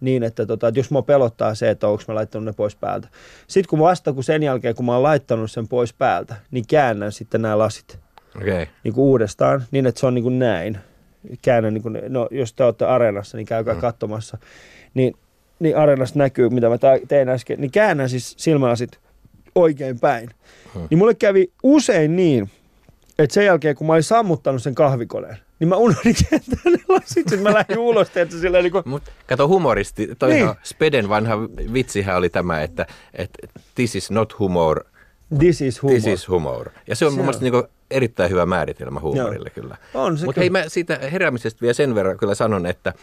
niin, 0.00 0.22
että, 0.22 0.46
tota, 0.46 0.68
että 0.68 0.80
jos 0.80 0.90
mua 0.90 1.02
pelottaa 1.02 1.54
se, 1.54 1.70
että 1.70 1.88
onko 1.88 2.02
mä 2.08 2.14
laittanut 2.14 2.44
ne 2.44 2.52
pois 2.52 2.76
päältä. 2.76 3.08
Sitten 3.46 3.70
kun 3.70 3.78
vasta 3.78 4.12
kun 4.12 4.24
sen 4.24 4.42
jälkeen, 4.42 4.74
kun 4.74 4.84
mä 4.86 4.92
oon 4.92 5.02
laittanut 5.02 5.50
sen 5.50 5.68
pois 5.68 5.92
päältä, 5.92 6.36
niin 6.50 6.64
käännän 6.66 7.12
sitten 7.12 7.42
nämä 7.42 7.58
lasit. 7.58 7.98
Okay. 8.36 8.66
niin 8.84 8.94
kuin 8.94 9.04
uudestaan 9.04 9.64
niin, 9.70 9.86
että 9.86 10.00
se 10.00 10.06
on 10.06 10.14
niin 10.14 10.22
kuin 10.22 10.38
näin. 10.38 10.78
Käännän, 11.42 11.74
niin 11.74 11.82
kuin, 11.82 12.00
no 12.08 12.28
jos 12.30 12.52
te 12.52 12.64
olette 12.64 12.84
areenassa, 12.84 13.36
niin 13.36 13.46
käykää 13.46 13.74
mm. 13.74 13.80
katsomassa. 13.80 14.38
Niin, 14.94 15.14
niin 15.58 15.76
areenassa 15.76 16.18
näkyy, 16.18 16.48
mitä 16.48 16.68
mä 16.68 16.76
tein 17.08 17.28
äsken. 17.28 17.60
Niin 17.60 17.70
käännän 17.70 18.08
siis 18.08 18.34
silmälasit 18.38 18.98
oikein 19.54 20.00
päin. 20.00 20.30
Hmm. 20.74 20.86
Niin 20.90 20.98
mulle 20.98 21.14
kävi 21.14 21.52
usein 21.62 22.16
niin, 22.16 22.50
että 23.18 23.34
sen 23.34 23.46
jälkeen 23.46 23.76
kun 23.76 23.86
mä 23.86 23.92
olin 23.92 24.02
sammuttanut 24.02 24.62
sen 24.62 24.74
kahvikoneen, 24.74 25.36
niin 25.58 25.68
mä 25.68 25.76
unohdin 25.76 26.14
kääntää 26.30 26.58
ne 26.64 26.78
lasit. 26.88 27.08
Sitten 27.08 27.42
mä 27.42 27.54
lähdin 27.54 27.78
ulos, 27.78 28.08
että 28.16 28.36
silleen 28.36 28.64
niin 28.64 28.72
kuin, 28.72 28.82
Mut 28.86 29.02
kato 29.26 29.48
humoristi, 29.48 30.10
toi 30.18 30.30
Niin. 30.30 30.46
niin. 30.46 30.56
Speden 30.62 31.08
vanha 31.08 31.40
vitsihän 31.72 32.16
oli 32.16 32.28
tämä, 32.28 32.62
että, 32.62 32.86
että 33.14 33.38
this 33.74 33.94
is 33.96 34.10
not 34.10 34.38
humor, 34.38 34.84
this 35.38 35.60
is 35.60 35.82
humor. 35.82 36.00
this 36.00 36.06
is 36.06 36.28
humor. 36.28 36.70
Ja 36.86 36.96
se 36.96 37.04
on 37.06 37.12
Se 37.12 37.16
mun 37.16 37.24
mielestä 37.24 37.46
on. 37.46 37.52
niin 37.52 37.79
erittäin 37.90 38.30
hyvä 38.30 38.46
määritelmä 38.46 39.00
huumorille 39.00 39.50
kyllä. 39.50 39.76
On 39.94 40.18
se 40.18 40.26
Mutta 40.26 40.40
hei 40.40 40.50
mä 40.50 40.68
siitä 40.68 40.98
heräämisestä 41.12 41.60
vielä 41.60 41.72
sen 41.72 41.94
verran 41.94 42.18
kyllä 42.18 42.34
sanon, 42.34 42.66
että, 42.66 42.94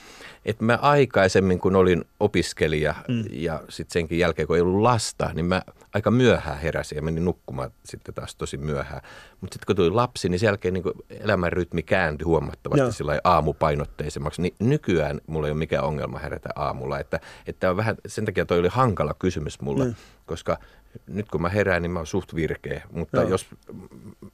että 0.45 0.63
mä 0.63 0.79
aikaisemmin 0.81 1.59
kun 1.59 1.75
olin 1.75 2.05
opiskelija 2.19 2.95
mm. 3.07 3.23
ja 3.31 3.61
sitten 3.69 3.93
senkin 3.93 4.19
jälkeen 4.19 4.47
kun 4.47 4.55
ei 4.55 4.61
ollut 4.61 4.81
lasta, 4.81 5.29
niin 5.33 5.45
mä 5.45 5.61
aika 5.93 6.11
myöhään 6.11 6.59
heräsin 6.59 6.95
ja 6.95 7.01
menin 7.01 7.25
nukkumaan 7.25 7.71
sitten 7.85 8.15
taas 8.15 8.35
tosi 8.35 8.57
myöhään. 8.57 9.01
Mutta 9.41 9.53
sitten 9.53 9.65
kun 9.65 9.75
tuli 9.75 9.89
lapsi, 9.89 10.29
niin 10.29 10.39
sen 10.39 10.47
jälkeen 10.47 10.73
niin 10.73 10.83
elämän 11.09 11.53
rytmi 11.53 11.83
kääntyi 11.83 12.25
huomattavasti 12.25 12.81
Joo. 12.81 12.91
sillä 12.91 13.19
aamupainotteisemmaksi. 13.23 14.41
Niin 14.41 14.55
nykyään 14.59 15.21
mulla 15.27 15.47
ei 15.47 15.51
ole 15.51 15.57
mikään 15.59 15.83
ongelma 15.83 16.19
herätä 16.19 16.49
aamulla. 16.55 16.99
Että, 16.99 17.19
että 17.47 17.69
on 17.69 17.77
vähän, 17.77 17.95
sen 18.07 18.25
takia 18.25 18.45
toi 18.45 18.59
oli 18.59 18.67
hankala 18.67 19.13
kysymys 19.19 19.61
mulle, 19.61 19.85
mm. 19.85 19.95
koska 20.25 20.57
nyt 21.07 21.29
kun 21.31 21.41
mä 21.41 21.49
herään, 21.49 21.81
niin 21.81 21.91
mä 21.91 21.99
oon 21.99 22.07
suht 22.07 22.35
virkeä. 22.35 22.83
Mutta 22.91 23.21
Joo. 23.21 23.29
jos 23.29 23.45
mm, 23.73 23.81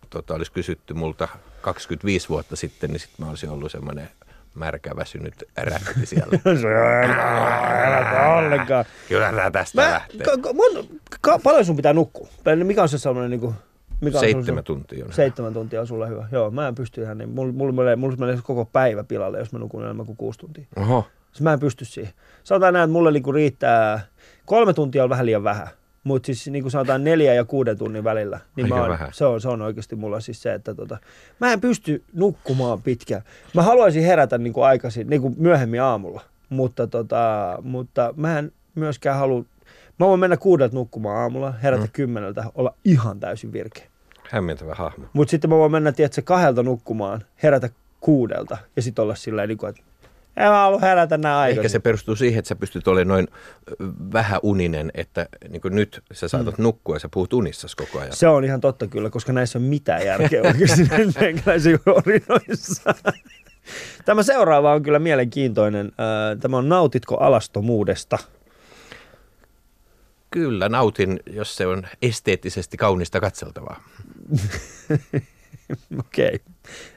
tota, 0.09 0.33
olisi 0.33 0.51
kysytty 0.51 0.93
multa 0.93 1.27
25 1.61 2.29
vuotta 2.29 2.55
sitten, 2.55 2.89
niin 2.89 2.99
sitten 2.99 3.25
mä 3.25 3.29
olisin 3.29 3.49
ollut 3.49 3.71
semmoinen 3.71 4.09
märkä 4.55 4.95
väsynyt 4.95 5.33
rätti 5.57 6.05
siellä. 6.15 6.39
Älä 7.85 8.35
ollenkaan. 8.35 8.85
Kyllä 9.09 9.31
tää 9.31 9.51
tästä 9.51 9.81
Mä, 9.81 9.91
lähtee. 9.91 10.25
ka, 10.25 10.37
ka, 10.37 10.53
mun, 10.53 10.99
ka, 11.21 11.39
paljon 11.39 11.65
sun 11.65 11.75
pitää 11.75 11.93
nukkua? 11.93 12.27
Mikä 12.63 12.81
on 12.81 12.89
se 12.89 12.97
sellainen, 12.97 13.31
niin 13.31 13.39
kuin, 13.39 13.55
mikä 14.01 14.17
on 14.17 14.21
Seitsemän 14.23 14.63
sun- 14.67 14.77
tuntia 14.77 15.05
on. 15.05 15.13
Seitsemän 15.13 15.53
tuntia 15.53 15.81
on 15.81 15.87
sulle 15.87 16.09
hyvä. 16.09 16.27
Joo, 16.31 16.51
mä 16.51 16.67
en 16.67 16.75
pysty 16.75 17.01
ihan 17.01 17.17
niin. 17.17 17.29
Mulla, 17.29 17.53
mulla, 17.53 17.73
menee, 17.73 17.95
mulla 17.95 18.15
menee 18.17 18.37
koko 18.43 18.65
päivä 18.65 19.03
pilalle, 19.03 19.39
jos 19.39 19.51
mä 19.53 19.59
nukun 19.59 19.83
enemmän 19.83 20.05
kuin 20.05 20.17
kuusi 20.17 20.39
tuntia. 20.39 20.65
Oho. 20.75 21.07
Siis 21.31 21.41
mä 21.41 21.53
en 21.53 21.59
pysty 21.59 21.85
siihen. 21.85 22.13
Sanotaan 22.43 22.73
näin, 22.73 22.83
että 22.83 22.91
mulle 22.93 23.11
niinku 23.11 23.31
riittää, 23.31 23.99
kolme 24.45 24.73
tuntia 24.73 25.03
on 25.03 25.09
vähän 25.09 25.25
liian 25.25 25.43
vähän. 25.43 25.67
Mutta 26.03 26.25
siis 26.25 26.47
niin 26.47 26.63
kuin 26.63 26.71
sanotaan 26.71 27.03
neljä 27.03 27.33
ja 27.33 27.45
kuuden 27.45 27.77
tunnin 27.77 28.03
välillä, 28.03 28.39
niin 28.55 28.73
Aika 28.73 28.75
mä 28.75 29.03
oon, 29.03 29.13
se, 29.13 29.25
on, 29.25 29.41
se 29.41 29.49
on 29.49 29.61
oikeasti 29.61 29.95
mulla 29.95 30.19
siis 30.19 30.41
se, 30.41 30.53
että 30.53 30.75
tota, 30.75 30.97
mä 31.39 31.53
en 31.53 31.61
pysty 31.61 32.03
nukkumaan 32.13 32.81
pitkään. 32.81 33.21
Mä 33.53 33.61
haluaisin 33.61 34.03
herätä 34.03 34.37
niin 34.37 34.53
kuin 34.53 34.65
aikaisin, 34.65 35.09
niin 35.09 35.21
kuin 35.21 35.35
myöhemmin 35.37 35.81
aamulla, 35.81 36.21
mutta, 36.49 36.87
tota, 36.87 37.57
mutta 37.61 38.13
mä 38.17 38.39
en 38.39 38.51
myöskään 38.75 39.17
halua, 39.17 39.45
mä 39.99 40.07
voin 40.07 40.19
mennä 40.19 40.37
kuudelta 40.37 40.75
nukkumaan 40.75 41.17
aamulla, 41.17 41.53
herätä 41.63 41.83
mm. 41.83 41.91
kymmeneltä, 41.93 42.43
olla 42.55 42.73
ihan 42.85 43.19
täysin 43.19 43.53
virkeä. 43.53 43.85
Hämmentävä 44.29 44.75
hahmo. 44.75 45.05
Mutta 45.13 45.31
sitten 45.31 45.49
mä 45.49 45.55
voin 45.55 45.71
mennä, 45.71 45.91
tiedätkö, 45.91 46.21
kahdelta 46.21 46.63
nukkumaan, 46.63 47.23
herätä 47.43 47.69
kuudelta 47.99 48.57
ja 48.75 48.81
sitten 48.81 49.03
olla 49.03 49.15
silleen, 49.15 49.49
niin 49.49 49.57
kuin, 49.57 49.69
että 49.69 49.81
en 50.37 50.49
mä 50.49 50.59
halua 50.59 50.79
herätä 50.79 51.17
näin 51.17 51.35
aikaisin. 51.35 51.59
Ehkä 51.59 51.69
se 51.69 51.79
perustuu 51.79 52.15
siihen, 52.15 52.39
että 52.39 52.49
sä 52.49 52.55
pystyt 52.55 52.87
olemaan 52.87 53.07
noin 53.07 53.27
ö, 53.71 53.73
vähäuninen, 54.13 54.91
että 54.93 55.27
niin 55.49 55.61
nyt 55.69 56.03
sä 56.11 56.27
saatat 56.27 56.57
mm. 56.57 56.63
nukkua 56.63 56.95
ja 56.95 56.99
sä 56.99 57.09
puhut 57.13 57.33
unissasi 57.33 57.77
koko 57.77 57.99
ajan. 57.99 58.15
Se 58.15 58.27
on 58.27 58.43
ihan 58.43 58.61
totta 58.61 58.87
kyllä, 58.87 59.09
koska 59.09 59.33
näissä 59.33 59.59
on 59.59 59.63
mitään 59.63 60.05
järkeä 60.05 60.41
oikeasti 60.47 60.81
meikäläisen 61.19 61.79
orinoissa. 61.85 62.95
Tämä 64.05 64.23
seuraava 64.23 64.73
on 64.73 64.83
kyllä 64.83 64.99
mielenkiintoinen. 64.99 65.91
Tämä 66.39 66.57
on 66.57 66.69
Nautitko 66.69 67.17
alastomuudesta? 67.17 68.17
Kyllä, 70.31 70.69
nautin, 70.69 71.19
jos 71.33 71.55
se 71.55 71.67
on 71.67 71.83
esteettisesti 72.01 72.77
kaunista 72.77 73.19
katseltavaa. 73.19 73.83
Okei. 75.99 76.39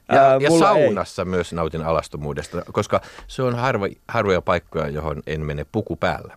Ja, 0.09 0.35
Äh, 0.35 0.41
ja 0.41 0.49
ei. 0.51 0.59
saunassa 0.59 1.23
ei. 1.23 1.27
myös 1.27 1.53
nautin 1.53 1.83
alastomuudesta, 1.83 2.63
koska 2.73 3.01
se 3.27 3.43
on 3.43 3.55
harva, 3.55 3.87
harvoja 4.09 4.43
paikkoja, 4.43 4.89
johon 4.89 5.23
en 5.27 5.41
mene 5.41 5.67
puku 5.73 5.97
päällä. 5.97 6.37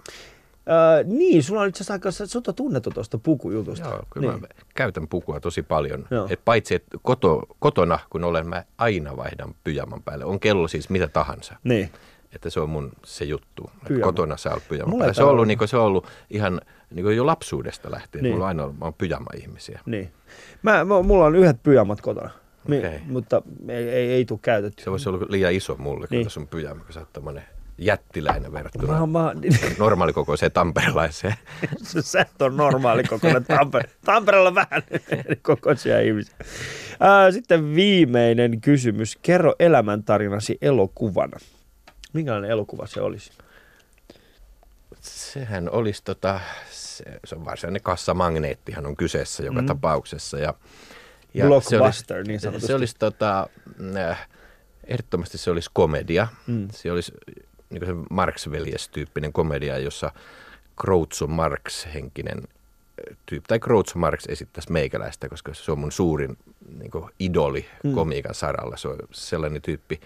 Öö, 0.70 1.04
niin, 1.04 1.44
sulla 1.44 1.62
on 1.62 1.68
itse 1.68 1.84
asiassa 1.84 1.94
aika, 1.94 2.50
on 2.50 2.56
tunnettu 2.56 2.92
tuosta 2.92 3.18
pukujutusta. 3.18 3.88
Joo, 3.88 4.04
kyllä 4.10 4.32
niin. 4.32 4.42
mä 4.42 4.48
käytän 4.76 5.08
pukua 5.08 5.40
tosi 5.40 5.64
paljon. 5.64 6.08
Joo. 6.12 6.28
Et 6.30 6.42
paitsi, 6.46 6.76
että 6.76 6.98
koto, 7.02 7.44
kotona, 7.60 8.00
kun 8.10 8.24
olen, 8.24 8.48
mä 8.48 8.64
aina 8.78 9.18
vaihdan 9.18 9.56
pyjaman 9.64 10.04
päälle. 10.04 10.26
On 10.26 10.40
kello 10.40 10.68
siis 10.68 10.90
mitä 10.90 11.08
tahansa. 11.08 11.56
Niin. 11.64 11.92
Että 12.36 12.50
se 12.50 12.60
on 12.60 12.70
mun 12.70 12.92
se 13.06 13.26
juttu. 13.26 13.72
Pyjama. 13.88 14.06
kotona 14.06 14.38
sä 14.38 14.54
oot 14.54 14.64
pyjaman 14.70 14.98
päällä. 14.98 15.14
Se 15.14 15.24
on, 15.24 15.30
ollut, 15.30 15.48
niin 15.48 15.68
se 15.68 15.78
on 15.78 15.84
ollut 15.84 16.08
ihan 16.30 16.62
niin 16.94 17.16
jo 17.16 17.26
lapsuudesta 17.26 17.92
lähtien. 17.92 18.24
Niin. 18.24 18.34
Mulla 18.34 18.46
on 18.46 18.48
aina 18.48 18.64
ollut, 18.64 18.80
mä 18.80 18.86
oon 18.86 18.94
pyjama-ihmisiä. 18.94 19.80
Niin. 19.86 20.12
Mä, 20.64 20.86
mulla 21.04 21.26
on 21.26 21.36
yhdet 21.36 21.64
pyjamat 21.64 22.02
kotona, 22.02 22.30
niin, 22.68 22.86
Okei. 22.86 23.00
mutta 23.08 23.42
ei, 23.68 23.90
ei, 23.90 24.12
ei 24.12 24.26
tule 24.26 24.40
käytetty. 24.42 24.84
Se 24.84 24.92
voisi 24.92 25.10
olla 25.10 25.26
liian 25.30 25.54
iso 25.54 25.76
mulle, 25.76 26.08
Niin. 26.10 26.20
niin. 26.20 26.30
sun 26.30 26.48
pyjama, 26.48 26.84
kun 26.84 26.94
sä 26.94 27.00
oot 27.00 27.14
tämmönen 27.14 27.44
jättiläinen 27.78 28.54
verrattuna 28.54 29.00
Mä, 29.00 29.20
mä, 29.20 29.34
normaalikokoiseen 29.80 30.52
tamperelaiseen. 30.52 31.34
sä 32.02 32.22
et 32.22 32.42
ole 32.42 32.56
normaali 32.56 33.04
kokoinen. 33.04 33.42
Tamper- 33.44 33.90
Tampereella 34.06 34.50
on 34.50 34.56
vähän 34.56 34.84
kokoisia 35.42 36.00
ihmisiä. 36.00 36.36
Sitten 37.32 37.76
viimeinen 37.76 38.62
kysymys. 38.62 39.18
Kerro 39.22 39.54
elämäntarinasi 39.60 40.58
elokuvana. 40.62 41.38
Minkälainen 42.14 42.50
elokuva 42.52 42.88
se 42.88 43.02
olisi? 43.02 43.32
Sehän 45.02 45.70
olisi 45.72 46.04
tota, 46.04 46.40
se, 46.72 47.04
se 47.26 47.36
on 47.36 47.46
varsinainen 47.46 47.82
kassamagneettihan 47.82 48.86
on 48.86 48.96
kyseessä 48.96 49.44
joka 49.44 49.62
mm. 49.62 49.68
tapauksessa. 49.68 50.40
Ja, 50.40 50.54
se 51.34 51.48
Blockbuster, 51.48 52.18
olisi, 52.18 52.28
niin 52.28 52.40
sanotusti. 52.40 52.68
Se 52.68 52.76
olisi 52.76 52.96
tota, 53.00 53.50
äh, 53.98 54.28
ehdottomasti 54.88 55.38
se 55.38 55.52
olisi 55.52 55.70
komedia. 55.74 56.28
Mm. 56.48 56.68
Se 56.72 56.92
olisi 56.92 57.14
niin 57.70 57.86
se 57.86 57.94
Marx-veljestyyppinen 58.10 59.34
komedia, 59.34 59.78
jossa 59.78 60.12
Groucho 60.78 61.28
Marx-henkinen 61.28 62.38
äh, 62.38 63.18
tyyppi, 63.26 63.48
tai 63.48 63.60
Groucho 63.60 64.00
Marx 64.00 64.24
esittäisi 64.28 64.72
meikäläistä, 64.72 65.30
koska 65.30 65.54
se 65.54 65.72
on 65.72 65.80
mun 65.80 65.92
suurin 65.92 66.38
niin 66.80 66.92
idoli 67.20 67.66
mm. 67.84 67.94
komiikan 67.94 68.36
saralla. 68.36 68.78
Se 68.78 68.88
on 68.88 68.98
sellainen 69.12 69.62
tyyppi, 69.62 70.00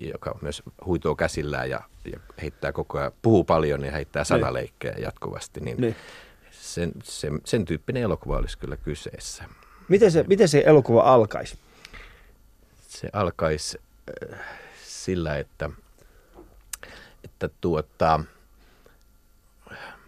joka 0.00 0.38
myös 0.42 0.62
huitoo 0.86 1.14
käsillään 1.14 1.70
ja, 1.70 1.80
ja 2.12 2.20
heittää 2.42 2.72
koko 2.72 2.98
ajan, 2.98 3.12
puhuu 3.22 3.44
paljon 3.44 3.84
ja 3.84 3.92
heittää 3.92 4.24
sanaleikkejä 4.24 4.94
jatkuvasti, 4.98 5.60
niin, 5.60 5.80
Niin. 5.80 5.96
Sen, 6.50 6.92
sen, 7.02 7.40
sen 7.44 7.64
tyyppinen 7.64 8.02
elokuva 8.02 8.36
olisi 8.36 8.58
kyllä 8.58 8.76
kyseessä. 8.76 9.44
Miten 9.88 10.12
se, 10.12 10.24
miten 10.28 10.48
se 10.48 10.62
elokuva 10.66 11.02
alkaisi? 11.02 11.58
Se 12.88 13.08
alkaisi 13.12 13.78
äh, 14.32 14.38
sillä, 14.84 15.36
että, 15.36 15.70
että 17.24 17.48
tuota, 17.60 18.20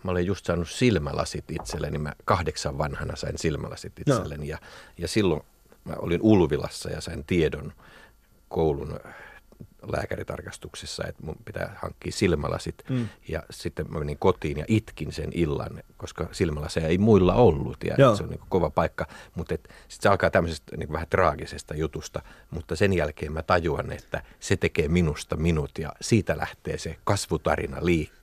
mä 0.03 0.11
olen 0.11 0.27
just 0.27 0.47
saanut 0.47 0.71
silmälasit 0.71 1.51
itselleni. 1.51 1.99
Mä 1.99 2.13
kahdeksan 2.25 2.79
vanhana 2.79 3.17
sain 3.17 3.39
silmälasit 3.39 3.99
itselleni 3.99 4.49
ja, 4.49 4.59
ja 4.99 5.09
silloin 5.09 5.43
mä 5.85 5.93
olin 5.99 6.23
Ulvilassa 6.23 6.91
ja 6.91 7.01
sain 7.01 7.25
tiedon 7.25 7.73
koulun 8.49 9.01
lääkäritarkastuksessa, 9.93 11.05
että 11.09 11.23
mun 11.23 11.37
pitää 11.45 11.77
hankkia 11.83 12.13
silmälasit. 12.13 12.85
Mm. 12.91 13.09
Ja 13.29 13.43
sitten 13.51 13.87
mä 13.89 13.99
menin 13.99 14.19
kotiin 14.19 14.59
ja 14.59 14.65
itkin 14.69 15.13
sen 15.13 15.31
illan, 15.35 15.83
koska 15.97 16.29
silmälaseja 16.33 16.89
ei 16.89 16.99
muilla 16.99 17.35
ollut. 17.35 17.77
Ja 17.85 17.97
se 18.17 18.23
on 18.23 18.31
niin 18.31 18.41
kova 18.49 18.71
paikka. 18.71 19.07
Mutta 19.35 19.55
sitten 19.55 19.77
se 19.89 20.09
alkaa 20.09 20.31
tämmöisestä 20.31 20.77
niin 20.77 20.93
vähän 20.93 21.07
traagisesta 21.11 21.75
jutusta. 21.75 22.23
Mutta 22.51 22.77
sen 22.77 22.93
jälkeen 22.93 23.33
mä 23.33 23.43
tajuan, 23.43 23.93
että 23.93 24.23
se 24.41 24.57
tekee 24.57 24.89
minusta 24.89 25.37
minut 25.37 25.71
ja 25.79 25.93
siitä 26.01 26.39
lähtee 26.39 26.79
se 26.79 26.97
kasvutarina 27.05 27.77
liikkeelle. 27.81 28.16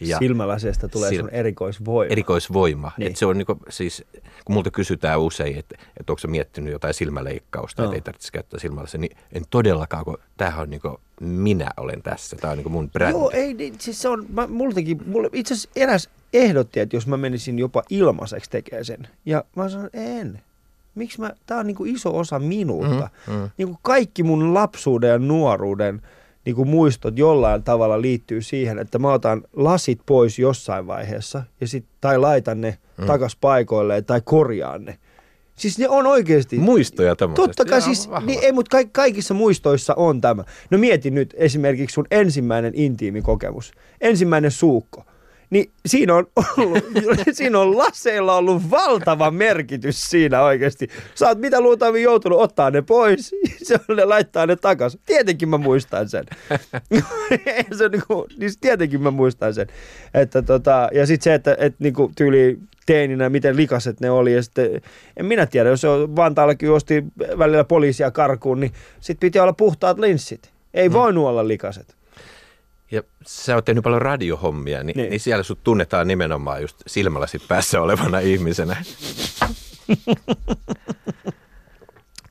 Ja 0.00 0.18
Silmälaseesta 0.18 0.88
tulee 0.88 1.10
Sil- 1.10 1.20
sun 1.20 1.30
erikoisvoima. 1.30 2.12
erikoisvoima. 2.12 2.92
Niin. 2.98 3.10
Et 3.10 3.16
se 3.16 3.26
on 3.26 3.38
niinku, 3.38 3.58
siis, 3.68 4.04
kun 4.44 4.54
multa 4.54 4.70
kysytään 4.70 5.20
usein, 5.20 5.58
että, 5.58 5.76
että 6.00 6.12
onko 6.12 6.18
se 6.18 6.28
miettinyt 6.28 6.72
jotain 6.72 6.94
silmäleikkausta, 6.94 7.82
Joo. 7.82 7.90
että 7.90 7.96
ei 7.96 8.00
tarvitse 8.00 8.32
käyttää 8.32 8.60
silmälasia, 8.60 9.00
niin 9.00 9.16
en 9.32 9.42
todellakaan, 9.50 10.04
kun 10.04 10.18
tämähän 10.36 10.62
on 10.62 10.70
niinku, 10.70 11.00
minä 11.20 11.70
olen 11.76 12.02
tässä, 12.02 12.36
tämä 12.36 12.50
on 12.50 12.56
niinku 12.56 12.70
mun 12.70 12.90
brändi. 12.90 13.18
Joo, 13.18 13.30
ei, 13.30 13.54
niin, 13.54 13.74
siis 13.78 14.02
se 14.02 14.08
on, 14.08 14.26
mä, 14.32 14.46
multakin, 14.46 15.00
mulle 15.06 15.30
itse 15.32 15.54
asiassa 15.54 15.70
eräs 15.76 16.10
ehdotti, 16.32 16.80
että 16.80 16.96
jos 16.96 17.06
mä 17.06 17.16
menisin 17.16 17.58
jopa 17.58 17.82
ilmaiseksi 17.90 18.50
tekemään 18.50 18.84
sen. 18.84 19.08
Ja 19.26 19.44
mä 19.56 19.68
sanoin, 19.68 19.90
en. 19.92 20.40
Miksi 20.94 21.20
mä, 21.20 21.32
tää 21.46 21.58
on 21.58 21.66
niinku 21.66 21.84
iso 21.84 22.18
osa 22.18 22.38
minuutta. 22.38 23.08
Mm, 23.26 23.34
mm. 23.34 23.50
Niinku 23.56 23.78
kaikki 23.82 24.22
mun 24.22 24.54
lapsuuden 24.54 25.10
ja 25.10 25.18
nuoruuden 25.18 26.02
niinku 26.44 26.64
muistot 26.64 27.18
jollain 27.18 27.62
tavalla 27.62 28.00
liittyy 28.00 28.42
siihen, 28.42 28.78
että 28.78 28.98
mä 28.98 29.12
otan 29.12 29.42
lasit 29.52 30.00
pois 30.06 30.38
jossain 30.38 30.86
vaiheessa 30.86 31.42
ja 31.60 31.68
sit, 31.68 31.84
tai 32.00 32.18
laitan 32.18 32.60
ne 32.60 32.78
mm. 32.98 33.06
takas 33.06 33.36
paikoilleen 33.36 34.04
tai 34.04 34.20
korjaan 34.24 34.84
ne. 34.84 34.98
Siis 35.54 35.78
ne 35.78 35.88
on 35.88 36.06
oikeasti... 36.06 36.58
Muistoja 36.58 37.16
tämmöisestä. 37.16 37.46
Totta 37.46 37.64
kai 37.64 37.82
siis, 37.82 38.10
vahva. 38.10 38.26
niin, 38.26 38.40
ei, 38.42 38.52
mutta 38.52 38.70
kaik, 38.70 38.92
kaikissa 38.92 39.34
muistoissa 39.34 39.94
on 39.94 40.20
tämä. 40.20 40.44
No 40.70 40.78
mieti 40.78 41.10
nyt 41.10 41.34
esimerkiksi 41.36 41.94
sun 41.94 42.06
ensimmäinen 42.10 42.72
intiimi 42.74 43.22
kokemus. 43.22 43.72
Ensimmäinen 44.00 44.50
suukko. 44.50 45.04
Niin 45.54 45.70
siinä 45.86 46.14
on, 46.14 46.26
ollut, 46.56 46.84
siinä 47.32 47.58
on 47.58 47.78
laseilla 47.78 48.36
ollut 48.36 48.70
valtava 48.70 49.30
merkitys 49.30 50.10
siinä 50.10 50.42
oikeasti. 50.42 50.88
Sä 51.14 51.28
oot 51.28 51.38
mitä 51.38 51.60
luultavasti 51.60 52.02
joutunut 52.02 52.40
ottaa 52.40 52.70
ne 52.70 52.82
pois, 52.82 53.34
se 53.66 53.74
on 53.88 53.96
ne 53.96 54.04
laittaa 54.04 54.46
ne 54.46 54.56
takas. 54.56 54.98
Tietenkin 55.06 55.48
mä 55.48 55.58
muistan 55.58 56.08
sen. 56.08 56.24
Se 57.78 57.84
on 57.84 57.90
niinku, 57.90 58.26
niin 58.36 58.52
tietenkin 58.60 59.02
mä 59.02 59.10
muistan 59.10 59.54
sen. 59.54 59.66
Että 60.14 60.42
tota, 60.42 60.88
ja 60.92 61.06
sitten 61.06 61.24
se, 61.24 61.34
että 61.34 61.56
et 61.58 61.74
niinku 61.78 62.12
tyyli 62.16 62.58
teininä, 62.86 63.28
miten 63.28 63.56
likaset 63.56 64.00
ne 64.00 64.10
oli. 64.10 64.32
Ja 64.32 64.42
sitten, 64.42 64.80
en 65.16 65.26
minä 65.26 65.46
tiedä, 65.46 65.68
jos 65.68 65.82
Vantaallakin 66.16 66.70
osti 66.70 67.04
välillä 67.38 67.64
poliisia 67.64 68.10
karkuun, 68.10 68.60
niin 68.60 68.72
sitten 69.00 69.26
piti 69.28 69.38
olla 69.38 69.52
puhtaat 69.52 69.98
linssit. 69.98 70.50
Ei 70.74 70.88
Mm. 70.88 70.92
voinut 70.92 71.26
olla 71.26 71.48
likaset. 71.48 71.96
Ja 72.90 73.02
sä 73.26 73.54
oot 73.54 73.64
tehnyt 73.64 73.84
paljon 73.84 74.02
radiohommia, 74.02 74.82
niin, 74.82 74.96
Niin. 74.96 75.10
niin. 75.10 75.20
siellä 75.20 75.42
sut 75.42 75.62
tunnetaan 75.64 76.08
nimenomaan 76.08 76.60
just 76.62 76.76
silmälasit 76.86 77.48
päässä 77.48 77.80
olevana 77.80 78.18
ihmisenä. 78.18 78.76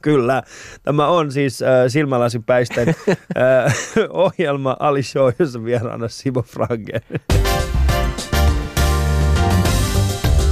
Kyllä. 0.01 0.43
Tämä 0.83 1.07
on 1.07 1.31
siis 1.31 1.61
äh, 1.61 1.67
silmälasipäisten 1.87 2.87
äh, 3.37 3.75
ohjelma 4.09 4.77
Ali 4.79 5.03
Show, 5.03 5.31
jossa 5.39 5.63
vieraana 5.63 6.07
Simo 6.07 6.41
Frangen. 6.41 7.01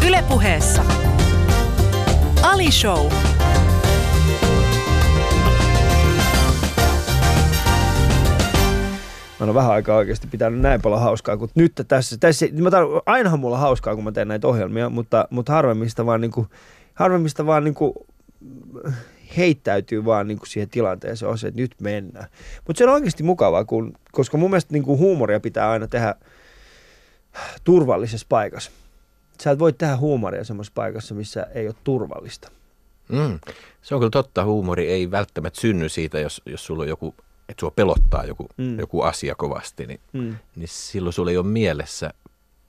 Ylepuheessa 0.08 0.84
Ali 2.42 2.72
Show. 2.72 3.12
Mä 9.42 9.46
oon 9.46 9.56
vähän 9.56 9.72
aikaa 9.72 9.98
oikeasti 9.98 10.28
pitänyt 10.28 10.60
näin 10.60 10.82
paljon 10.82 11.02
hauskaa, 11.02 11.38
kun 11.38 11.50
nyt 11.56 11.74
tässä, 11.88 12.18
tässä 12.18 12.46
mä 12.46 12.70
tar- 12.70 13.02
ainahan 13.06 13.40
mulla 13.40 13.56
on 13.56 13.62
hauskaa, 13.62 13.96
kun 13.96 14.04
mä 14.04 14.12
teen 14.12 14.28
näitä 14.28 14.48
ohjelmia, 14.48 14.90
mutta, 14.90 15.28
mutta 15.30 15.54
harvemmista 15.54 16.06
vaan, 16.06 16.22
niinku, 16.22 16.48
harvemmista 16.94 17.46
vaan 17.46 17.64
niinku, 17.64 18.06
heittäytyy 19.38 20.06
vaan 20.06 20.28
niinku 20.28 20.46
siihen 20.46 20.70
tilanteeseen, 20.70 21.30
on 21.30 21.38
se, 21.38 21.48
että 21.48 21.62
nyt 21.62 21.76
mennään. 21.82 22.28
Mutta 22.68 22.78
se 22.78 22.84
on 22.84 22.94
oikeasti 22.94 23.24
mukavaa, 23.24 23.66
kun, 23.66 23.94
koska 24.12 24.38
mun 24.38 24.50
mielestä 24.50 24.74
niinku 24.74 24.98
huumoria 24.98 25.40
pitää 25.40 25.70
aina 25.70 25.88
tehdä 25.88 26.16
turvallisessa 27.64 28.26
paikassa. 28.30 28.72
Sä 29.44 29.52
et 29.52 29.60
voi 29.60 29.74
tehdä 29.74 29.98
huumoria 29.98 30.44
semmoisessa 30.44 30.74
paikassa, 30.76 31.16
missä 31.16 31.48
ei 31.54 31.68
ole 31.68 31.76
turvallista. 31.84 32.52
Mm. 33.10 33.40
Se 33.82 33.96
on 33.96 34.02
kyllä 34.02 34.12
totta, 34.12 34.44
huumori 34.44 34.88
ei 34.88 35.12
välttämättä 35.12 35.62
synny 35.62 35.90
siitä, 35.90 36.20
jos, 36.20 36.42
jos 36.46 36.66
sulla 36.66 36.84
on 36.84 36.90
joku, 36.90 37.16
että 37.52 37.60
sua 37.62 37.72
pelottaa 37.72 38.26
joku, 38.26 38.48
Mm. 38.58 38.80
joku 38.80 39.02
asia 39.02 39.36
kovasti, 39.36 39.86
niin, 39.86 40.00
Mm. 40.14 40.36
niin 40.56 40.68
silloin 40.68 41.14
sulla 41.14 41.32
ei 41.32 41.38
ole 41.38 41.46
mielessä 41.48 42.14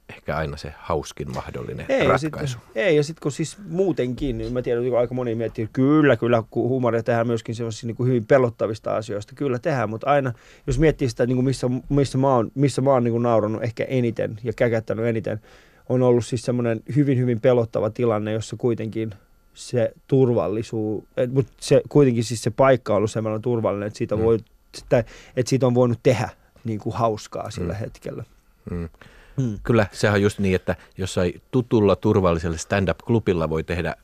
ehkä 0.08 0.36
aina 0.36 0.56
se 0.56 0.74
hauskin 0.78 1.32
mahdollinen 1.34 1.86
Ei, 1.88 1.98
ja 2.04 2.08
ratkaisu. 2.08 2.58
sitten, 2.58 2.82
ei, 2.82 2.96
ja 2.96 3.02
sitten 3.04 3.22
kun 3.22 3.32
siis 3.32 3.58
muutenkin, 3.68 4.38
niin 4.38 4.52
mä 4.52 4.62
tiedän, 4.62 4.84
että 4.86 4.98
aika 4.98 5.14
moni 5.14 5.34
miettii, 5.34 5.62
että 5.64 5.72
kyllä, 5.72 6.16
kyllä, 6.16 6.42
kun 6.50 6.68
huumoria 6.68 7.02
tehdään 7.02 7.26
myöskin 7.26 7.54
sellaisista 7.54 7.86
niin 7.86 7.96
kuin 7.96 8.08
hyvin 8.08 8.26
pelottavista 8.26 8.96
asioista, 8.96 9.34
kyllä 9.34 9.58
tehdään, 9.58 9.90
mutta 9.90 10.10
aina, 10.10 10.32
jos 10.66 10.78
miettii 10.78 11.08
sitä, 11.08 11.26
niin 11.26 11.36
kuin 11.36 11.44
missä, 11.44 11.66
missä 11.88 12.18
mä 12.18 12.34
oon, 12.34 12.50
missä 12.54 12.80
mä 12.82 12.90
oon 12.90 13.04
niin 13.04 13.12
kuin 13.12 13.22
naurannut 13.22 13.62
ehkä 13.62 13.84
eniten 13.84 14.38
ja 14.44 14.52
käkättänyt 14.52 15.04
eniten, 15.06 15.40
on 15.88 16.02
ollut 16.02 16.26
siis 16.26 16.42
semmoinen 16.42 16.80
hyvin, 16.96 17.18
hyvin 17.18 17.40
pelottava 17.40 17.90
tilanne, 17.90 18.32
jossa 18.32 18.56
kuitenkin 18.56 19.14
se 19.54 19.92
turvallisuus, 20.06 21.04
mutta 21.32 21.52
se, 21.60 21.82
kuitenkin 21.88 22.24
siis 22.24 22.42
se 22.42 22.50
paikka 22.50 22.92
on 22.92 22.96
ollut 22.96 23.10
semmoinen 23.10 23.42
turvallinen, 23.42 23.86
että 23.86 23.98
siitä, 23.98 24.16
Mm. 24.16 24.22
voi, 24.22 24.38
sitä, 24.78 24.98
että 25.36 25.50
siitä 25.50 25.66
on 25.66 25.74
voinut 25.74 25.98
tehdä 26.02 26.28
niin 26.64 26.78
kuin 26.78 26.96
hauskaa 26.96 27.50
sillä 27.50 27.72
Mm. 27.72 27.78
hetkellä. 27.78 28.24
Mm. 28.70 28.88
Mm. 29.36 29.58
Kyllä, 29.62 29.86
sehän 29.92 30.14
on 30.14 30.22
just 30.22 30.38
niin, 30.38 30.54
että 30.54 30.76
jossain 30.98 31.42
tutulla 31.50 31.96
turvallisella 31.96 32.56
stand-up-klubilla 32.56 33.50
voi 33.50 33.64
tehdä 33.64 33.96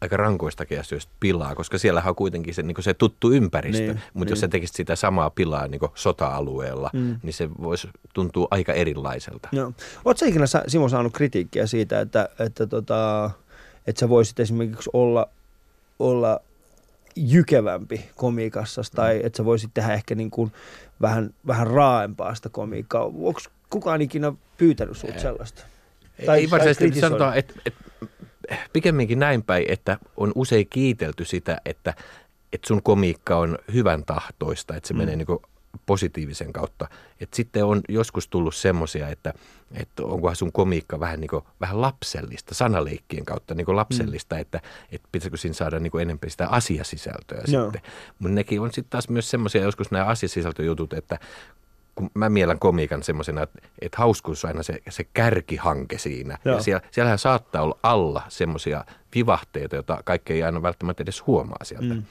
aika 0.00 0.16
rankoistakin 0.16 0.80
asioista 0.80 1.12
pilaa, 1.20 1.54
koska 1.54 1.78
siellähän 1.78 2.10
on 2.10 2.14
kuitenkin 2.14 2.54
se, 2.54 2.62
niin 2.62 2.76
se 2.80 2.94
tuttu 2.94 3.32
ympäristö. 3.32 3.82
Niin, 3.82 4.00
Mutta 4.14 4.32
jos 4.32 4.36
niin. 4.36 4.40
sä 4.40 4.48
tekisit 4.48 4.76
sitä 4.76 4.96
samaa 4.96 5.30
pilaa 5.30 5.68
niin 5.68 5.80
sota-alueella, 5.94 6.90
mm. 6.92 7.16
niin 7.22 7.32
se 7.32 7.50
voisi 7.62 7.88
tuntua 8.14 8.48
aika 8.50 8.72
erilaiselta. 8.72 9.48
Joo. 9.52 9.72
Oletko 10.04 10.26
ikinä, 10.26 10.44
Simo, 10.66 10.88
saanut 10.88 11.12
kritiikkiä 11.12 11.66
siitä, 11.66 12.00
että, 12.00 12.28
että, 12.38 12.66
tota, 12.66 13.30
että 13.86 14.00
sä 14.00 14.08
voisit 14.08 14.40
esimerkiksi 14.40 14.90
olla, 14.92 15.28
olla 15.98 16.40
jykevämpi 17.16 18.10
komiikassa 18.16 18.82
tai 18.94 19.20
että 19.24 19.36
sä 19.36 19.44
voisit 19.44 19.70
tehdä 19.74 19.94
ehkä 19.94 20.14
niin 20.14 20.30
kuin 20.30 20.52
vähän, 21.00 21.34
vähän 21.46 21.66
raaempaa 21.66 22.34
sitä 22.34 22.48
komiikkaa. 22.48 23.04
Onko 23.04 23.40
kukaan 23.70 24.02
ikinä 24.02 24.32
pyytänyt 24.56 24.96
sulta 24.96 25.20
sellaista? 25.20 25.62
Tai, 26.26 26.38
ei 26.38 26.50
varsinaisesti 26.50 27.00
sanotaan, 27.00 27.36
että, 27.36 27.54
että 27.66 27.84
pikemminkin 28.72 29.18
näin 29.18 29.42
päin, 29.42 29.64
että 29.68 29.98
on 30.16 30.32
usein 30.34 30.66
kiitelty 30.70 31.24
sitä, 31.24 31.60
että, 31.64 31.94
että 32.52 32.68
sun 32.68 32.82
komiikka 32.82 33.36
on 33.36 33.58
hyvän 33.72 34.04
tahtoista, 34.04 34.76
että 34.76 34.88
se 34.88 34.94
mm. 34.94 34.98
menee 34.98 35.16
niin 35.16 35.26
positiivisen 35.86 36.52
kautta. 36.52 36.88
Et 37.20 37.34
sitten 37.34 37.64
on 37.64 37.80
joskus 37.88 38.28
tullut 38.28 38.54
semmoisia, 38.54 39.08
että, 39.08 39.32
että 39.74 40.02
onkohan 40.02 40.36
sun 40.36 40.52
komiikka 40.52 41.00
vähän, 41.00 41.20
niin 41.20 41.28
kuin, 41.28 41.44
vähän 41.60 41.80
lapsellista, 41.80 42.54
sanaleikkien 42.54 43.24
kautta 43.24 43.54
niin 43.54 43.64
kuin 43.64 43.76
lapsellista, 43.76 44.34
mm. 44.34 44.40
että, 44.40 44.60
että 44.92 45.08
pitäisikö 45.12 45.36
siinä 45.36 45.54
saada 45.54 45.78
niin 45.78 45.90
kuin 45.90 46.02
enemmän 46.02 46.30
sitä 46.30 46.48
asiasisältöä 46.48 47.42
Joo. 47.46 47.64
sitten. 47.64 47.82
Mutta 48.18 48.34
nekin 48.34 48.60
on 48.60 48.72
sitten 48.72 48.90
taas 48.90 49.08
myös 49.08 49.30
semmoisia 49.30 49.62
joskus 49.62 49.90
nämä 49.90 50.04
asiasisältöjutut, 50.04 50.92
että 50.92 51.18
kun 51.94 52.10
mä 52.14 52.28
mielen 52.28 52.58
komiikan 52.58 53.02
semmoisena, 53.02 53.42
että, 53.42 53.58
että 53.80 53.98
hauskuus 53.98 54.44
on 54.44 54.48
aina 54.48 54.62
se, 54.62 54.82
se 54.88 55.04
kärkihanke 55.04 55.98
siinä. 55.98 56.38
Joo. 56.44 56.56
Ja 56.56 56.62
siellä, 56.62 56.82
siellähän 56.90 57.18
saattaa 57.18 57.62
olla 57.62 57.78
alla 57.82 58.22
semmoisia 58.28 58.84
vivahteita, 59.14 59.76
joita 59.76 60.02
kaikki 60.04 60.32
ei 60.32 60.42
aina 60.42 60.62
välttämättä 60.62 61.02
edes 61.02 61.26
huomaa 61.26 61.64
sieltä. 61.64 61.94
Mm. 61.94 62.02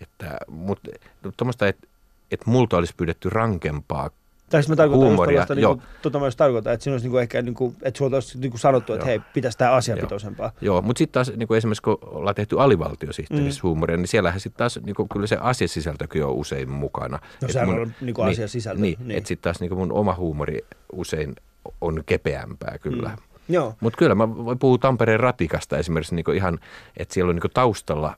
Että, 0.00 0.38
mutta 0.48 0.90
tuommoista, 1.36 1.68
että, 1.68 1.86
että 2.30 2.50
multa 2.50 2.76
olisi 2.76 2.94
pyydetty 2.96 3.30
rankempaa 3.30 4.10
Tai 4.50 4.62
siis 4.62 4.68
mä 4.68 4.76
tarkoitan 4.76 5.08
Huumoria, 5.08 5.40
just 5.40 5.48
joo. 5.48 5.72
niin 5.74 5.80
kuin, 5.80 5.88
tota 6.02 6.18
mä 6.18 6.26
just 6.26 6.36
tarkoitan, 6.38 6.72
että 6.72 6.84
siinä 6.84 6.94
olisi 6.94 7.04
niin 7.04 7.10
kuin 7.10 7.22
ehkä, 7.22 7.42
niin 7.42 7.54
kuin, 7.54 7.76
että 7.82 7.98
sulta 7.98 8.16
olisi 8.16 8.38
niin 8.38 8.50
kuin 8.50 8.60
sanottu, 8.60 8.92
että 8.92 9.02
Joo. 9.02 9.08
hei, 9.08 9.20
pitäisi 9.34 9.58
tämä 9.58 9.70
asiapitoisempaa. 9.70 10.52
Joo, 10.60 10.82
mutta 10.82 10.98
sitten 10.98 11.12
taas 11.12 11.32
niin 11.36 11.48
kuin 11.48 11.58
esimerkiksi 11.58 11.82
kun 11.82 11.98
ollaan 12.02 12.34
tehty 12.34 12.60
alivaltiosihteerissä 12.60 13.60
mm. 13.60 13.62
huumoria, 13.68 13.96
niin 13.96 14.08
siellähän 14.08 14.40
sitten 14.40 14.58
taas 14.58 14.78
niin 14.84 14.94
kuin, 14.94 15.08
kyllä 15.08 15.26
se 15.26 15.38
asiasisältökin 15.40 16.24
on 16.24 16.32
usein 16.32 16.70
mukana. 16.70 17.18
No 17.42 17.48
sehän 17.48 17.68
mun- 17.68 17.80
on 17.80 17.92
niin 18.00 18.14
kuin 18.14 18.28
asiasisältö, 18.28 18.82
Niin, 18.82 18.98
niin. 18.98 19.08
niin. 19.08 19.18
että 19.18 19.28
sitten 19.28 19.42
taas 19.44 19.60
niin 19.60 19.68
kuin 19.68 19.78
mun 19.78 19.92
oma 19.92 20.14
huumori 20.14 20.58
usein 20.92 21.34
on 21.80 22.02
kepeämpää 22.06 22.78
kyllä. 22.78 23.08
Mm. 23.08 23.16
Joo. 23.54 23.74
Mutta 23.80 23.96
kyllä 23.96 24.14
mä 24.14 24.36
voin 24.36 24.58
puhua 24.58 24.78
Tampereen 24.78 25.20
ratikasta 25.20 25.78
esimerkiksi 25.78 26.14
niin 26.14 26.34
ihan, 26.34 26.58
että 26.96 27.14
siellä 27.14 27.30
on 27.30 27.36
niin 27.36 27.50
taustalla 27.54 28.16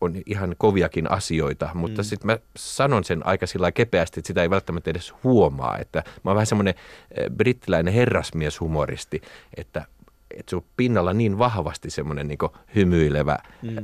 on 0.00 0.14
ihan 0.26 0.54
koviakin 0.58 1.10
asioita, 1.10 1.70
mutta 1.74 2.02
mm. 2.02 2.04
sitten 2.04 2.26
mä 2.26 2.38
sanon 2.56 3.04
sen 3.04 3.26
aika 3.26 3.46
sillä 3.46 3.72
kepeästi, 3.72 4.20
että 4.20 4.26
sitä 4.26 4.42
ei 4.42 4.50
välttämättä 4.50 4.90
edes 4.90 5.14
huomaa. 5.24 5.78
Että 5.78 6.02
mä 6.24 6.30
oon 6.30 6.34
vähän 6.34 6.46
semmoinen 6.46 6.74
eh, 7.10 7.30
brittiläinen 7.30 7.94
herrasmieshumoristi, 7.94 9.22
että 9.56 9.84
että 10.30 10.50
se 10.50 10.56
on 10.56 10.62
pinnalla 10.76 11.12
niin 11.12 11.38
vahvasti 11.38 11.90
semmoinen 11.90 12.28
niin 12.28 12.38
hymyilevä 12.74 13.38
mm. 13.62 13.76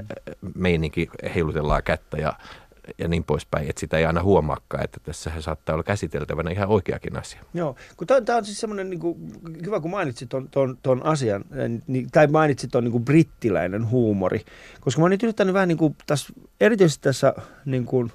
meininki, 0.54 1.10
heilutellaan 1.34 1.82
kättä 1.82 2.16
ja, 2.16 2.32
ja 2.98 3.08
niin 3.08 3.24
poispäin, 3.24 3.70
että 3.70 3.80
sitä 3.80 3.98
ei 3.98 4.06
aina 4.06 4.22
huomaakaan, 4.22 4.84
että 4.84 5.00
tässä 5.04 5.30
saattaa 5.40 5.74
olla 5.74 5.82
käsiteltävänä 5.82 6.50
ihan 6.50 6.68
oikeakin 6.68 7.18
asia. 7.18 7.40
Joo, 7.54 7.76
kun 7.96 8.06
tämä 8.06 8.38
on 8.38 8.44
siis 8.44 8.60
semmoinen, 8.60 8.90
niin 8.90 9.00
kuin, 9.00 9.32
hyvä 9.66 9.80
kun 9.80 9.90
mainitsit 9.90 10.28
ton, 10.28 10.48
ton, 10.50 10.78
ton 10.82 11.06
asian, 11.06 11.44
eh, 11.52 11.82
niin, 11.86 12.10
tai 12.12 12.26
mainitsit 12.26 12.70
ton 12.70 12.84
niin 12.84 12.92
kuin 12.92 13.04
brittiläinen 13.04 13.90
huumori, 13.90 14.44
koska 14.80 15.00
mä 15.00 15.04
oon 15.04 15.10
nyt 15.10 15.22
yrittänyt 15.22 15.54
vähän 15.54 15.68
niin 15.68 15.78
kuin 15.78 15.96
tässä, 16.06 16.32
erityisesti 16.60 17.02
tässä 17.02 17.34
niin 17.64 17.84
kuin, 17.84 18.12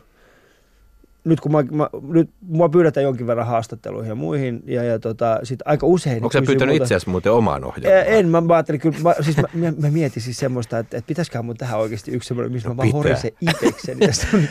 nyt 1.24 1.40
kun 1.40 1.52
mä, 1.52 1.64
mä, 1.72 1.90
nyt 2.08 2.30
mua 2.42 2.70
pyydetään 2.70 3.04
jonkin 3.04 3.28
verran 3.28 3.48
haastatteluihin 3.48 4.10
ja 4.10 4.16
muihin, 4.16 4.64
ja, 4.66 4.84
ja 4.84 5.00
tota, 5.00 5.40
sit 5.44 5.60
aika 5.66 5.88
usein... 5.88 6.16
Onko 6.16 6.32
sä 6.32 6.42
pyytänyt 6.42 6.76
multa- 6.76 6.84
itse 6.84 6.96
asiassa 6.96 7.12
muuten 7.12 7.32
omaan 7.32 7.64
ohjelmaan? 7.64 8.04
En, 8.08 8.30
mä, 8.30 8.42
mä 8.42 8.54
ajattelin 8.54 8.82
kyllä, 8.82 8.98
mä, 9.04 9.16
siis 9.22 9.38
mä, 9.38 9.44
mä, 9.54 9.74
mä 9.82 9.90
mietin 9.90 10.22
siis 10.22 10.38
semmoista, 10.38 10.80
että, 10.80 10.98
että 10.98 11.08
pitäisiköhän 11.08 11.46
mun 11.46 11.58
tähän 11.58 11.80
oikeasti 11.80 12.12
yksi 12.12 12.28
semmoinen, 12.28 12.52
missä 12.52 12.70
mä 12.70 12.78
vaan 12.78 12.92
horisen 12.92 13.32
itekseni. 13.42 14.08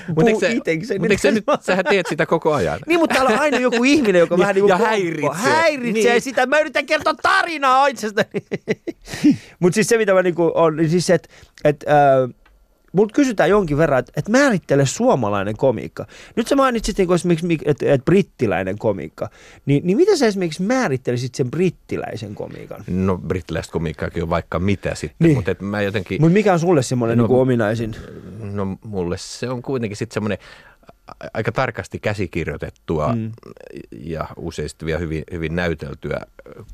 Mutta 0.09 0.31
eikö, 0.31 0.41
sä, 0.41 0.49
itekseni. 0.61 0.99
mut 0.99 1.11
eikö 1.11 1.23
sä 1.23 1.31
nyt, 1.31 1.45
sähän 1.61 1.85
teet 1.85 2.07
sitä 2.09 2.27
koko 2.27 2.53
ajan. 2.55 2.79
Niin, 2.87 3.01
mutta 3.01 3.15
täällä 3.15 3.31
on 3.31 3.39
aina 3.41 3.59
joku 3.59 3.85
ihminen, 3.85 4.19
joka 4.21 4.35
Niin, 4.35 4.41
vähän 4.41 4.55
niin 4.55 4.63
kuin 4.63 4.71
ja 4.71 4.77
häiritsee. 4.87 5.31
häiritsee 5.53 6.13
Niin. 6.13 6.23
sitä. 6.23 6.47
Mä 6.47 6.61
yritän 6.61 6.87
kertoa 6.87 7.15
tarinaa 7.23 7.87
itsestäni. 7.87 8.29
mutta 9.61 9.75
siis 9.75 9.89
se, 9.89 9.99
mitä 9.99 10.15
mä 10.15 10.23
niinku 10.23 10.53
on, 10.55 10.77
niin 10.77 10.91
siis 10.91 11.07
se, 11.07 11.15
että 11.15 11.29
et, 11.65 11.85
äh, 11.89 12.35
Multa 12.93 13.15
kysytään 13.15 13.51
jonkin 13.51 13.77
verran, 13.79 13.99
että 13.99 14.13
et 14.17 14.29
määrittele 14.29 14.87
suomalainen 14.87 15.57
komiikka. 15.57 16.07
Nyt 16.37 16.49
sä 16.49 16.57
mainitsit 16.57 16.99
niinku 16.99 17.13
esimerkiksi, 17.15 17.59
että 17.65 17.93
et 17.93 18.05
brittiläinen 18.05 18.79
komiikka. 18.79 19.31
Niin, 19.67 19.87
niin 19.87 19.97
miten 19.97 20.19
sä 20.19 20.27
esimerkiksi 20.27 20.63
määrittelisit 20.63 21.35
sen 21.35 21.51
brittiläisen 21.51 22.35
komiikan? 22.35 22.85
No 22.91 23.19
brittiläistä 23.19 23.73
komiikkaakin 23.73 24.23
on 24.23 24.31
vaikka 24.31 24.59
mitä 24.59 24.95
sitten, 24.95 25.17
Niin. 25.19 25.29
niin. 25.29 25.37
mutta 25.37 25.51
et 25.51 25.61
mä 25.61 25.83
jotenkin, 25.83 26.21
Mutta 26.23 26.33
mikä 26.35 26.53
on 26.53 26.61
sulle 26.61 26.83
semmoinen 26.83 27.19
No, 27.19 27.25
niinku 27.25 27.41
ominaisin? 27.41 27.97
no 28.53 28.77
mulle 28.85 29.17
se 29.19 29.49
on 29.49 29.63
kuitenkin 29.63 29.97
sitten 29.97 30.15
semmoinen 30.15 30.39
aika 31.35 31.53
tarkasti 31.53 31.99
käsikirjoitettua 31.99 33.13
Mm. 33.15 33.33
ja 34.01 34.29
usein 34.37 34.69
sitten 34.69 34.87
vielä 34.87 34.99
hyvin, 34.99 35.25
hyvin 35.33 35.57
näyteltyä 35.57 36.21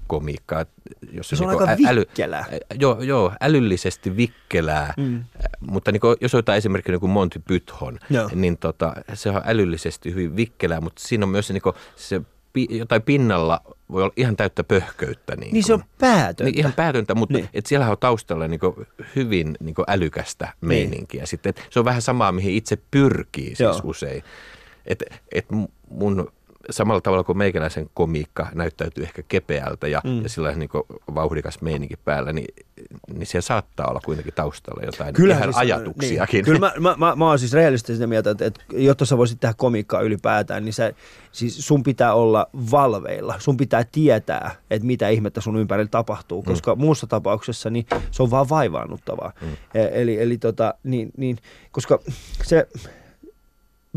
komiikkaa. 0.07 0.65
Jos 1.13 1.29
Se 1.29 1.37
on 1.45 1.49
niinku 1.51 1.65
aika 1.65 1.89
ä- 1.91 1.95
vikkelää. 1.97 2.45
joo, 2.81 3.03
joo, 3.03 3.33
älyllisesti 3.41 4.17
vikkelää, 4.17 4.95
Mm. 4.97 5.25
mutta 5.61 5.93
niinku, 5.93 6.17
jos 6.21 6.35
otetaan 6.35 6.59
esimerkiksi 6.59 6.93
niin 6.93 7.01
kuin 7.01 7.13
Monty 7.13 7.43
Python, 7.49 7.99
Joo. 8.11 8.31
niin 8.35 8.57
tota, 8.59 8.95
se 9.15 9.31
on 9.31 9.41
älyllisesti 9.45 10.11
hyvin 10.11 10.37
vikkelää, 10.37 10.81
mutta 10.81 11.03
siinä 11.07 11.25
on 11.25 11.31
myös 11.31 11.51
niinku, 11.51 11.73
se 11.97 12.21
pi, 12.55 12.67
jotain 12.71 13.03
pinnalla 13.03 13.61
voi 13.93 14.03
olla 14.03 14.13
ihan 14.17 14.37
täyttä 14.37 14.65
pöhköyttä. 14.65 15.37
Niin, 15.37 15.53
Niin 15.53 15.65
se 15.65 15.75
on 15.75 15.85
päätöntä. 15.99 16.45
Niin 16.45 16.59
ihan 16.59 16.73
päätöntä, 16.73 17.15
mutta 17.15 17.33
Niin. 17.33 17.43
niin. 17.43 17.51
et 17.55 17.67
siellä 17.67 17.91
on 17.91 17.97
taustalla 18.01 18.49
niinku 18.49 18.87
hyvin 19.17 19.57
niinku 19.61 19.85
älykästä 19.89 20.49
meininkiä. 20.61 21.27
Sitten, 21.27 21.51
et 21.51 21.67
se 21.71 21.79
on 21.79 21.85
vähän 21.85 22.03
samaa, 22.03 22.33
mihin 22.33 22.55
itse 22.55 22.79
pyrkii 22.91 23.47
siis 23.47 23.61
Joo. 23.61 23.81
usein. 23.85 24.25
Et, 24.87 25.03
et 25.33 25.47
mun 25.91 26.33
samalla 26.71 27.01
tavalla 27.01 27.25
kuin 27.25 27.39
meikäläisen 27.39 27.91
komiikka 27.95 28.47
näyttäytyy 28.55 29.05
ehkä 29.05 29.23
kepeältä 29.29 29.89
ja, 29.89 30.01
Mm. 30.05 30.11
mm. 30.11 30.23
ja 30.23 30.29
sillä 30.29 30.49
on 30.49 30.59
niinku 30.59 30.87
vauhdikas 31.15 31.61
meininki 31.61 31.97
päällä, 32.05 32.33
niin, 32.33 32.55
niin 33.15 33.27
siellä 33.27 33.43
saattaa 33.47 33.87
olla 33.87 34.01
kuitenkin 34.05 34.35
taustalla 34.35 34.83
jotain 34.83 35.15
Kyllähän 35.15 35.43
ihan 35.43 35.55
siis- 35.55 35.61
ajatuksiakin. 35.61 36.37
Niin. 36.39 36.45
Kyllä 36.45 36.59
mä, 36.59 36.73
mä, 36.81 36.95
mä, 36.99 37.17
mä 37.17 37.29
oon 37.29 37.39
siis 37.39 37.53
rehellisesti 37.53 37.93
sitä 37.95 38.07
mieltä, 38.07 38.31
että, 38.31 38.45
että 38.45 38.61
jotta 38.73 39.05
sä 39.05 39.19
voisit 39.19 39.41
tehdä 39.41 39.55
komiikkaa 39.57 40.01
ylipäätään, 40.01 40.65
niin 40.65 40.73
sä, 40.73 40.93
siis 41.33 41.67
sun 41.67 41.83
pitää 41.83 42.15
olla 42.15 42.47
valveilla. 42.71 43.35
Sun 43.39 43.57
pitää 43.57 43.85
tietää, 43.93 44.55
että 44.71 44.87
mitä 44.87 45.09
ihmettä 45.09 45.41
sun 45.41 45.57
ympärillä 45.57 45.89
tapahtuu, 45.89 46.43
koska 46.43 46.75
mm. 46.75 46.81
muussa 46.81 47.07
tapauksessa 47.07 47.71
niin 47.71 47.87
se 48.11 48.23
on 48.23 48.31
vaan 48.31 48.49
vaivaannuttavaa. 48.49 49.33
Mm. 49.41 49.49
Eli, 49.75 50.23
eli 50.23 50.39
tota, 50.39 50.75
niin, 50.83 51.11
niin, 51.17 51.37
koska 51.73 51.99
se 52.45 52.69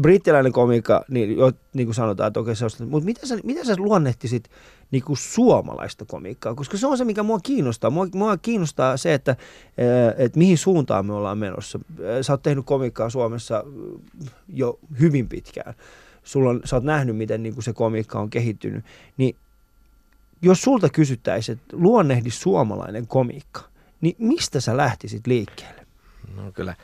brittiläinen 0.02 0.52
komiikka, 0.52 1.06
niin, 1.10 1.38
jo, 1.38 1.52
niin 1.74 1.88
kuin 1.88 1.96
sanotaan, 1.96 2.28
että 2.28 2.40
okei 2.40 2.56
se 2.56 2.66
on, 2.66 2.90
mutta 2.90 3.06
mitä 3.06 3.26
sä, 3.26 3.38
mitä 3.44 3.64
sä 3.64 3.74
luonnehtisit 3.78 4.50
niin 4.92 5.04
kuin 5.04 5.18
suomalaista 5.18 6.06
komiikkaa, 6.06 6.56
koska 6.56 6.78
se 6.78 6.88
on 6.88 6.98
se, 6.98 7.06
mikä 7.06 7.24
mua 7.24 7.40
kiinnostaa. 7.40 7.90
Mua, 7.90 8.08
mua 8.16 8.38
kiinnostaa 8.38 8.98
se, 8.98 9.14
että, 9.14 9.32
eh, 9.78 10.26
että 10.26 10.38
mihin 10.38 10.58
suuntaan 10.58 11.06
me 11.06 11.14
ollaan 11.14 11.38
menossa. 11.38 11.80
Eh, 12.00 12.22
Sä 12.22 12.34
oot 12.34 12.42
tehnyt 12.42 12.66
komiikkaa 12.66 13.10
Suomessa 13.10 13.64
eh, 13.66 14.32
jo 14.48 14.80
hyvin 15.00 15.30
pitkään. 15.30 15.74
Sulla 16.24 16.50
on, 16.50 16.62
sä 16.66 16.76
oot 16.76 16.84
nähnyt, 16.84 17.18
miten 17.18 17.44
niin 17.44 17.54
kuin 17.54 17.64
se 17.64 17.74
komiikka 17.74 18.20
on 18.20 18.30
kehittynyt. 18.30 18.86
Niin 19.18 19.36
jos 20.42 20.62
sulta 20.62 20.90
kysyttäisiin, 20.90 21.58
että 21.58 21.78
luonnehdi 21.78 22.30
suomalainen 22.30 23.08
komiikka, 23.08 23.62
niin 24.02 24.16
mistä 24.20 24.60
sä 24.60 24.78
lähtisit 24.78 25.28
liikkeelle? 25.28 25.88
No 26.36 26.52
kyllä. 26.52 26.76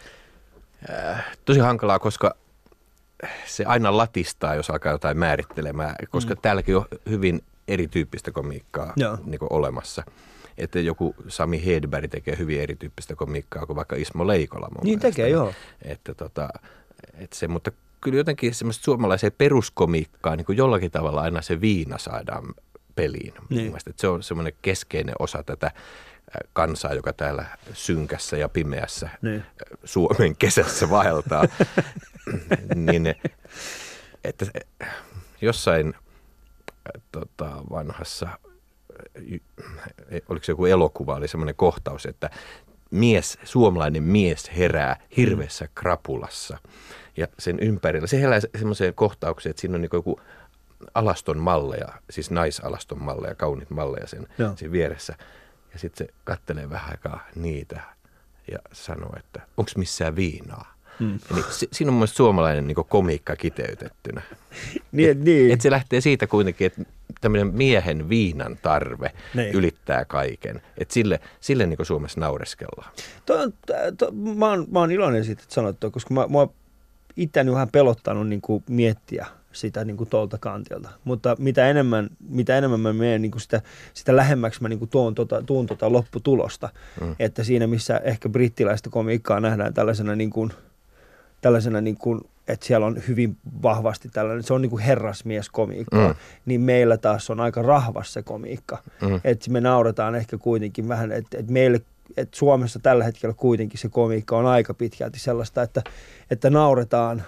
Tosi 1.45 1.59
hankalaa, 1.59 1.99
koska 1.99 2.35
se 3.45 3.65
aina 3.65 3.97
latistaa, 3.97 4.55
jos 4.55 4.69
alkaa 4.69 4.91
jotain 4.91 5.17
määrittelemään, 5.17 5.95
koska 6.09 6.33
mm. 6.33 6.39
täälläkin 6.41 6.77
on 6.77 6.85
hyvin 7.09 7.41
erityyppistä 7.67 8.31
komiikkaa 8.31 8.93
Joo. 8.95 9.15
niin 9.15 9.25
Niin 9.25 9.39
olemassa. 9.49 10.03
Että 10.57 10.79
joku 10.79 11.15
Sami 11.27 11.65
Hedberg 11.65 12.11
tekee 12.11 12.37
hyvin 12.37 12.61
erityyppistä 12.61 13.15
komiikkaa 13.15 13.65
kuin 13.65 13.75
vaikka 13.75 13.95
Ismo 13.95 14.27
Leikola 14.27 14.67
mun 14.69 14.83
Niin 14.83 14.99
mielestä. 14.99 15.09
tekee, 15.09 15.29
joo. 15.29 15.53
Että 15.81 16.13
tota, 16.13 16.49
että 17.13 17.35
se, 17.35 17.47
mutta 17.47 17.71
kyllä 18.01 18.17
jotenkin 18.17 18.53
semmoista 18.53 18.83
suomalaiseen 18.83 19.33
peruskomiikkaa 19.37 20.35
niin 20.35 20.45
kuin 20.45 20.57
jollakin 20.57 20.91
tavalla 20.91 21.21
aina 21.21 21.41
se 21.41 21.61
viina 21.61 21.97
saadaan 21.97 22.43
peliin. 22.95 23.33
Niin. 23.49 23.67
että 23.77 24.01
se 24.01 24.07
on 24.07 24.23
semmoinen 24.23 24.53
keskeinen 24.61 25.15
osa 25.19 25.43
tätä 25.43 25.71
kansaa, 26.53 26.93
joka 26.93 27.13
täällä 27.13 27.45
synkässä 27.73 28.37
ja 28.37 28.49
pimeässä 28.49 29.09
Niin. 29.21 29.43
Suomen 29.83 30.35
kesässä 30.35 30.89
vaeltaa. 30.89 31.43
niin, 32.75 33.15
että 34.23 34.45
jossain 35.41 35.93
äh, 36.67 37.01
tota, 37.11 37.51
vanhassa, 37.71 38.27
y- 39.15 39.39
oliko 40.29 40.43
se 40.43 40.51
joku 40.51 40.65
elokuva, 40.65 41.15
oli 41.15 41.27
semmoinen 41.27 41.55
kohtaus, 41.55 42.05
että 42.05 42.29
mies, 42.91 43.37
suomalainen 43.43 44.03
mies 44.03 44.51
herää 44.57 44.99
hirveässä 45.17 45.67
krapulassa. 45.75 46.57
Ja 47.17 47.27
sen 47.39 47.59
ympärillä, 47.59 48.07
se 48.07 48.21
herää 48.21 48.39
semmoiseen 48.57 48.93
kohtaukseen, 48.93 49.51
että 49.51 49.61
siinä 49.61 49.75
on 49.75 49.81
niin 49.81 49.89
joku 49.93 50.19
alaston 50.93 51.37
malleja, 51.37 51.87
siis 52.09 52.31
naisalaston 52.31 53.01
malleja, 53.03 53.35
kaunit 53.35 53.69
malleja 53.69 54.07
sen, 54.07 54.27
Joo. 54.37 54.53
sen 54.55 54.71
vieressä. 54.71 55.15
Ja 55.73 55.79
sitten 55.79 56.07
se 56.07 56.13
kattelee 56.23 56.69
vähän 56.69 56.91
aikaa 56.91 57.27
niitä 57.35 57.81
ja 58.51 58.59
sanoo, 58.71 59.13
että 59.17 59.41
onko 59.57 59.71
missään 59.77 60.15
viinaa. 60.15 60.73
Mm. 60.99 61.19
Niin, 61.33 61.45
si, 61.49 61.67
siinä 61.71 61.89
on 61.89 61.93
mun 61.93 61.99
mielestä 61.99 62.17
suomalainen 62.17 62.67
niin 62.67 62.75
komiikka 62.89 63.35
kiteytettynä. 63.35 64.21
Niin, 64.91 65.23
niin. 65.23 65.53
Et 65.53 65.61
se 65.61 65.71
lähtee 65.71 66.01
siitä 66.01 66.27
kuitenkin, 66.27 66.67
että 66.67 66.81
tämmöinen 67.21 67.47
miehen 67.47 68.09
viinan 68.09 68.57
tarve 68.61 69.11
Niin. 69.33 69.55
ylittää 69.55 70.05
kaiken. 70.05 70.61
Että 70.77 70.93
sille, 70.93 71.19
sille 71.39 71.65
niin 71.65 71.85
Suomessa 71.85 72.19
naureskellaan. 72.19 72.91
Toi 73.25 73.43
on, 73.43 73.53
to, 73.97 74.11
mä, 74.11 74.49
oon, 74.49 74.67
mä 74.71 74.79
oon 74.79 74.91
iloinen 74.91 75.25
siitä, 75.25 75.43
että 75.43 75.55
sanoit 75.55 75.79
toi, 75.79 75.91
koska 75.91 76.13
mä, 76.13 76.21
mä 76.21 76.47
itseäni 77.17 77.51
vähän 77.51 77.69
pelottanut 77.71 78.27
niin 78.27 78.41
kuin 78.41 78.63
miettiä 78.69 79.25
sitä 79.53 79.85
niin 79.85 79.97
kuin 79.97 80.09
tuolta 80.09 80.37
kantilta. 80.37 80.89
Mutta 81.03 81.35
mitä 81.39 81.69
enemmän, 81.69 82.09
mitä 82.29 82.57
enemmän 82.57 82.79
mä 82.79 82.93
menen 82.93 83.21
niin 83.21 83.31
kuin 83.31 83.41
sitä, 83.41 83.61
sitä 83.93 84.15
lähemmäksi 84.15 84.61
mä 84.61 84.69
niin 84.69 84.79
kuin 84.79 84.89
tuon 84.89 85.15
tota, 85.15 85.41
tuun 85.41 85.65
tota 85.65 85.91
lopputulosta. 85.91 86.69
Mm. 87.01 87.15
Että 87.19 87.43
siinä, 87.43 87.67
missä 87.67 88.01
ehkä 88.03 88.29
brittiläistä 88.29 88.89
komiikkaa 88.89 89.39
nähdään 89.39 89.73
tällaisena, 89.73 90.15
niin 90.15 90.29
kuin, 90.29 90.51
tällaisena 91.41 91.81
niin 91.81 91.97
kuin, 91.97 92.21
että 92.47 92.65
siellä 92.65 92.85
on 92.85 92.97
hyvin 93.07 93.37
vahvasti 93.63 94.09
tällainen, 94.09 94.43
se 94.43 94.53
on 94.53 94.61
niin 94.61 94.69
kuin 94.69 94.83
herrasmieskomiikkaa, 94.83 96.07
Mm. 96.07 96.15
niin 96.45 96.61
meillä 96.61 96.97
taas 96.97 97.29
on 97.29 97.39
aika 97.39 97.61
rahvas 97.61 98.13
se 98.13 98.23
komiikka. 98.23 98.77
Mm. 99.01 99.19
Että 99.23 99.51
me 99.51 99.61
nauretaan 99.61 100.15
ehkä 100.15 100.37
kuitenkin 100.37 100.87
vähän, 100.87 101.11
että, 101.11 101.37
että 101.37 101.51
meille 101.51 101.81
että 102.17 102.37
Suomessa 102.37 102.79
tällä 102.79 103.03
hetkellä 103.03 103.33
kuitenkin 103.37 103.79
se 103.79 103.89
komiikka 103.89 104.37
on 104.37 104.45
aika 104.45 104.73
pitkälti 104.73 105.19
sellaista, 105.19 105.61
että, 105.61 105.81
että 106.31 106.49
nauretaan, 106.49 107.23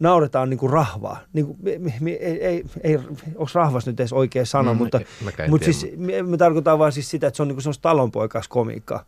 nauretaan 0.00 0.50
niin 0.50 0.58
kuin 0.58 0.72
rahvaa. 0.72 1.20
Niin 1.32 1.46
kuin, 1.46 1.58
me, 1.62 1.92
me, 2.00 2.10
ei, 2.10 2.44
ei, 2.46 2.64
ei 2.82 2.96
onko 3.34 3.50
rahvas 3.54 3.86
nyt 3.86 4.00
edes 4.00 4.12
oikea 4.12 4.46
sana, 4.46 4.72
Mm, 4.72 4.78
mutta, 4.78 5.00
mutta 5.48 5.64
siis 5.64 5.86
me, 5.96 6.22
me 6.22 6.36
tarkoitaan 6.36 6.78
vaan 6.78 6.92
siis 6.92 7.10
sitä, 7.10 7.26
että 7.26 7.36
se 7.36 7.42
on 7.42 7.48
niin 7.48 7.56
kuin 7.56 7.62
semmoista 7.62 7.82
talonpoikas 7.82 8.48
komiikkaa. 8.48 9.04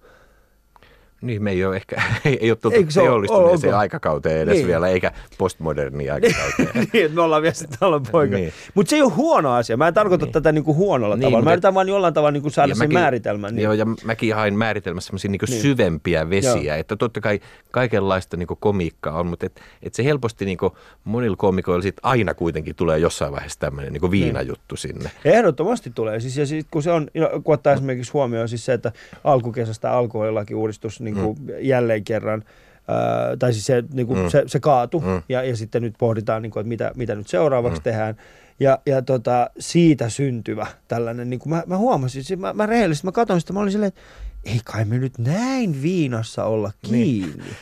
Niin, 1.24 1.42
me 1.42 1.50
ei 1.50 1.64
ole 1.64 1.76
ehkä, 1.76 2.02
ei, 2.24 2.38
ei 2.40 2.50
ole 2.50 2.56
tultu 2.62 2.76
Eikö 2.76 2.90
se 2.90 3.00
ole- 3.00 3.08
teollistuneeseen 3.08 3.72
onko? 3.72 3.80
aikakauteen 3.80 4.40
edes 4.40 4.54
Niin. 4.54 4.66
vielä, 4.66 4.88
eikä 4.88 5.12
postmoderniin 5.38 6.12
aikakauteen. 6.12 6.68
niin, 6.92 7.04
että 7.04 7.14
me 7.14 7.22
ollaan 7.22 7.42
vielä 7.42 7.54
se 7.54 7.66
talonpoika. 7.80 8.36
Niin. 8.36 8.52
Mutta 8.74 8.90
se 8.90 8.96
ei 8.96 9.02
ole 9.02 9.12
huono 9.12 9.52
asia. 9.52 9.76
Mä 9.76 9.88
en 9.88 9.94
tarkoita 9.94 10.24
Niin. 10.24 10.32
tätä 10.32 10.52
niin 10.52 10.64
kuin 10.64 10.76
huonolla 10.76 11.16
Niin, 11.16 11.22
tavalla. 11.22 11.44
Mä 11.44 11.52
yritän 11.52 11.74
vaan 11.74 11.88
jollain 11.88 12.14
tavalla 12.14 12.30
niin 12.30 12.42
kuin 12.42 12.52
saada 12.52 12.70
Ja 12.70 12.74
sen 12.74 12.88
mäkin- 12.88 12.98
määritelmän. 12.98 13.54
Niin. 13.54 13.64
Joo, 13.64 13.72
ja 13.72 13.86
mäkin 14.04 14.34
hain 14.34 14.54
määritelmässä 14.58 15.06
semmoisia 15.06 15.30
niin 15.30 15.40
Niin. 15.50 15.60
syvempiä 15.62 16.30
vesiä, 16.30 16.72
Joo. 16.74 16.80
että 16.80 16.96
totta 16.96 17.20
kai 17.20 17.40
kaikenlaista 17.70 18.36
niin 18.36 18.48
komiikkaa 18.60 19.18
on, 19.20 19.26
mutta 19.26 19.46
et, 19.46 19.60
et 19.82 19.94
se 19.94 20.04
helposti 20.04 20.44
niin 20.44 20.58
monilla 21.04 21.36
komikoilla 21.36 21.82
sit 21.82 21.96
aina 22.02 22.34
kuitenkin 22.34 22.74
tulee 22.76 22.98
jossain 22.98 23.32
vaiheessa 23.32 23.60
tämmöinen 23.60 23.92
niin 23.92 24.10
viinajuttu 24.10 24.76
sinne. 24.76 25.10
Ehdottomasti 25.24 25.92
tulee. 25.94 26.20
Siis, 26.20 26.36
ja 26.36 26.46
sit, 26.46 26.66
kun 26.70 26.82
se 26.82 26.90
on, 26.92 27.08
kun 27.44 27.54
ottaa 27.54 27.72
esimerkiksi 27.72 28.12
huomioon 28.12 28.48
siis 28.48 28.64
se, 28.64 28.72
että 28.72 28.92
alkukesästä 29.24 29.92
alkoholilakiuudistus 29.92 31.00
niin 31.00 31.13
kuin 31.14 31.38
mm. 31.40 31.48
jälleen 31.60 32.04
kerran, 32.04 32.44
ää, 32.88 33.36
tai 33.38 33.52
siis 33.52 33.66
se, 33.66 33.84
niin 33.92 34.06
kuin 34.06 34.18
Mm. 34.18 34.28
se, 34.28 34.42
se 34.46 34.60
kaatu, 34.60 35.00
Mm. 35.00 35.22
ja, 35.28 35.42
ja 35.42 35.56
sitten 35.56 35.82
nyt 35.82 35.94
pohditaan, 35.98 36.42
niin 36.42 36.50
kuin, 36.52 36.60
että 36.60 36.68
mitä, 36.68 36.92
mitä 36.96 37.14
nyt 37.14 37.28
seuraavaksi 37.28 37.80
mm. 37.80 37.84
tehdään. 37.84 38.16
Ja, 38.60 38.78
ja 38.86 39.02
tota, 39.02 39.50
siitä 39.58 40.08
syntyvä 40.08 40.66
tällainen, 40.88 41.30
niin 41.30 41.40
kuin 41.40 41.50
mä, 41.50 41.62
mä 41.66 41.76
huomasin, 41.76 42.24
siis 42.24 42.40
mä, 42.40 42.52
mä 42.52 42.66
rehellisesti, 42.66 43.06
mä 43.06 43.12
katsoin 43.12 43.40
sitä, 43.40 43.52
mä 43.52 43.60
olin 43.60 43.72
silleen, 43.72 43.88
että 43.88 44.00
ei 44.44 44.60
kai 44.64 44.84
me 44.84 44.98
nyt 44.98 45.18
näin 45.18 45.82
viinassa 45.82 46.44
olla 46.44 46.72
kiinni. 46.82 47.26
Niin. 47.36 47.54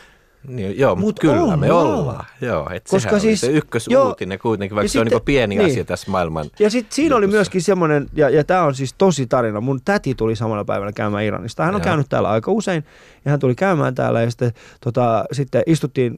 Niin, 0.49 0.79
joo, 0.79 0.95
Mut 0.97 1.05
mutta 1.05 1.21
kyllä 1.21 1.57
me 1.57 1.73
ollaan. 1.73 1.99
ollaan. 2.01 2.25
Joo, 2.41 2.69
et 2.73 2.85
Koska 2.91 3.09
sehän 3.09 3.21
siis- 3.21 3.41
siis, 3.41 3.45
oli 3.51 3.53
se 3.53 3.59
ykkösuutinen 3.59 4.39
kuitenkin, 4.39 4.77
vaikka 4.77 4.85
ja 4.85 4.89
se 4.89 4.99
on 5.01 5.07
sitten- 5.07 5.17
niin 5.17 5.25
pieni 5.25 5.55
niin. 5.57 5.71
asia 5.71 5.85
tässä 5.85 6.11
maailman. 6.11 6.47
Ja 6.59 6.71
sitten 6.71 6.95
siinä 6.95 7.17
oli 7.17 7.25
jutussa. 7.25 7.37
myöskin 7.37 7.63
semmoinen, 7.63 8.07
ja, 8.15 8.31
ja 8.31 8.45
tämä 8.45 8.63
on 8.63 8.75
siis 8.75 8.95
tosi 8.99 9.27
tarina, 9.27 9.61
mun 9.61 9.81
täti 9.85 10.15
tuli 10.15 10.37
samana 10.37 10.65
päivänä 10.65 10.93
käymään 10.93 11.25
Iranista. 11.25 11.65
Hän 11.65 11.75
on 11.75 11.81
Joo. 11.81 11.85
käynyt 11.85 12.09
täällä 12.09 12.31
aika 12.31 12.51
usein, 12.53 12.85
ja 13.25 13.31
hän 13.31 13.41
tuli 13.41 13.55
käymään 13.55 13.95
täällä, 13.95 14.23
ja 14.23 14.31
sitten, 14.31 14.53
tota, 14.85 15.25
sitten 15.33 15.63
istuttiin 15.67 16.17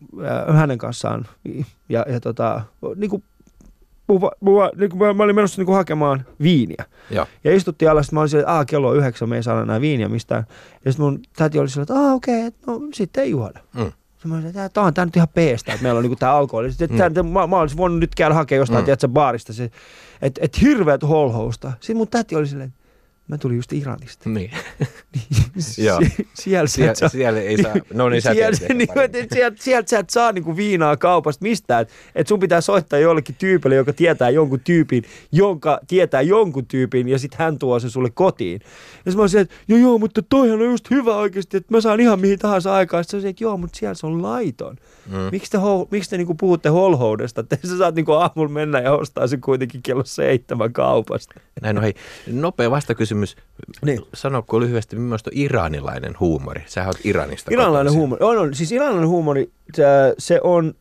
äh, 0.49 0.57
hänen 0.57 0.79
kanssaan, 0.79 1.27
ja, 1.89 2.07
ja 2.09 2.21
tota, 2.21 2.61
niin 2.97 3.11
kuin, 3.11 3.23
puhuva, 4.07 4.31
puhuva, 4.45 4.71
niin 4.77 4.91
kuin 4.91 4.99
mä, 4.99 5.13
mä 5.13 5.23
olin 5.23 5.37
menossa 5.37 5.61
niin 5.61 5.67
kuin 5.67 5.77
hakemaan 5.77 6.25
viiniä. 6.43 6.85
Joo. 7.11 7.27
Ja 7.45 7.55
istuttiin 7.57 7.91
alas, 7.91 8.07
sitten 8.07 8.17
mä 8.17 8.21
olin 8.21 8.29
silleen, 8.29 8.49
että 8.61 8.65
kello 8.65 8.89
on 8.89 8.97
yhdeksän, 8.97 9.29
me 9.29 9.37
ei 9.37 9.43
saada 9.43 9.63
enää 9.63 9.81
viiniä 9.81 10.09
mistään. 10.09 10.45
Ja 10.85 10.93
sitten 10.93 11.05
mun 11.07 11.21
täti 11.37 11.59
oli 11.59 11.69
silleen, 11.69 11.83
että 11.83 12.13
okei, 12.13 12.47
okay, 12.47 12.59
no 12.67 12.81
sitten 12.95 13.25
ei 13.25 13.31
juoda. 13.31 13.61
Mm. 13.75 13.93
Ja 14.25 14.29
mä 14.29 14.39
että 14.49 14.69
tämä 14.69 14.87
on, 14.87 14.95
tää 14.95 15.05
nyt 15.05 15.17
ihan 15.17 15.29
peestä, 15.35 15.73
että 15.73 15.83
meillä 15.83 15.99
on 15.99 16.03
niinku 16.03 16.17
tämä 16.17 16.33
alkoholi. 16.33 16.71
Sitten, 16.73 16.91
Mm. 16.91 16.97
tää- 17.15 17.23
mä, 17.23 17.47
mä 17.47 17.59
olisin 17.59 17.79
voinut 17.79 17.99
nyt 18.01 18.15
käydä 18.15 18.35
hakemaan 18.35 18.59
jostain, 18.61 18.79
Mm. 18.79 18.83
mm. 18.83 18.85
tiedätkö, 18.85 19.09
baarista 19.09 19.53
se, 19.53 19.71
että 20.23 20.41
et 20.45 20.61
hirveät 20.61 21.03
holhousta. 21.03 21.73
Sitten 21.81 21.97
mun 21.97 22.09
täti 22.09 22.37
oli 22.37 22.47
silleen, 22.47 22.75
mä 23.29 23.39
tulin 23.39 23.57
just 23.57 23.73
Iranista. 23.73 24.29
Niin. 24.31 24.51
Joo. 25.79 26.01
Siellä, 26.35 26.69
sä 26.69 26.91
et 26.91 26.97
saa- 26.97 27.09
Sie- 27.09 27.19
siellä 27.19 27.41
ei 27.41 27.63
saa, 27.63 27.75
no 27.95 28.09
niin 28.09 28.23
sä 28.23 28.35
siellä, 28.35 28.59
niin, 28.75 28.89
et, 29.03 29.31
sieltä, 29.33 29.57
sieltä 29.61 29.91
sä 29.91 29.99
et 29.99 30.11
saa 30.11 30.33
niinku 30.33 30.57
viinaa 30.57 30.97
kaupasta 30.97 31.43
mistään. 31.43 31.83
Että 31.83 31.95
et 32.15 32.27
sun 32.27 32.41
pitää 32.41 32.61
soittaa 32.61 32.99
jollekin 32.99 33.35
tyypille, 33.39 33.77
joka 33.77 33.93
tietää 33.93 34.31
jonkun 34.31 34.61
tyypin, 34.61 35.05
jonka 35.33 35.81
tietää 35.87 36.23
jonkun 36.23 36.67
tyypin, 36.67 37.09
ja 37.09 37.19
sitten 37.19 37.39
hän 37.39 37.59
tuo 37.59 37.79
sen 37.81 37.91
sulle 37.91 38.11
kotiin. 38.11 38.61
Ja 39.07 39.13
mä 39.13 39.21
olisin, 39.21 39.41
että 39.41 39.55
joo 39.69 39.79
joo, 39.79 39.99
mutta 39.99 40.23
toihan 40.23 40.61
on 40.61 40.67
just 40.71 40.91
hyvä 40.91 41.17
oikeasti, 41.17 41.57
että 41.57 41.75
mä 41.75 41.81
saan 41.81 42.01
ihan 42.01 42.21
mihin 42.21 42.39
tahansa 42.39 42.75
aikaan. 42.75 43.05
Sitten 43.05 43.21
se 43.21 43.29
että 43.29 43.45
joo, 43.45 43.57
mutta 43.57 43.79
siellä 43.79 43.95
se 43.95 44.07
on 44.07 44.23
laiton. 44.23 44.77
Mm. 45.07 45.17
Miksi 45.33 45.51
te, 45.51 45.59
hol, 45.59 45.85
miksi 45.91 46.11
te 46.11 46.17
niinku 46.17 46.35
puhutte 46.35 46.69
holhoudesta? 46.69 47.43
Te 47.43 47.59
sä 47.65 47.79
saat 47.79 47.95
niinku 47.95 48.13
aamulla 48.13 48.53
mennä 48.53 48.81
ja 48.81 48.93
ostaa 48.93 49.27
sen 49.27 49.41
kuitenkin 49.41 49.83
kello 49.83 50.05
seitsemän 50.05 50.73
kaupasta. 50.73 51.41
Näin 51.63 51.77
on, 51.77 51.83
hei, 51.83 51.95
nopea 52.27 52.71
vastakysymys. 52.71 53.14
Niin. 53.85 54.01
Sanoiko 54.15 54.61
lyhyesti, 54.61 54.97
millaista 54.97 55.31
on 55.31 55.39
iranilainen 55.39 56.21
huumori? 56.21 56.63
Sähän 56.67 56.89
oot 56.89 57.01
Iranista 57.05 57.51
Iranilainen 57.53 57.93
kotoisin. 57.93 57.99
huumori. 57.99 58.25
On, 58.25 58.39
on. 58.39 58.55
Siis 58.55 58.73
iranilainen 58.73 59.09
huumori, 59.09 59.51
se, 60.19 60.41
on, 60.45 60.75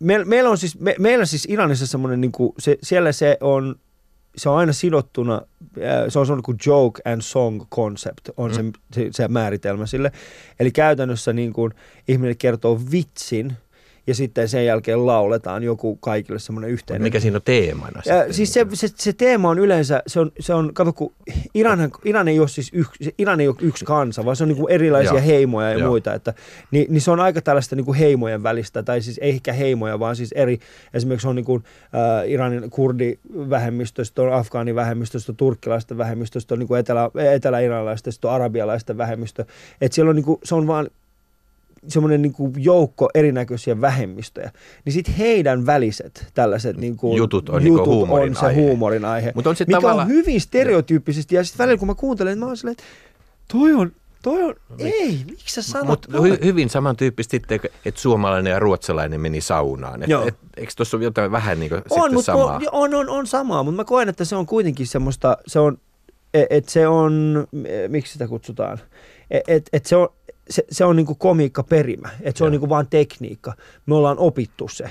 me, 0.00 0.24
meillä 0.24 0.50
on 0.50 0.58
siis, 0.58 0.80
me, 0.80 0.94
meillä 0.98 1.24
siis 1.24 1.46
Iranissa 1.50 1.86
semmoinen, 1.86 2.20
niin 2.20 2.32
kuin, 2.32 2.52
se, 2.58 2.78
siellä 2.82 3.12
se 3.12 3.36
on, 3.40 3.76
se 4.36 4.48
on 4.48 4.56
aina 4.56 4.72
sidottuna, 4.72 5.42
ää, 5.82 6.10
se 6.10 6.18
on 6.18 6.26
semmoinen 6.26 6.42
kuin 6.42 6.58
joke 6.66 7.02
and 7.04 7.20
song 7.22 7.62
concept, 7.70 8.28
on 8.36 8.50
mm. 8.50 8.54
se, 8.54 8.62
se, 8.92 9.08
se 9.10 9.28
määritelmä 9.28 9.86
sille. 9.86 10.12
Eli 10.60 10.70
käytännössä 10.70 11.32
niin 11.32 11.52
kuin 11.52 11.72
ihminen 12.08 12.36
kertoo 12.36 12.80
vitsin, 12.90 13.52
ja 14.06 14.14
sitten 14.14 14.48
sen 14.48 14.66
jälkeen 14.66 15.06
lauletaan 15.06 15.62
joku 15.62 15.96
kaikille 15.96 16.38
semmoinen 16.38 16.70
yhteinen. 16.70 17.02
Mikä 17.02 17.20
siinä 17.20 17.36
on 17.36 17.42
teemana? 17.44 18.02
Ja, 18.06 18.14
sitten? 18.14 18.34
siis 18.34 18.52
se, 18.52 18.66
se, 18.72 18.88
se, 18.96 19.12
teema 19.12 19.50
on 19.50 19.58
yleensä, 19.58 20.02
se 20.06 20.20
on, 20.20 20.32
se 20.40 20.54
on 20.54 20.74
kato 20.74 20.92
kun 20.92 21.12
Iran, 21.54 21.90
Iran 22.04 22.28
ei 22.28 22.40
ole 22.40 22.48
siis 22.48 22.70
yksi, 22.72 23.14
Iran 23.18 23.40
ei 23.40 23.48
ole 23.48 23.56
yksi 23.60 23.84
kansa, 23.84 24.24
vaan 24.24 24.36
se 24.36 24.44
on 24.44 24.48
niin 24.48 24.56
kuin 24.56 24.72
erilaisia 24.72 25.12
Joo. 25.12 25.22
heimoja 25.26 25.70
ja 25.70 25.78
Joo. 25.78 25.88
muita, 25.88 26.14
että, 26.14 26.34
niin, 26.70 26.86
niin 26.90 27.00
se 27.00 27.10
on 27.10 27.20
aika 27.20 27.42
tällaista 27.42 27.76
niin 27.76 27.84
kuin 27.84 27.98
heimojen 27.98 28.42
välistä, 28.42 28.82
tai 28.82 29.02
siis 29.02 29.18
ei 29.18 29.30
ehkä 29.30 29.52
heimoja, 29.52 29.98
vaan 29.98 30.16
siis 30.16 30.32
eri, 30.32 30.58
esimerkiksi 30.94 31.28
on 31.28 31.36
niin 31.36 31.44
kuin, 31.44 31.64
äh, 31.84 32.30
Iranin 32.30 32.70
kurdivähemmistöstä, 32.70 34.22
on 34.22 34.32
afgaanivähemmistöstä, 34.32 35.32
on 35.32 35.36
turkkilaista 35.36 35.98
vähemmistöstä, 35.98 36.54
on 36.54 36.58
niin 36.58 36.68
kuin 36.68 36.80
etelä, 36.80 37.10
etelä-iranilaista, 37.32 38.12
sitten 38.12 38.28
on 38.28 38.34
arabialaista 38.34 38.96
vähemmistö, 38.96 39.44
että 39.80 39.94
siellä 39.94 40.10
on 40.10 40.16
niin 40.16 40.24
kuin, 40.24 40.38
se 40.44 40.54
on 40.54 40.66
vaan 40.66 40.90
semmoinen 41.88 42.22
niin 42.22 42.32
kuin 42.32 42.52
joukko 42.56 43.08
erinäköisiä 43.14 43.80
vähemmistöjä, 43.80 44.50
niin 44.84 44.92
sitten 44.92 45.14
heidän 45.14 45.66
väliset 45.66 46.26
tällaiset 46.34 46.76
niin 46.76 46.96
kuin, 46.96 47.16
Jutut 47.16 47.48
on 47.48 47.64
niinku 47.64 47.84
huumorin 47.84 48.30
on 48.30 48.36
se 48.36 48.46
aihe. 48.46 48.60
huumorin 48.60 49.04
aihe. 49.04 49.32
Mut 49.34 49.46
on 49.46 49.56
se 49.56 49.64
mikä 49.64 49.76
tavallaan- 49.76 50.08
on 50.08 50.14
hyvin 50.14 50.40
stereotyyppisesti, 50.40 51.34
ja 51.34 51.44
sitten 51.44 51.58
välillä 51.64 51.78
kun 51.78 51.88
mä 51.88 51.94
kuuntelen, 51.94 52.38
mä 52.38 52.46
oon 52.46 52.56
silleen, 52.56 52.72
että 52.72 52.84
toi 53.52 53.72
on, 53.72 53.92
toi 54.22 54.42
on, 54.42 54.54
ei, 54.78 55.20
miksi 55.30 55.54
sä 55.54 55.62
sanot 55.62 55.88
Mutta 55.88 56.22
hy, 56.22 56.38
hyvin 56.44 56.70
samantyyppistä 56.70 57.30
sitten, 57.30 57.60
että 57.84 58.00
suomalainen 58.00 58.50
ja 58.50 58.58
ruotsalainen 58.58 59.20
meni 59.20 59.40
saunaan. 59.40 60.02
Et, 60.02 60.08
Joo. 60.10 60.26
et, 60.26 60.34
eikö 60.56 60.72
tuossa 60.76 60.96
ole 60.96 61.04
jotain 61.04 61.32
vähän 61.32 61.60
niin 61.60 61.70
kuin 61.70 61.78
on, 61.90 62.00
sitten 62.00 62.14
mutta 62.14 62.32
samaa? 62.32 62.60
on, 62.72 62.94
on, 62.94 63.08
on, 63.08 63.26
samaa, 63.26 63.62
mutta 63.62 63.76
mä 63.76 63.84
koen, 63.84 64.08
että 64.08 64.24
se 64.24 64.36
on 64.36 64.46
kuitenkin 64.46 64.86
semmoista, 64.86 65.36
se 65.46 65.58
on, 65.58 65.78
että 66.50 66.70
se 66.72 66.88
on, 66.88 67.46
e, 67.64 67.88
miksi 67.88 68.12
sitä 68.12 68.28
kutsutaan, 68.28 68.78
että 69.30 69.52
et, 69.52 69.68
et 69.72 69.86
se 69.86 69.96
on, 69.96 70.08
se, 70.50 70.64
se 70.70 70.84
on 70.84 70.96
niinku 70.96 71.14
komiikka 71.14 71.62
perimä, 71.62 72.08
että 72.22 72.38
se 72.38 72.44
on 72.44 72.48
Joo. 72.48 72.50
niinku 72.50 72.68
vaan 72.68 72.86
tekniikka. 72.90 73.52
Me 73.86 73.94
ollaan 73.94 74.18
opittu 74.18 74.68
se. 74.68 74.84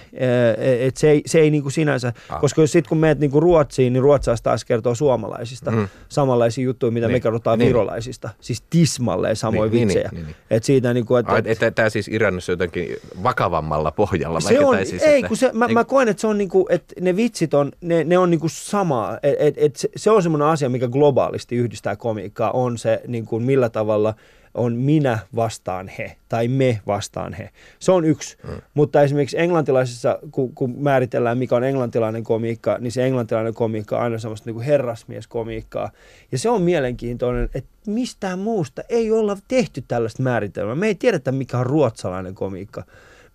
että 0.87 0.99
se 0.99 1.09
ei, 1.11 1.21
se 1.25 1.39
ei 1.39 1.51
niinku 1.51 1.69
sinänsä, 1.69 2.13
Ah. 2.29 2.41
koska 2.41 2.61
jos 2.61 2.71
sitten 2.71 2.89
kun 2.89 2.97
meet 2.97 3.19
niinku 3.19 3.39
Ruotsiin, 3.39 3.93
niin 3.93 4.03
ruotsalaiset 4.03 4.43
taas 4.43 4.65
kertoo 4.65 4.95
suomalaisista 4.95 5.71
Mm. 5.71 5.87
samanlaisia 6.09 6.63
juttuja, 6.63 6.91
mitä 6.91 7.07
me 7.07 7.13
Niin. 7.13 7.21
kerrotaan 7.21 7.59
Niin. 7.59 7.67
virolaisista. 7.67 8.29
Siis 8.41 8.63
tismalleen 8.69 9.35
samoja 9.35 9.71
Niin, 9.71 9.71
niin, 9.71 9.87
vitsejä. 9.87 10.09
niin, 10.11 10.25
niin. 10.25 10.35
Et 10.49 10.63
siitä 10.63 10.93
niinku, 10.93 11.15
että... 11.15 11.41
Että 11.45 11.71
tämä 11.71 11.89
siis 11.89 12.07
Iranissa 12.07 12.51
jotenkin 12.51 12.95
vakavammalla 13.23 13.91
pohjalla. 13.91 14.39
Se 14.39 14.59
on, 14.65 14.85
siis, 14.85 15.03
ei, 15.03 15.15
että- 15.15 15.27
kun 15.27 15.37
se, 15.37 15.49
mä, 15.53 15.65
Eikö- 15.65 15.73
mä 15.73 15.83
koen, 15.83 16.07
että 16.07 16.21
se 16.21 16.27
on 16.27 16.37
niinku, 16.37 16.65
että 16.69 16.95
ne 17.01 17.15
vitsit 17.15 17.53
on, 17.53 17.71
ne, 17.81 18.03
ne 18.03 18.17
on 18.17 18.29
niinku 18.29 18.49
samaa. 18.49 19.19
Et, 19.23 19.35
et, 19.39 19.53
et 19.57 19.75
se, 19.75 19.89
se 19.95 20.11
on 20.11 20.23
semmoinen 20.23 20.47
asia, 20.47 20.69
mikä 20.69 20.87
globaalisti 20.87 21.55
yhdistää 21.55 21.95
komiikkaa, 21.95 22.51
on 22.51 22.77
se 22.77 23.01
niinku, 23.07 23.39
millä 23.39 23.69
tavalla 23.69 24.13
on 24.53 24.75
minä 24.75 25.19
vastaan 25.35 25.87
he 25.87 26.15
tai 26.29 26.47
me 26.47 26.81
vastaan 26.87 27.33
he. 27.33 27.49
Se 27.79 27.91
on 27.91 28.05
yksi. 28.05 28.37
Mm. 28.47 28.61
Mutta 28.73 29.01
esimerkiksi 29.01 29.39
englantilaisessa, 29.39 30.19
kun, 30.31 30.55
kun 30.55 30.75
määritellään 30.77 31.37
mikä 31.37 31.55
on 31.55 31.63
englantilainen 31.63 32.23
komiikka, 32.23 32.77
niin 32.79 32.91
se 32.91 33.05
englantilainen 33.05 33.53
komiikka 33.53 33.97
on 33.97 34.03
aina 34.03 34.17
semmoista 34.17 34.49
niin 34.49 34.55
kuin 34.55 34.65
herrasmieskomiikkaa. 34.65 35.91
Ja 36.31 36.37
se 36.37 36.49
on 36.49 36.61
mielenkiintoinen, 36.61 37.49
että 37.53 37.69
mistään 37.87 38.39
muusta 38.39 38.81
ei 38.89 39.11
olla 39.11 39.37
tehty 39.47 39.83
tällaista 39.87 40.23
määritelmää. 40.23 40.75
Me 40.75 40.87
ei 40.87 40.95
tiedetä 40.95 41.31
mikä 41.31 41.57
on 41.57 41.65
ruotsalainen 41.65 42.35
komiikka. 42.35 42.83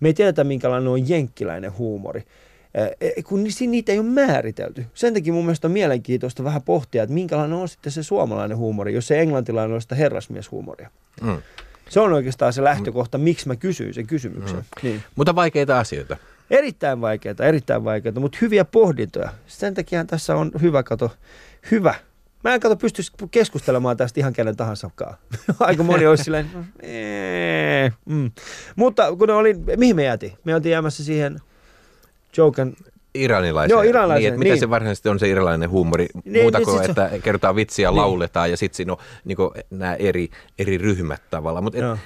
Me 0.01 0.09
ei 0.09 0.15
tiedetä 0.15 0.45
minkälainen 0.45 0.89
on 0.89 1.09
jenkkiläinen 1.09 1.79
huumori 1.79 2.23
kun 3.25 3.45
niitä 3.67 3.93
ei 3.93 3.99
ole 3.99 4.07
määritelty. 4.07 4.87
Sen 4.95 5.15
takia 5.15 5.33
mun 5.33 5.45
mielestä 5.45 5.69
on 5.69 5.73
mielenkiintoista 5.73 6.45
vähän 6.45 6.63
pohtia, 6.63 7.03
että 7.03 7.15
minkälainen 7.15 7.59
on 7.59 7.69
sitten 7.69 7.93
se 7.93 8.03
suomalainen 8.03 8.57
huumori, 8.57 8.95
jos 8.95 9.07
se 9.07 9.21
englantilainen 9.21 9.75
on 9.75 9.83
sitä 9.83 9.95
herrasmieshuumoria. 9.95 10.91
Mm. 11.23 11.43
Se 11.89 12.01
on 12.01 12.13
oikeastaan 12.13 12.53
se 12.53 12.65
lähtökohta, 12.65 13.19
miksi 13.19 13.49
mä 13.49 13.57
kysyin 13.57 13.95
sen 13.95 14.07
kysymyksen. 14.07 14.57
Mm. 14.57 14.65
Niin. 14.83 15.03
Mutta 15.17 15.35
vaikeita 15.35 15.79
asioita. 15.79 16.17
Erittäin 16.51 17.01
vaikeita, 17.01 17.45
erittäin 17.45 17.85
vaikeita, 17.85 18.21
mutta 18.21 18.39
hyviä 18.41 18.65
pohdintoja. 18.65 19.33
Sen 19.47 19.75
takia 19.75 20.05
tässä 20.05 20.37
on 20.37 20.51
hyvä, 20.63 20.83
kato, 20.83 21.11
hyvä. 21.71 21.95
Mä 22.45 22.55
en 22.55 22.61
kato 22.61 22.77
pystyisi 22.77 23.13
keskustelemaan 23.31 23.97
tästä 23.97 24.21
ihan 24.21 24.33
kenen 24.33 24.57
tahansa 24.57 24.91
Aika 25.61 25.83
moni 25.83 26.07
olisi 26.07 26.25
silleen, 26.25 26.51
mm. 28.07 28.31
Mutta 28.77 29.17
kun 29.17 29.31
oli, 29.31 29.55
mihin 29.77 29.97
me 29.97 30.05
jäätiin? 30.05 30.33
Me 30.45 30.55
oltiin 30.55 30.71
jäämässä 30.73 31.05
siihen 31.05 31.39
Joken 32.37 32.77
iranilaisen. 33.15 33.75
Joo, 33.75 33.83
iranilaisen. 33.83 34.23
Niin, 34.23 34.29
että 34.35 34.45
niin. 34.45 34.53
mitä 34.53 34.61
se 34.61 34.71
varsinaisesti 34.71 35.09
on 35.09 35.19
se 35.19 35.29
iranilainen 35.29 35.71
huumori? 35.71 36.07
Niin, 36.25 36.43
Muuta 36.43 36.59
niin, 36.59 36.67
kuin, 36.67 36.85
että 36.85 37.11
on... 37.13 37.23
kerrotaan 37.23 37.57
vitsiä, 37.57 37.91
niin. 37.91 37.97
lauletaan 37.97 38.51
ja 38.51 38.57
sitten 38.57 38.77
siinä 38.77 38.93
on 38.93 38.99
niin 39.25 39.37
kuin, 39.37 39.51
nämä 39.71 39.95
eri, 39.95 40.31
eri 40.59 40.79
ryhmät 40.79 41.23
tavallaan. 41.31 41.65
Mutta 41.65 41.99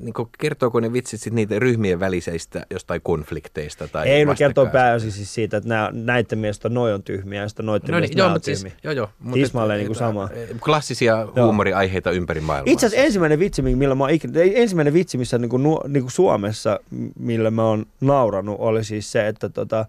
niin 0.00 0.14
kuin, 0.14 0.28
kertooko 0.38 0.80
ne 0.80 0.92
vitsit 0.92 1.20
sit 1.20 1.32
niitä 1.32 1.58
ryhmien 1.58 2.00
väliseistä 2.00 2.66
jostain 2.70 3.00
konflikteista? 3.00 3.88
Tai 3.88 4.08
Ei, 4.08 4.24
no 4.24 4.34
kertoo 4.38 4.66
pääosin 4.66 5.12
siis 5.12 5.34
siitä, 5.34 5.56
että 5.56 5.68
nämä, 5.68 5.90
näiden 5.92 6.38
mielestä 6.38 6.68
noi 6.68 6.92
on 6.92 7.02
tyhmiä 7.02 7.40
ja 7.40 7.48
sitten 7.48 7.66
noiden 7.66 7.90
no, 7.90 8.00
niin, 8.00 8.16
joo, 8.16 8.30
mutta 8.30 8.46
siis, 8.46 8.66
joo, 8.82 8.92
joo, 8.92 9.08
mutta 9.18 9.34
Tismalleen 9.34 9.78
niin 9.78 9.86
kuin 9.86 9.96
sama. 9.96 10.28
Klassisia 10.64 11.28
huumoriaiheita 11.36 12.10
ympäri 12.10 12.40
maailmaa. 12.40 12.72
Itse 12.72 12.86
asiassa 12.86 13.04
ensimmäinen 13.04 13.38
vitsi, 13.38 13.62
millä 13.62 13.94
mä 13.94 14.10
ikinä, 14.10 14.40
ensimmäinen 14.54 14.94
vitsi, 14.94 15.18
missä 15.18 15.38
niin 15.38 15.48
kuin, 15.48 15.62
niin 15.88 16.02
kuin 16.02 16.12
Suomessa, 16.12 16.80
millä 17.18 17.50
mä 17.50 17.64
oon 17.64 17.86
nauranut, 18.00 18.56
oli 18.58 18.84
siis 18.84 19.12
se, 19.12 19.28
että 19.28 19.48
tota, 19.48 19.80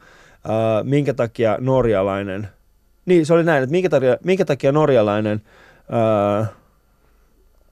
uh, 0.45 0.87
minkä 0.87 1.13
takia 1.13 1.57
norjalainen, 1.59 2.47
niin 3.05 3.25
se 3.25 3.33
oli 3.33 3.43
näin, 3.43 3.63
että 3.63 3.71
minkä 3.71 3.89
takia, 3.89 4.17
minkä 4.23 4.45
takia 4.45 4.71
norjalainen, 4.71 5.41
uh, 6.39 6.45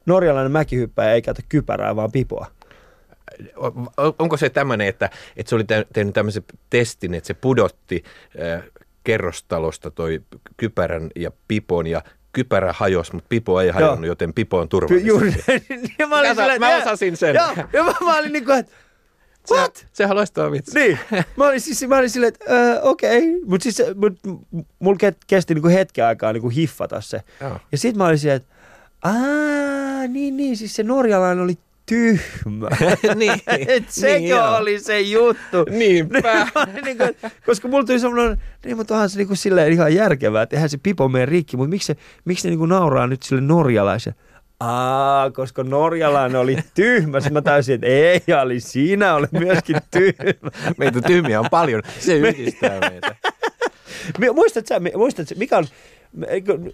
norjalainen 0.05 0.51
mäkihyppäjä 0.51 1.13
ei 1.13 1.21
käytä 1.21 1.41
kypärää, 1.49 1.95
vaan 1.95 2.11
pipoa. 2.11 2.47
Onko 4.19 4.37
se 4.37 4.49
tämmöinen, 4.49 4.87
että, 4.87 5.09
että 5.37 5.49
se 5.49 5.55
oli 5.55 5.63
tehnyt 5.93 6.13
tämmöisen 6.13 6.43
testin, 6.69 7.13
että 7.13 7.27
se 7.27 7.33
pudotti 7.33 8.03
äh, 8.41 8.63
kerrostalosta 9.03 9.91
toi 9.91 10.21
kypärän 10.57 11.09
ja 11.15 11.31
pipon 11.47 11.87
ja 11.87 12.01
kypärä 12.33 12.73
hajosi, 12.77 13.13
mutta 13.13 13.27
pipo 13.29 13.61
ei 13.61 13.69
hajonnut, 13.69 14.05
Joo. 14.05 14.11
joten 14.11 14.33
pipo 14.33 14.59
on 14.59 14.69
turvallisesti. 14.69 15.07
Juuri. 15.07 15.33
ja 15.99 16.07
mä, 16.07 16.19
olin 16.19 16.35
sille, 16.35 16.59
mä 16.59 16.77
osasin 16.77 17.17
sen. 17.17 17.35
Joo, 17.35 17.67
ja 17.73 17.83
mä, 17.83 17.93
mä 18.01 18.17
olin 18.17 18.33
niin 18.33 18.45
kuin, 18.45 18.57
että 18.57 18.71
What? 19.51 19.75
Se, 19.75 19.85
sehän 19.93 20.15
loistava 20.15 20.51
vitsi. 20.51 20.79
Niin. 20.79 20.99
Mä 21.37 21.47
olin, 21.47 21.61
siis, 21.61 21.87
mä 21.87 21.97
olin 21.97 22.09
silleen, 22.09 22.33
että 22.33 22.45
uh, 22.45 22.89
okei. 22.89 23.17
Okay. 23.17 23.41
Mutta 23.45 23.63
siis 23.63 23.81
mut, 23.95 24.19
mulla 24.79 24.97
kesti 25.27 25.53
niinku 25.53 25.69
hetken 25.69 26.05
aikaa 26.05 26.33
niinku 26.33 26.49
hiffata 26.49 27.01
se. 27.01 27.21
Joo. 27.41 27.59
Ja 27.71 27.77
sit 27.77 27.95
mä 27.95 28.05
olin 28.05 28.19
silleen, 28.19 28.37
että 28.37 28.54
aah, 29.05 30.07
niin, 30.09 30.37
niin, 30.37 30.57
siis 30.57 30.75
se 30.75 30.83
norjalainen 30.83 31.43
oli 31.43 31.57
tyhmä. 31.85 32.69
niin, 33.15 33.41
Et 33.67 33.83
sekö 33.89 34.19
niin, 34.19 34.35
oli 34.35 34.79
se 34.79 35.01
juttu. 35.01 35.65
Niinpä. 35.69 36.47
niin 36.85 36.97
kuin, 36.97 37.15
koska 37.45 37.67
mulla 37.67 37.85
tuli 37.85 37.99
semmoinen, 37.99 38.37
niin 38.65 38.77
mutta 38.77 38.93
onhan 38.93 39.09
se 39.09 39.17
niin 39.17 39.27
kuin 39.27 39.37
silleen 39.37 39.73
ihan 39.73 39.95
järkevää, 39.95 40.43
että 40.43 40.55
eihän 40.55 40.69
se 40.69 40.77
pipo 40.77 41.09
mene 41.09 41.25
rikki, 41.25 41.57
mutta 41.57 41.69
miksi, 41.69 41.87
se, 41.87 41.95
miksi 42.25 42.47
ne 42.47 42.49
niin 42.49 42.59
kuin 42.59 42.69
nauraa 42.69 43.07
nyt 43.07 43.23
sille 43.23 43.41
norjalaisen? 43.41 44.15
Aa, 44.59 45.31
koska 45.31 45.63
norjalainen 45.63 46.41
oli 46.41 46.57
tyhmä. 46.73 47.17
Mä 47.31 47.41
täysin, 47.41 47.75
että 47.75 47.87
ei, 47.87 48.21
oli 48.41 48.59
siinä 48.59 49.15
oli 49.15 49.27
myöskin 49.31 49.77
tyhmä. 49.91 50.51
Meitä 50.77 51.01
tyhmiä 51.01 51.39
on 51.39 51.49
paljon. 51.51 51.81
Se 51.99 52.17
yhdistää 52.17 52.79
meitä. 52.79 53.15
Muistatko 54.35 54.75
muistatko, 54.97 55.35
mikä 55.37 55.57
on, 55.57 55.67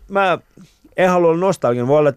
mä 0.09 0.37
en 0.97 1.09
halua 1.09 1.29
olla 1.29 1.39
nostalginen, 1.39 1.87
voi 1.87 1.99
olla 1.99 2.11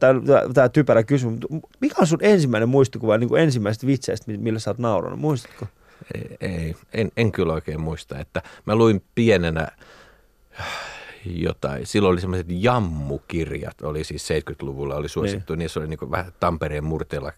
tämä 0.55 0.68
typerä 0.68 1.03
kysymys, 1.03 1.41
mutta 1.51 1.68
mikä 1.81 1.95
on 1.99 2.07
sun 2.07 2.18
ensimmäinen 2.22 2.68
muistikuva 2.68 3.18
niin 3.18 3.29
kuin 3.29 3.43
ensimmäisestä 3.43 3.87
vitseistä, 3.87 4.33
millä 4.33 4.59
sä 4.59 4.70
oot 4.70 4.79
nauranut, 4.79 5.20
muistatko? 5.20 5.66
Ei, 6.14 6.37
ei 6.41 6.77
en, 6.95 7.12
en 7.16 7.33
kyllä 7.33 7.53
oikein 7.53 7.81
muista, 7.81 8.18
että 8.18 8.43
mä 8.66 8.77
luin 8.77 9.03
pienenä 9.14 9.68
jotain. 11.25 11.87
Silloin 11.87 12.12
oli 12.12 12.20
semmoiset 12.20 12.47
jammukirjat, 12.51 13.83
oli 13.83 14.05
siis 14.05 14.29
70-luvulla 14.31 14.95
oli 14.97 15.09
suosittu, 15.09 15.53
niin. 15.53 15.59
niissä 15.59 15.81
oli 15.81 15.89
niin 15.89 16.11
vähän 16.11 16.33
Tampereen 16.41 16.85
murteella 16.85 17.33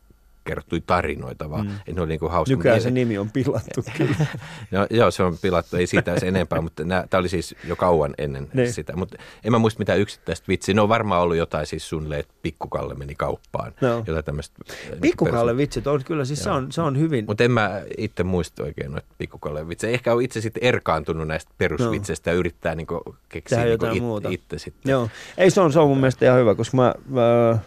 kerrottui 0.46 0.82
tarinoita, 0.86 1.50
vaan 1.50 1.66
mm. 1.66 1.94
ne 1.94 2.00
oli 2.00 2.08
niin 2.08 2.30
hauska. 2.30 2.56
Nykyään 2.56 2.80
se 2.80 2.90
nimi 2.90 3.18
on 3.18 3.30
pilattu 3.30 3.82
kyllä. 3.98 4.26
no, 4.70 4.86
joo, 4.90 5.10
se 5.10 5.22
on 5.22 5.38
pilattu, 5.42 5.76
ei 5.76 5.86
siitä 5.86 6.20
se 6.20 6.28
enempää, 6.28 6.60
mutta 6.60 6.82
tämä 7.10 7.18
oli 7.20 7.28
siis 7.28 7.54
jo 7.64 7.76
kauan 7.76 8.14
ennen 8.18 8.48
ne. 8.54 8.66
sitä. 8.66 8.96
Mutta 8.96 9.16
en 9.44 9.52
mä 9.52 9.58
muista 9.58 9.78
mitään 9.78 10.00
yksittäistä 10.00 10.44
vitsiä. 10.48 10.74
Ne 10.74 10.80
on 10.80 10.88
varmaan 10.88 11.22
ollut 11.22 11.36
jotain 11.36 11.66
siis 11.66 11.88
suunnilleen, 11.88 12.20
että 12.20 12.34
Pikkukalle 12.42 12.94
meni 12.94 13.14
kauppaan. 13.14 13.72
No. 13.80 14.04
Jotain 14.06 14.24
tämmöistä. 14.24 14.58
Niin 14.90 15.00
Pikkukalle 15.00 15.50
perus... 15.50 15.58
vitsit 15.58 15.86
on 15.86 16.04
kyllä, 16.04 16.24
siis 16.24 16.42
se 16.42 16.50
on, 16.50 16.72
se 16.72 16.80
on 16.80 16.98
hyvin. 16.98 17.24
Mutta 17.28 17.44
en 17.44 17.50
mä 17.50 17.82
itse 17.98 18.24
muista 18.24 18.62
oikein 18.62 18.92
noita 18.92 19.06
Pikkukalle 19.18 19.68
vitsejä. 19.68 19.92
Ehkä 19.92 20.14
on 20.14 20.22
itse 20.22 20.40
sitten 20.40 20.64
erkaantunut 20.64 21.28
näistä 21.28 21.52
perusvitseistä 21.58 22.30
no. 22.30 22.34
ja 22.34 22.38
yrittää 22.38 22.74
niinku 22.74 23.16
keksiä 23.28 23.58
niinku 23.58 23.70
jotain 23.70 23.96
it, 23.96 24.02
muuta. 24.02 24.28
itse 24.28 24.58
sitten. 24.58 24.90
Joo, 24.90 25.08
ei 25.38 25.50
se 25.50 25.60
on, 25.60 25.72
se 25.72 25.80
on 25.80 25.88
mun 25.88 25.98
mielestä 25.98 26.26
ihan 26.26 26.38
hyvä, 26.38 26.54
koska 26.54 26.76
mä, 26.76 26.94
mä 27.08 27.58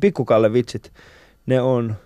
Pikkukalle 0.00 0.52
vitsit, 0.52 0.92
ne 1.48 1.60
on, 1.60 1.96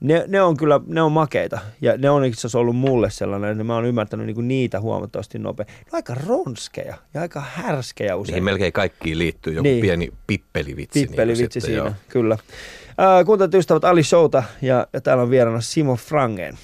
ne, 0.00 0.24
ne 0.28 0.42
on 0.42 0.56
kyllä, 0.56 0.80
ne 0.86 1.02
on 1.02 1.12
makeita. 1.12 1.58
Ja 1.80 1.96
ne 1.98 2.10
on 2.10 2.24
itse 2.24 2.40
asiassa 2.40 2.58
ollut 2.58 2.76
mulle 2.76 3.10
sellainen, 3.10 3.50
että 3.50 3.64
mä 3.64 3.74
oon 3.74 3.84
ymmärtänyt 3.84 4.26
niinku 4.26 4.40
niitä 4.40 4.80
huomattavasti 4.80 5.38
nopeammin. 5.38 5.74
Ne 5.74 5.88
on 5.92 5.96
aika 5.96 6.14
ronskeja 6.26 6.96
ja 7.14 7.20
aika 7.20 7.40
härskejä 7.40 8.16
usein. 8.16 8.34
Niin 8.34 8.44
melkein 8.44 8.72
kaikkiin 8.72 9.18
liittyy 9.18 9.52
joku 9.52 9.62
niin. 9.62 9.80
pieni 9.80 10.12
pippelivitsi. 10.26 10.98
Niin 10.98 11.08
pippelivitsi 11.08 11.58
niin 11.58 11.66
siinä, 11.66 11.82
joo. 11.82 11.92
kyllä. 12.08 12.34
Äh, 12.34 13.24
kuuntelut 13.26 13.54
ystävät 13.54 13.84
Ali 13.84 14.02
Showta 14.02 14.42
ja, 14.62 14.86
ja 14.92 15.00
täällä 15.00 15.22
on 15.22 15.30
vieraana 15.30 15.60
Simo 15.60 15.96
Frangen. 15.96 16.58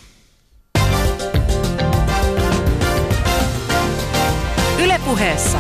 Ylepuheessa 4.85 5.59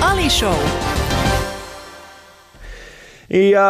Ali 0.00 0.30
Show. 0.30 0.91
Ja 3.32 3.66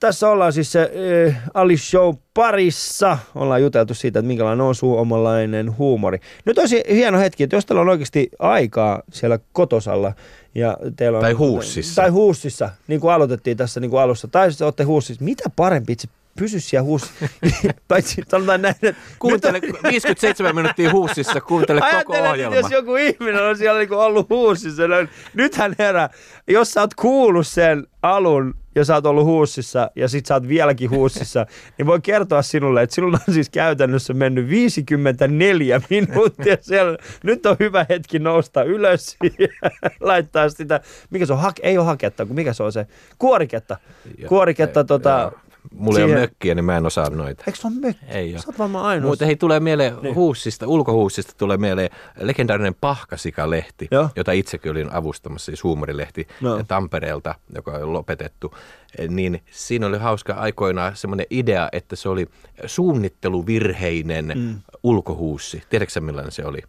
tässä 0.00 0.28
ollaan 0.28 0.52
siis 0.52 0.72
se 0.72 0.90
äh, 1.26 1.42
Ali 1.54 1.76
Show 1.76 2.14
parissa. 2.34 3.18
Ollaan 3.34 3.62
juteltu 3.62 3.94
siitä, 3.94 4.18
että 4.18 4.26
minkälainen 4.26 4.66
on 4.66 4.74
suomalainen 4.74 5.78
huumori. 5.78 6.18
Nyt 6.44 6.58
olisi 6.58 6.82
hieno 6.90 7.18
hetki, 7.18 7.42
että 7.42 7.56
jos 7.56 7.66
teillä 7.66 7.80
on 7.80 7.88
oikeasti 7.88 8.30
aikaa 8.38 9.02
siellä 9.12 9.38
kotosalla. 9.52 10.12
Ja 10.54 10.76
teillä 10.96 11.18
on, 11.18 11.22
tai 11.22 11.32
huussissa. 11.32 12.02
Tai 12.02 12.10
huussissa, 12.10 12.70
niin 12.88 13.00
kuin 13.00 13.12
aloitettiin 13.12 13.56
tässä 13.56 13.80
niin 13.80 13.90
kuin 13.90 14.00
alussa. 14.00 14.28
Tai 14.28 14.52
sitten 14.52 14.66
olette 14.66 14.84
huussissa. 14.84 15.24
Mitä 15.24 15.50
parempi 15.56 15.92
itse 15.92 16.08
pysy 16.38 16.60
siellä 16.60 16.84
huussissa. 16.84 17.26
Paitsi 17.88 18.22
sanotaan 18.28 18.62
näin, 18.62 18.74
että... 18.82 19.00
Kuuntele 19.18 19.60
on... 19.64 19.90
57 19.90 20.54
minuuttia 20.54 20.92
huussissa, 20.92 21.40
kuuntele 21.40 21.80
koko 21.80 22.18
ohjelma. 22.18 22.56
jos 22.56 22.70
joku 22.70 22.96
ihminen 22.96 23.44
on 23.44 23.56
siellä 23.56 23.78
niin 23.78 23.92
ollut 23.92 24.30
huussissa, 24.30 24.88
niin 24.88 25.08
nythän 25.34 25.74
herää, 25.78 26.10
jos 26.48 26.72
sä 26.72 26.80
oot 26.80 26.94
kuullut 26.94 27.46
sen 27.46 27.86
alun 28.02 28.54
ja 28.74 28.84
sä 28.84 28.94
oot 28.94 29.06
ollut 29.06 29.24
huussissa 29.24 29.90
ja 29.96 30.08
sit 30.08 30.26
sä 30.26 30.34
oot 30.34 30.48
vieläkin 30.48 30.90
huussissa, 30.90 31.46
niin 31.78 31.86
voi 31.86 32.00
kertoa 32.00 32.42
sinulle, 32.42 32.82
että 32.82 32.94
sinulla 32.94 33.18
on 33.28 33.34
siis 33.34 33.50
käytännössä 33.50 34.14
mennyt 34.14 34.48
54 34.48 35.80
minuuttia 35.90 36.56
siellä. 36.60 36.98
Nyt 37.22 37.46
on 37.46 37.56
hyvä 37.60 37.86
hetki 37.88 38.18
nousta 38.18 38.62
ylös 38.62 39.16
ja 39.38 39.48
laittaa 40.00 40.48
sitä, 40.48 40.80
mikä 41.10 41.26
se 41.26 41.32
on, 41.32 41.40
ei 41.62 41.78
ole 41.78 41.86
haketta, 41.86 42.26
kun 42.26 42.36
mikä 42.36 42.52
se 42.52 42.62
on 42.62 42.72
se, 42.72 42.86
kuoriketta. 43.18 43.76
Kuoriketta 44.28 44.84
tota, 44.84 45.32
Mulla 45.74 45.94
siihen... 45.94 46.10
ei 46.10 46.14
ole 46.14 46.20
mökkiä, 46.20 46.54
niin 46.54 46.64
mä 46.64 46.76
en 46.76 46.86
osaa 46.86 47.10
noita. 47.10 47.44
Eikö 47.46 47.58
se 47.58 47.66
ole 47.66 47.74
mökki? 47.80 48.06
Ei 48.08 48.32
ole. 48.32 48.40
Sä 48.40 48.48
oot 48.48 48.58
varmaan 48.58 48.84
ainoa. 48.84 49.10
Mutta 49.10 49.26
hei, 49.26 49.36
tulee 49.36 49.60
mieleen 49.60 49.96
niin. 50.02 50.14
huussista, 50.14 50.66
ulkohuussista 50.66 51.32
tulee 51.38 51.56
mieleen 51.56 51.90
legendaarinen 52.20 52.74
Pahkasika-lehti, 52.80 53.88
Joo. 53.90 54.08
jota 54.16 54.32
itsekin 54.32 54.70
olin 54.70 54.92
avustamassa, 54.92 55.44
siis 55.44 55.64
huumorilehti 55.64 56.28
no. 56.40 56.64
Tampereelta, 56.68 57.34
joka 57.54 57.70
on 57.70 57.92
lopetettu. 57.92 58.54
Niin 59.08 59.42
siinä 59.50 59.86
oli 59.86 59.98
hauska 59.98 60.32
aikoinaan 60.32 60.96
semmoinen 60.96 61.26
idea, 61.30 61.68
että 61.72 61.96
se 61.96 62.08
oli 62.08 62.26
suunnitteluvirheinen 62.66 64.32
mm. 64.34 64.60
ulkohuussi. 64.82 65.62
Tiedätkö 65.70 66.00
millainen 66.00 66.32
se 66.32 66.44
oli? 66.44 66.62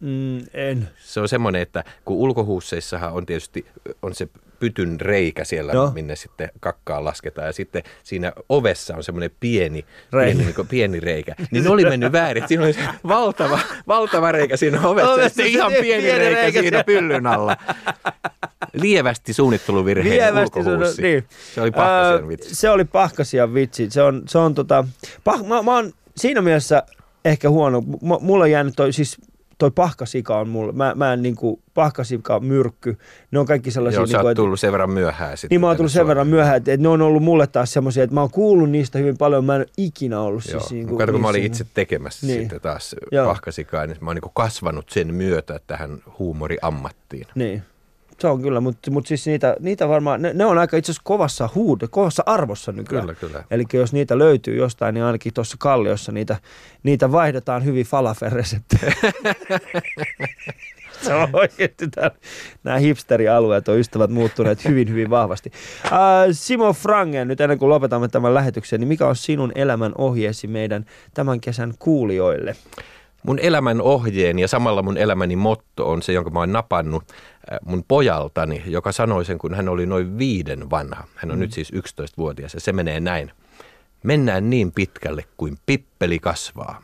Mm, 0.00 0.38
en. 0.54 0.88
Se 0.98 1.20
on 1.20 1.28
semmoinen, 1.28 1.62
että 1.62 1.84
kun 2.04 2.16
ulkohuusseissahan 2.16 3.12
on 3.12 3.26
tietysti 3.26 3.66
on 4.02 4.14
se 4.14 4.28
pytyn 4.60 5.00
reikä 5.00 5.44
siellä, 5.44 5.72
Joo. 5.72 5.90
minne 5.90 6.16
sitten 6.16 6.50
kakkaa 6.60 7.04
lasketaan. 7.04 7.46
Ja 7.46 7.52
sitten 7.52 7.82
siinä 8.02 8.32
ovessa 8.48 8.96
on 8.96 9.04
semmoinen 9.04 9.30
pieni, 9.40 9.84
Reikä. 10.12 10.36
pieni, 10.38 10.52
niin 10.56 10.66
pieni 10.68 11.00
reikä. 11.00 11.34
Niin 11.50 11.64
ne 11.64 11.70
oli 11.70 11.84
mennyt 11.84 12.12
väärin. 12.12 12.48
Siinä 12.48 12.64
oli 12.64 12.72
se 12.72 12.80
valtava, 13.08 13.58
valtava 13.88 14.32
reikä 14.32 14.56
siinä 14.56 14.80
ovessa 14.88 15.08
ja 15.08 15.14
Ovessa 15.14 15.28
sitten 15.28 15.44
se 15.46 15.50
ihan 15.50 15.72
pieni 15.72 15.82
pieni, 15.86 16.02
pieni 16.02 16.18
reikä, 16.24 16.40
reikä 16.40 16.60
siinä 16.60 16.84
pyllyn 16.84 17.26
alla. 17.26 17.56
Lievästi 18.72 19.32
suunnitteluvirheen 19.32 20.10
Lievästi 20.34 20.58
ulkohuussi. 20.58 20.94
sun- 20.94 21.02
niin. 21.04 21.24
Se 21.54 21.60
oli 21.60 21.70
pahkasian 21.70 22.22
Öö, 22.22 22.28
vitsi. 22.28 22.54
Se 22.54 22.70
oli 22.70 22.84
pahkasian 22.84 23.54
vitsi. 23.54 23.90
Se 23.90 24.02
on, 24.02 24.22
se 24.28 24.38
on 24.38 24.54
tota, 24.54 24.84
pah, 25.24 25.44
mä, 25.46 25.62
mä 25.62 25.74
oon 25.74 25.92
siinä 26.16 26.42
mielessä 26.42 26.82
ehkä 27.24 27.50
huono. 27.50 27.80
M- 27.80 28.20
mulla 28.24 28.44
on 28.44 28.50
jäänyt 28.50 28.74
toi, 28.76 28.92
siis 28.92 29.16
toi 29.58 29.70
pahkasika 29.70 30.38
on 30.38 30.48
mulla. 30.48 30.72
Mä, 30.72 30.92
mä 30.94 31.12
en 31.12 31.22
niinku, 31.22 31.62
pahkasika, 31.74 32.40
myrkky, 32.40 32.98
ne 33.30 33.38
on 33.38 33.46
kaikki 33.46 33.70
sellaisia. 33.70 34.00
Joo, 34.00 34.06
sä 34.06 34.18
niinku, 34.18 34.34
tullut 34.34 34.60
sen 34.60 34.72
verran 34.72 34.90
myöhään 34.90 35.36
sitten. 35.36 35.54
Niin 35.54 35.60
mä 35.60 35.66
oon 35.66 35.76
tullut 35.76 35.92
sen 35.92 36.06
verran 36.06 36.26
myöhään, 36.26 36.56
että, 36.56 36.72
että 36.72 36.82
ne 36.82 36.88
on 36.88 37.02
ollut 37.02 37.22
mulle 37.22 37.46
taas 37.46 37.72
semmoisia, 37.72 38.04
että 38.04 38.14
mä 38.14 38.20
oon 38.20 38.30
kuullut 38.30 38.70
niistä 38.70 38.98
hyvin 38.98 39.18
paljon, 39.18 39.44
mä 39.44 39.54
en 39.54 39.60
ole 39.60 39.66
ikinä 39.76 40.20
ollut 40.20 40.44
Joo. 40.48 40.60
siis 40.60 40.72
niin 40.72 40.86
Niin 40.86 40.98
Kato, 40.98 41.12
kun 41.12 41.20
mä 41.20 41.28
olin 41.28 41.44
itse 41.44 41.66
tekemässä 41.74 42.26
Niin. 42.26 42.40
sitten 42.40 42.60
taas 42.60 42.96
Joo. 43.12 43.26
pahkasikaa, 43.26 43.86
niin 43.86 43.96
mä 44.00 44.10
oon 44.10 44.16
niin 44.16 44.32
kasvanut 44.34 44.90
sen 44.90 45.14
myötä 45.14 45.60
tähän 45.66 45.98
huumoriammattiin. 46.18 47.26
Niin. 47.34 47.62
Se 48.18 48.26
on 48.26 48.42
kyllä, 48.42 48.60
mutta 48.60 48.90
mut 48.90 49.06
siis 49.06 49.26
niitä, 49.26 49.56
niitä 49.60 49.88
varmaan, 49.88 50.22
ne, 50.22 50.32
ne 50.34 50.44
on 50.44 50.58
aika 50.58 50.76
itse 50.76 50.92
asiassa 50.92 51.02
kovassa 51.04 51.48
huud, 51.54 51.80
kovassa 51.90 52.22
arvossa 52.26 52.72
nykyään. 52.72 53.06
Kyllä, 53.06 53.18
kyllä. 53.20 53.44
Eli 53.50 53.64
jos 53.72 53.92
niitä 53.92 54.18
löytyy 54.18 54.56
jostain, 54.56 54.94
niin 54.94 55.04
ainakin 55.04 55.34
tuossa 55.34 55.56
kalliossa 55.60 56.12
niitä, 56.12 56.36
niitä 56.82 57.12
vaihdetaan 57.12 57.64
hyvin 57.64 57.86
falafel-reseptejä. 57.86 58.94
Se 61.02 61.14
on 61.14 61.28
oikeasti 61.32 61.88
täällä. 61.88 62.16
Nämä 62.64 62.78
hipsterialueet 62.78 63.68
on 63.68 63.78
ystävät 63.78 64.10
muuttuneet 64.10 64.64
hyvin, 64.64 64.90
hyvin 64.90 65.10
vahvasti. 65.10 65.52
Äh, 65.84 65.92
Simo 66.32 66.72
Frangen, 66.72 67.28
nyt 67.28 67.40
ennen 67.40 67.58
kuin 67.58 67.68
lopetamme 67.68 68.08
tämän 68.08 68.34
lähetyksen, 68.34 68.80
niin 68.80 68.88
mikä 68.88 69.06
on 69.06 69.16
sinun 69.16 69.52
elämän 69.54 69.92
ohjeesi 69.98 70.46
meidän 70.46 70.86
tämän 71.14 71.40
kesän 71.40 71.74
kuulijoille? 71.78 72.56
Mun 73.26 73.38
elämän 73.38 73.80
ohjeen 73.80 74.38
ja 74.38 74.48
samalla 74.48 74.82
mun 74.82 74.96
elämäni 74.96 75.36
motto 75.36 75.90
on 75.90 76.02
se, 76.02 76.12
jonka 76.12 76.30
mä 76.30 76.38
oon 76.38 76.52
napannut 76.52 77.04
äh, 77.08 77.58
mun 77.64 77.84
pojaltani, 77.88 78.62
joka 78.66 78.92
sanoi 78.92 79.24
sen, 79.24 79.38
kun 79.38 79.54
hän 79.54 79.68
oli 79.68 79.86
noin 79.86 80.18
viiden 80.18 80.70
vanha. 80.70 81.04
Hän 81.14 81.30
on 81.30 81.36
mm. 81.36 81.40
nyt 81.40 81.52
siis 81.52 81.72
11-vuotias 81.72 82.54
ja 82.54 82.60
se 82.60 82.72
menee 82.72 83.00
näin. 83.00 83.32
Mennään 84.02 84.50
niin 84.50 84.72
pitkälle 84.72 85.24
kuin 85.36 85.58
pippeli 85.66 86.18
kasvaa. 86.18 86.82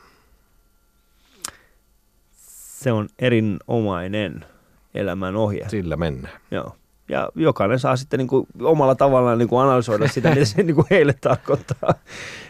Se 2.83 2.93
on 2.93 3.09
erinomainen 3.19 4.45
elämän 4.95 5.37
ohje. 5.37 5.69
Sillä 5.69 5.97
mennään. 5.97 6.41
Joo. 6.51 6.77
Ja 7.13 7.29
jokainen 7.35 7.79
saa 7.79 7.97
sitten 7.97 8.19
niin 8.19 8.29
kuin 8.29 8.47
omalla 8.63 8.95
tavallaan 8.95 9.39
niin 9.39 9.49
kuin 9.49 9.63
analysoida 9.63 10.09
sitä, 10.09 10.31
mitä 10.31 10.45
se 10.45 10.63
niin 10.63 10.75
kuin 10.75 10.87
heille 10.91 11.15
tarkoittaa. 11.21 11.95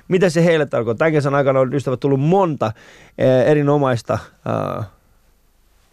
Mitä 0.08 0.30
se 0.30 0.44
heille 0.44 0.66
tarkoittaa. 0.66 0.98
Tämän 0.98 1.12
kesän 1.12 1.34
aikana 1.34 1.60
on 1.60 1.74
ystävät 1.74 2.00
tullut 2.00 2.20
monta 2.20 2.72
eh, 3.18 3.50
erinomaista 3.50 4.18
äh, 4.78 4.86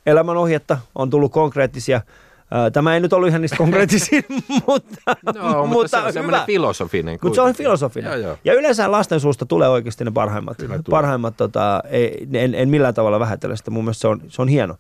elämänohjetta. 0.06 0.78
On 0.96 1.10
tullut 1.10 1.32
konkreettisia. 1.32 1.96
Äh, 1.96 2.72
tämä 2.74 2.94
ei 2.94 3.00
nyt 3.00 3.14
ollut 3.14 3.30
ihan 3.30 3.42
niistä 3.42 3.58
konkreettisia, 3.58 4.22
mutta, 4.68 5.16
No, 5.36 5.66
mutta, 5.66 6.00
se 6.02 6.06
on 6.08 6.14
semmoinen 6.14 6.42
filosofinen. 6.46 7.20
mutta 7.22 7.36
se 7.36 7.42
on 7.42 7.54
filosofinen. 7.54 8.12
Joo, 8.12 8.22
joo. 8.22 8.38
Ja 8.46 8.54
yleensä 8.54 8.92
lasten 8.92 9.20
suusta 9.20 9.46
tulee 9.46 9.70
oikeasti 9.70 10.06
ne 10.06 10.12
parhaimmat. 10.12 10.58
Parhaimmat 10.90 11.38
tota, 11.38 11.84
ei, 11.90 12.28
en, 12.34 12.56
en 12.56 12.70
millään 12.70 12.94
tavalla 12.94 13.20
vähätellä 13.20 13.56
sitä. 13.56 13.72
Mun 13.72 13.84
mielestä 13.84 14.02
se 14.02 14.08
on, 14.08 14.22
se 14.28 14.42
on 14.42 14.48
hieno. 14.48 14.76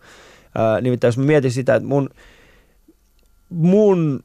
Ää, 0.55 0.81
nimittäin 0.81 1.09
jos 1.09 1.17
mä 1.17 1.25
mietin 1.25 1.51
sitä, 1.51 1.75
että 1.75 1.87
mun, 1.87 2.09
mun 3.49 4.23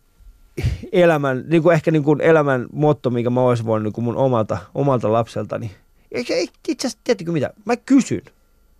elämän, 0.93 1.45
niin 1.49 1.63
kuin 1.63 1.75
ehkä 1.75 1.91
niin 1.91 2.05
kuin 2.05 2.21
elämän 2.21 2.67
motto, 2.73 3.11
mikä 3.11 3.31
mä 3.31 3.41
olisin 3.41 3.67
voinut 3.67 3.85
niin 3.85 3.93
kuin 3.93 4.05
mun 4.05 4.17
omalta, 4.17 4.59
omalta 4.75 5.13
lapseltani. 5.13 5.71
Itse 6.15 6.35
asiassa, 6.79 6.99
tiedättekö 7.05 7.33
mitä? 7.33 7.51
Mä 7.65 7.77
kysyn, 7.77 8.23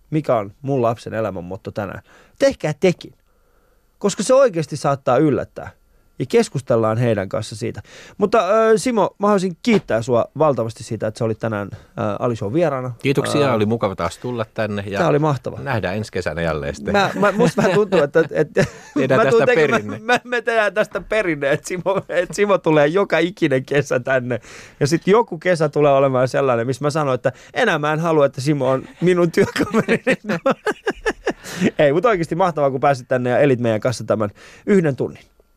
mikä 0.09 0.35
on 0.35 0.53
mun 0.61 0.81
lapsen 0.81 1.13
elämän 1.13 1.43
motto 1.43 1.71
tänään. 1.71 2.01
Tehkää 2.39 2.73
tekin. 2.79 3.13
Koska 3.97 4.23
se 4.23 4.33
oikeasti 4.33 4.77
saattaa 4.77 5.17
yllättää. 5.17 5.69
Ja 6.19 6.25
keskustellaan 6.29 6.97
heidän 6.97 7.29
kanssa 7.29 7.55
siitä. 7.55 7.81
Mutta 8.17 8.39
äh, 8.39 8.71
Simo, 8.75 9.15
mä 9.19 9.27
haluaisin 9.27 9.57
kiittää 9.63 10.01
sua 10.01 10.25
valtavasti 10.37 10.83
siitä, 10.83 11.07
että 11.07 11.17
sä 11.17 11.25
olit 11.25 11.39
tänään 11.39 11.69
äh, 11.73 11.79
Alison 12.19 12.53
vieraana. 12.53 12.91
Kiitoksia, 13.01 13.47
Äh, 13.49 13.53
oli 13.55 13.65
mukava 13.65 13.95
taas 13.95 14.17
tulla 14.17 14.45
tänne. 14.53 14.83
Ja 14.87 14.99
Tää 14.99 15.07
oli 15.07 15.19
mahtava. 15.19 15.59
Nähdään 15.59 15.95
ensi 15.97 16.11
kesänä 16.11 16.41
jälleen 16.41 16.75
sitten. 16.75 16.93
Mä, 16.93 17.09
mä, 17.19 17.31
musta 17.31 17.61
vähän 17.61 17.75
tuntuu, 17.75 18.01
että, 18.01 18.23
että 18.31 18.65
Tehdään 18.97 19.19
mä 19.19 19.25
tästä 19.31 19.45
tekemään- 19.45 19.81
perinne. 19.81 19.99
Me, 19.99 20.21
me 20.23 20.41
tehdään 20.41 20.73
tästä 20.73 21.01
perinne, 21.01 21.51
että 21.51 21.67
Simo, 21.67 22.01
että 22.09 22.33
Simo 22.35 22.57
tulee 22.57 22.87
joka 22.87 23.17
ikinen 23.17 23.65
kesä 23.65 23.99
tänne. 23.99 24.39
Ja 24.79 24.87
sitten 24.87 25.11
joku 25.11 25.37
kesä 25.37 25.69
tulee 25.69 25.91
olemaan 25.93 26.27
sellainen, 26.27 26.67
missä 26.67 26.85
mä 26.85 26.89
sanon, 26.89 27.15
että 27.15 27.31
enää 27.53 27.79
mä 27.79 27.93
en 27.93 27.99
halua, 27.99 28.25
että 28.25 28.41
Simo 28.41 28.69
on 28.69 28.83
minun 29.01 29.31
työkaverini. 29.31 30.39
Ei, 31.79 31.93
mutta 31.93 32.09
oikeasti 32.09 32.35
mahtavaa, 32.35 32.71
kun 32.71 32.79
pääsit 32.79 33.07
tänne 33.07 33.29
ja 33.29 33.39
elit 33.39 33.59
meidän 33.59 33.81
kanssa 33.81 34.03
tämän 34.03 34.29
yhden 34.65 34.95
tunnin. 34.95 35.23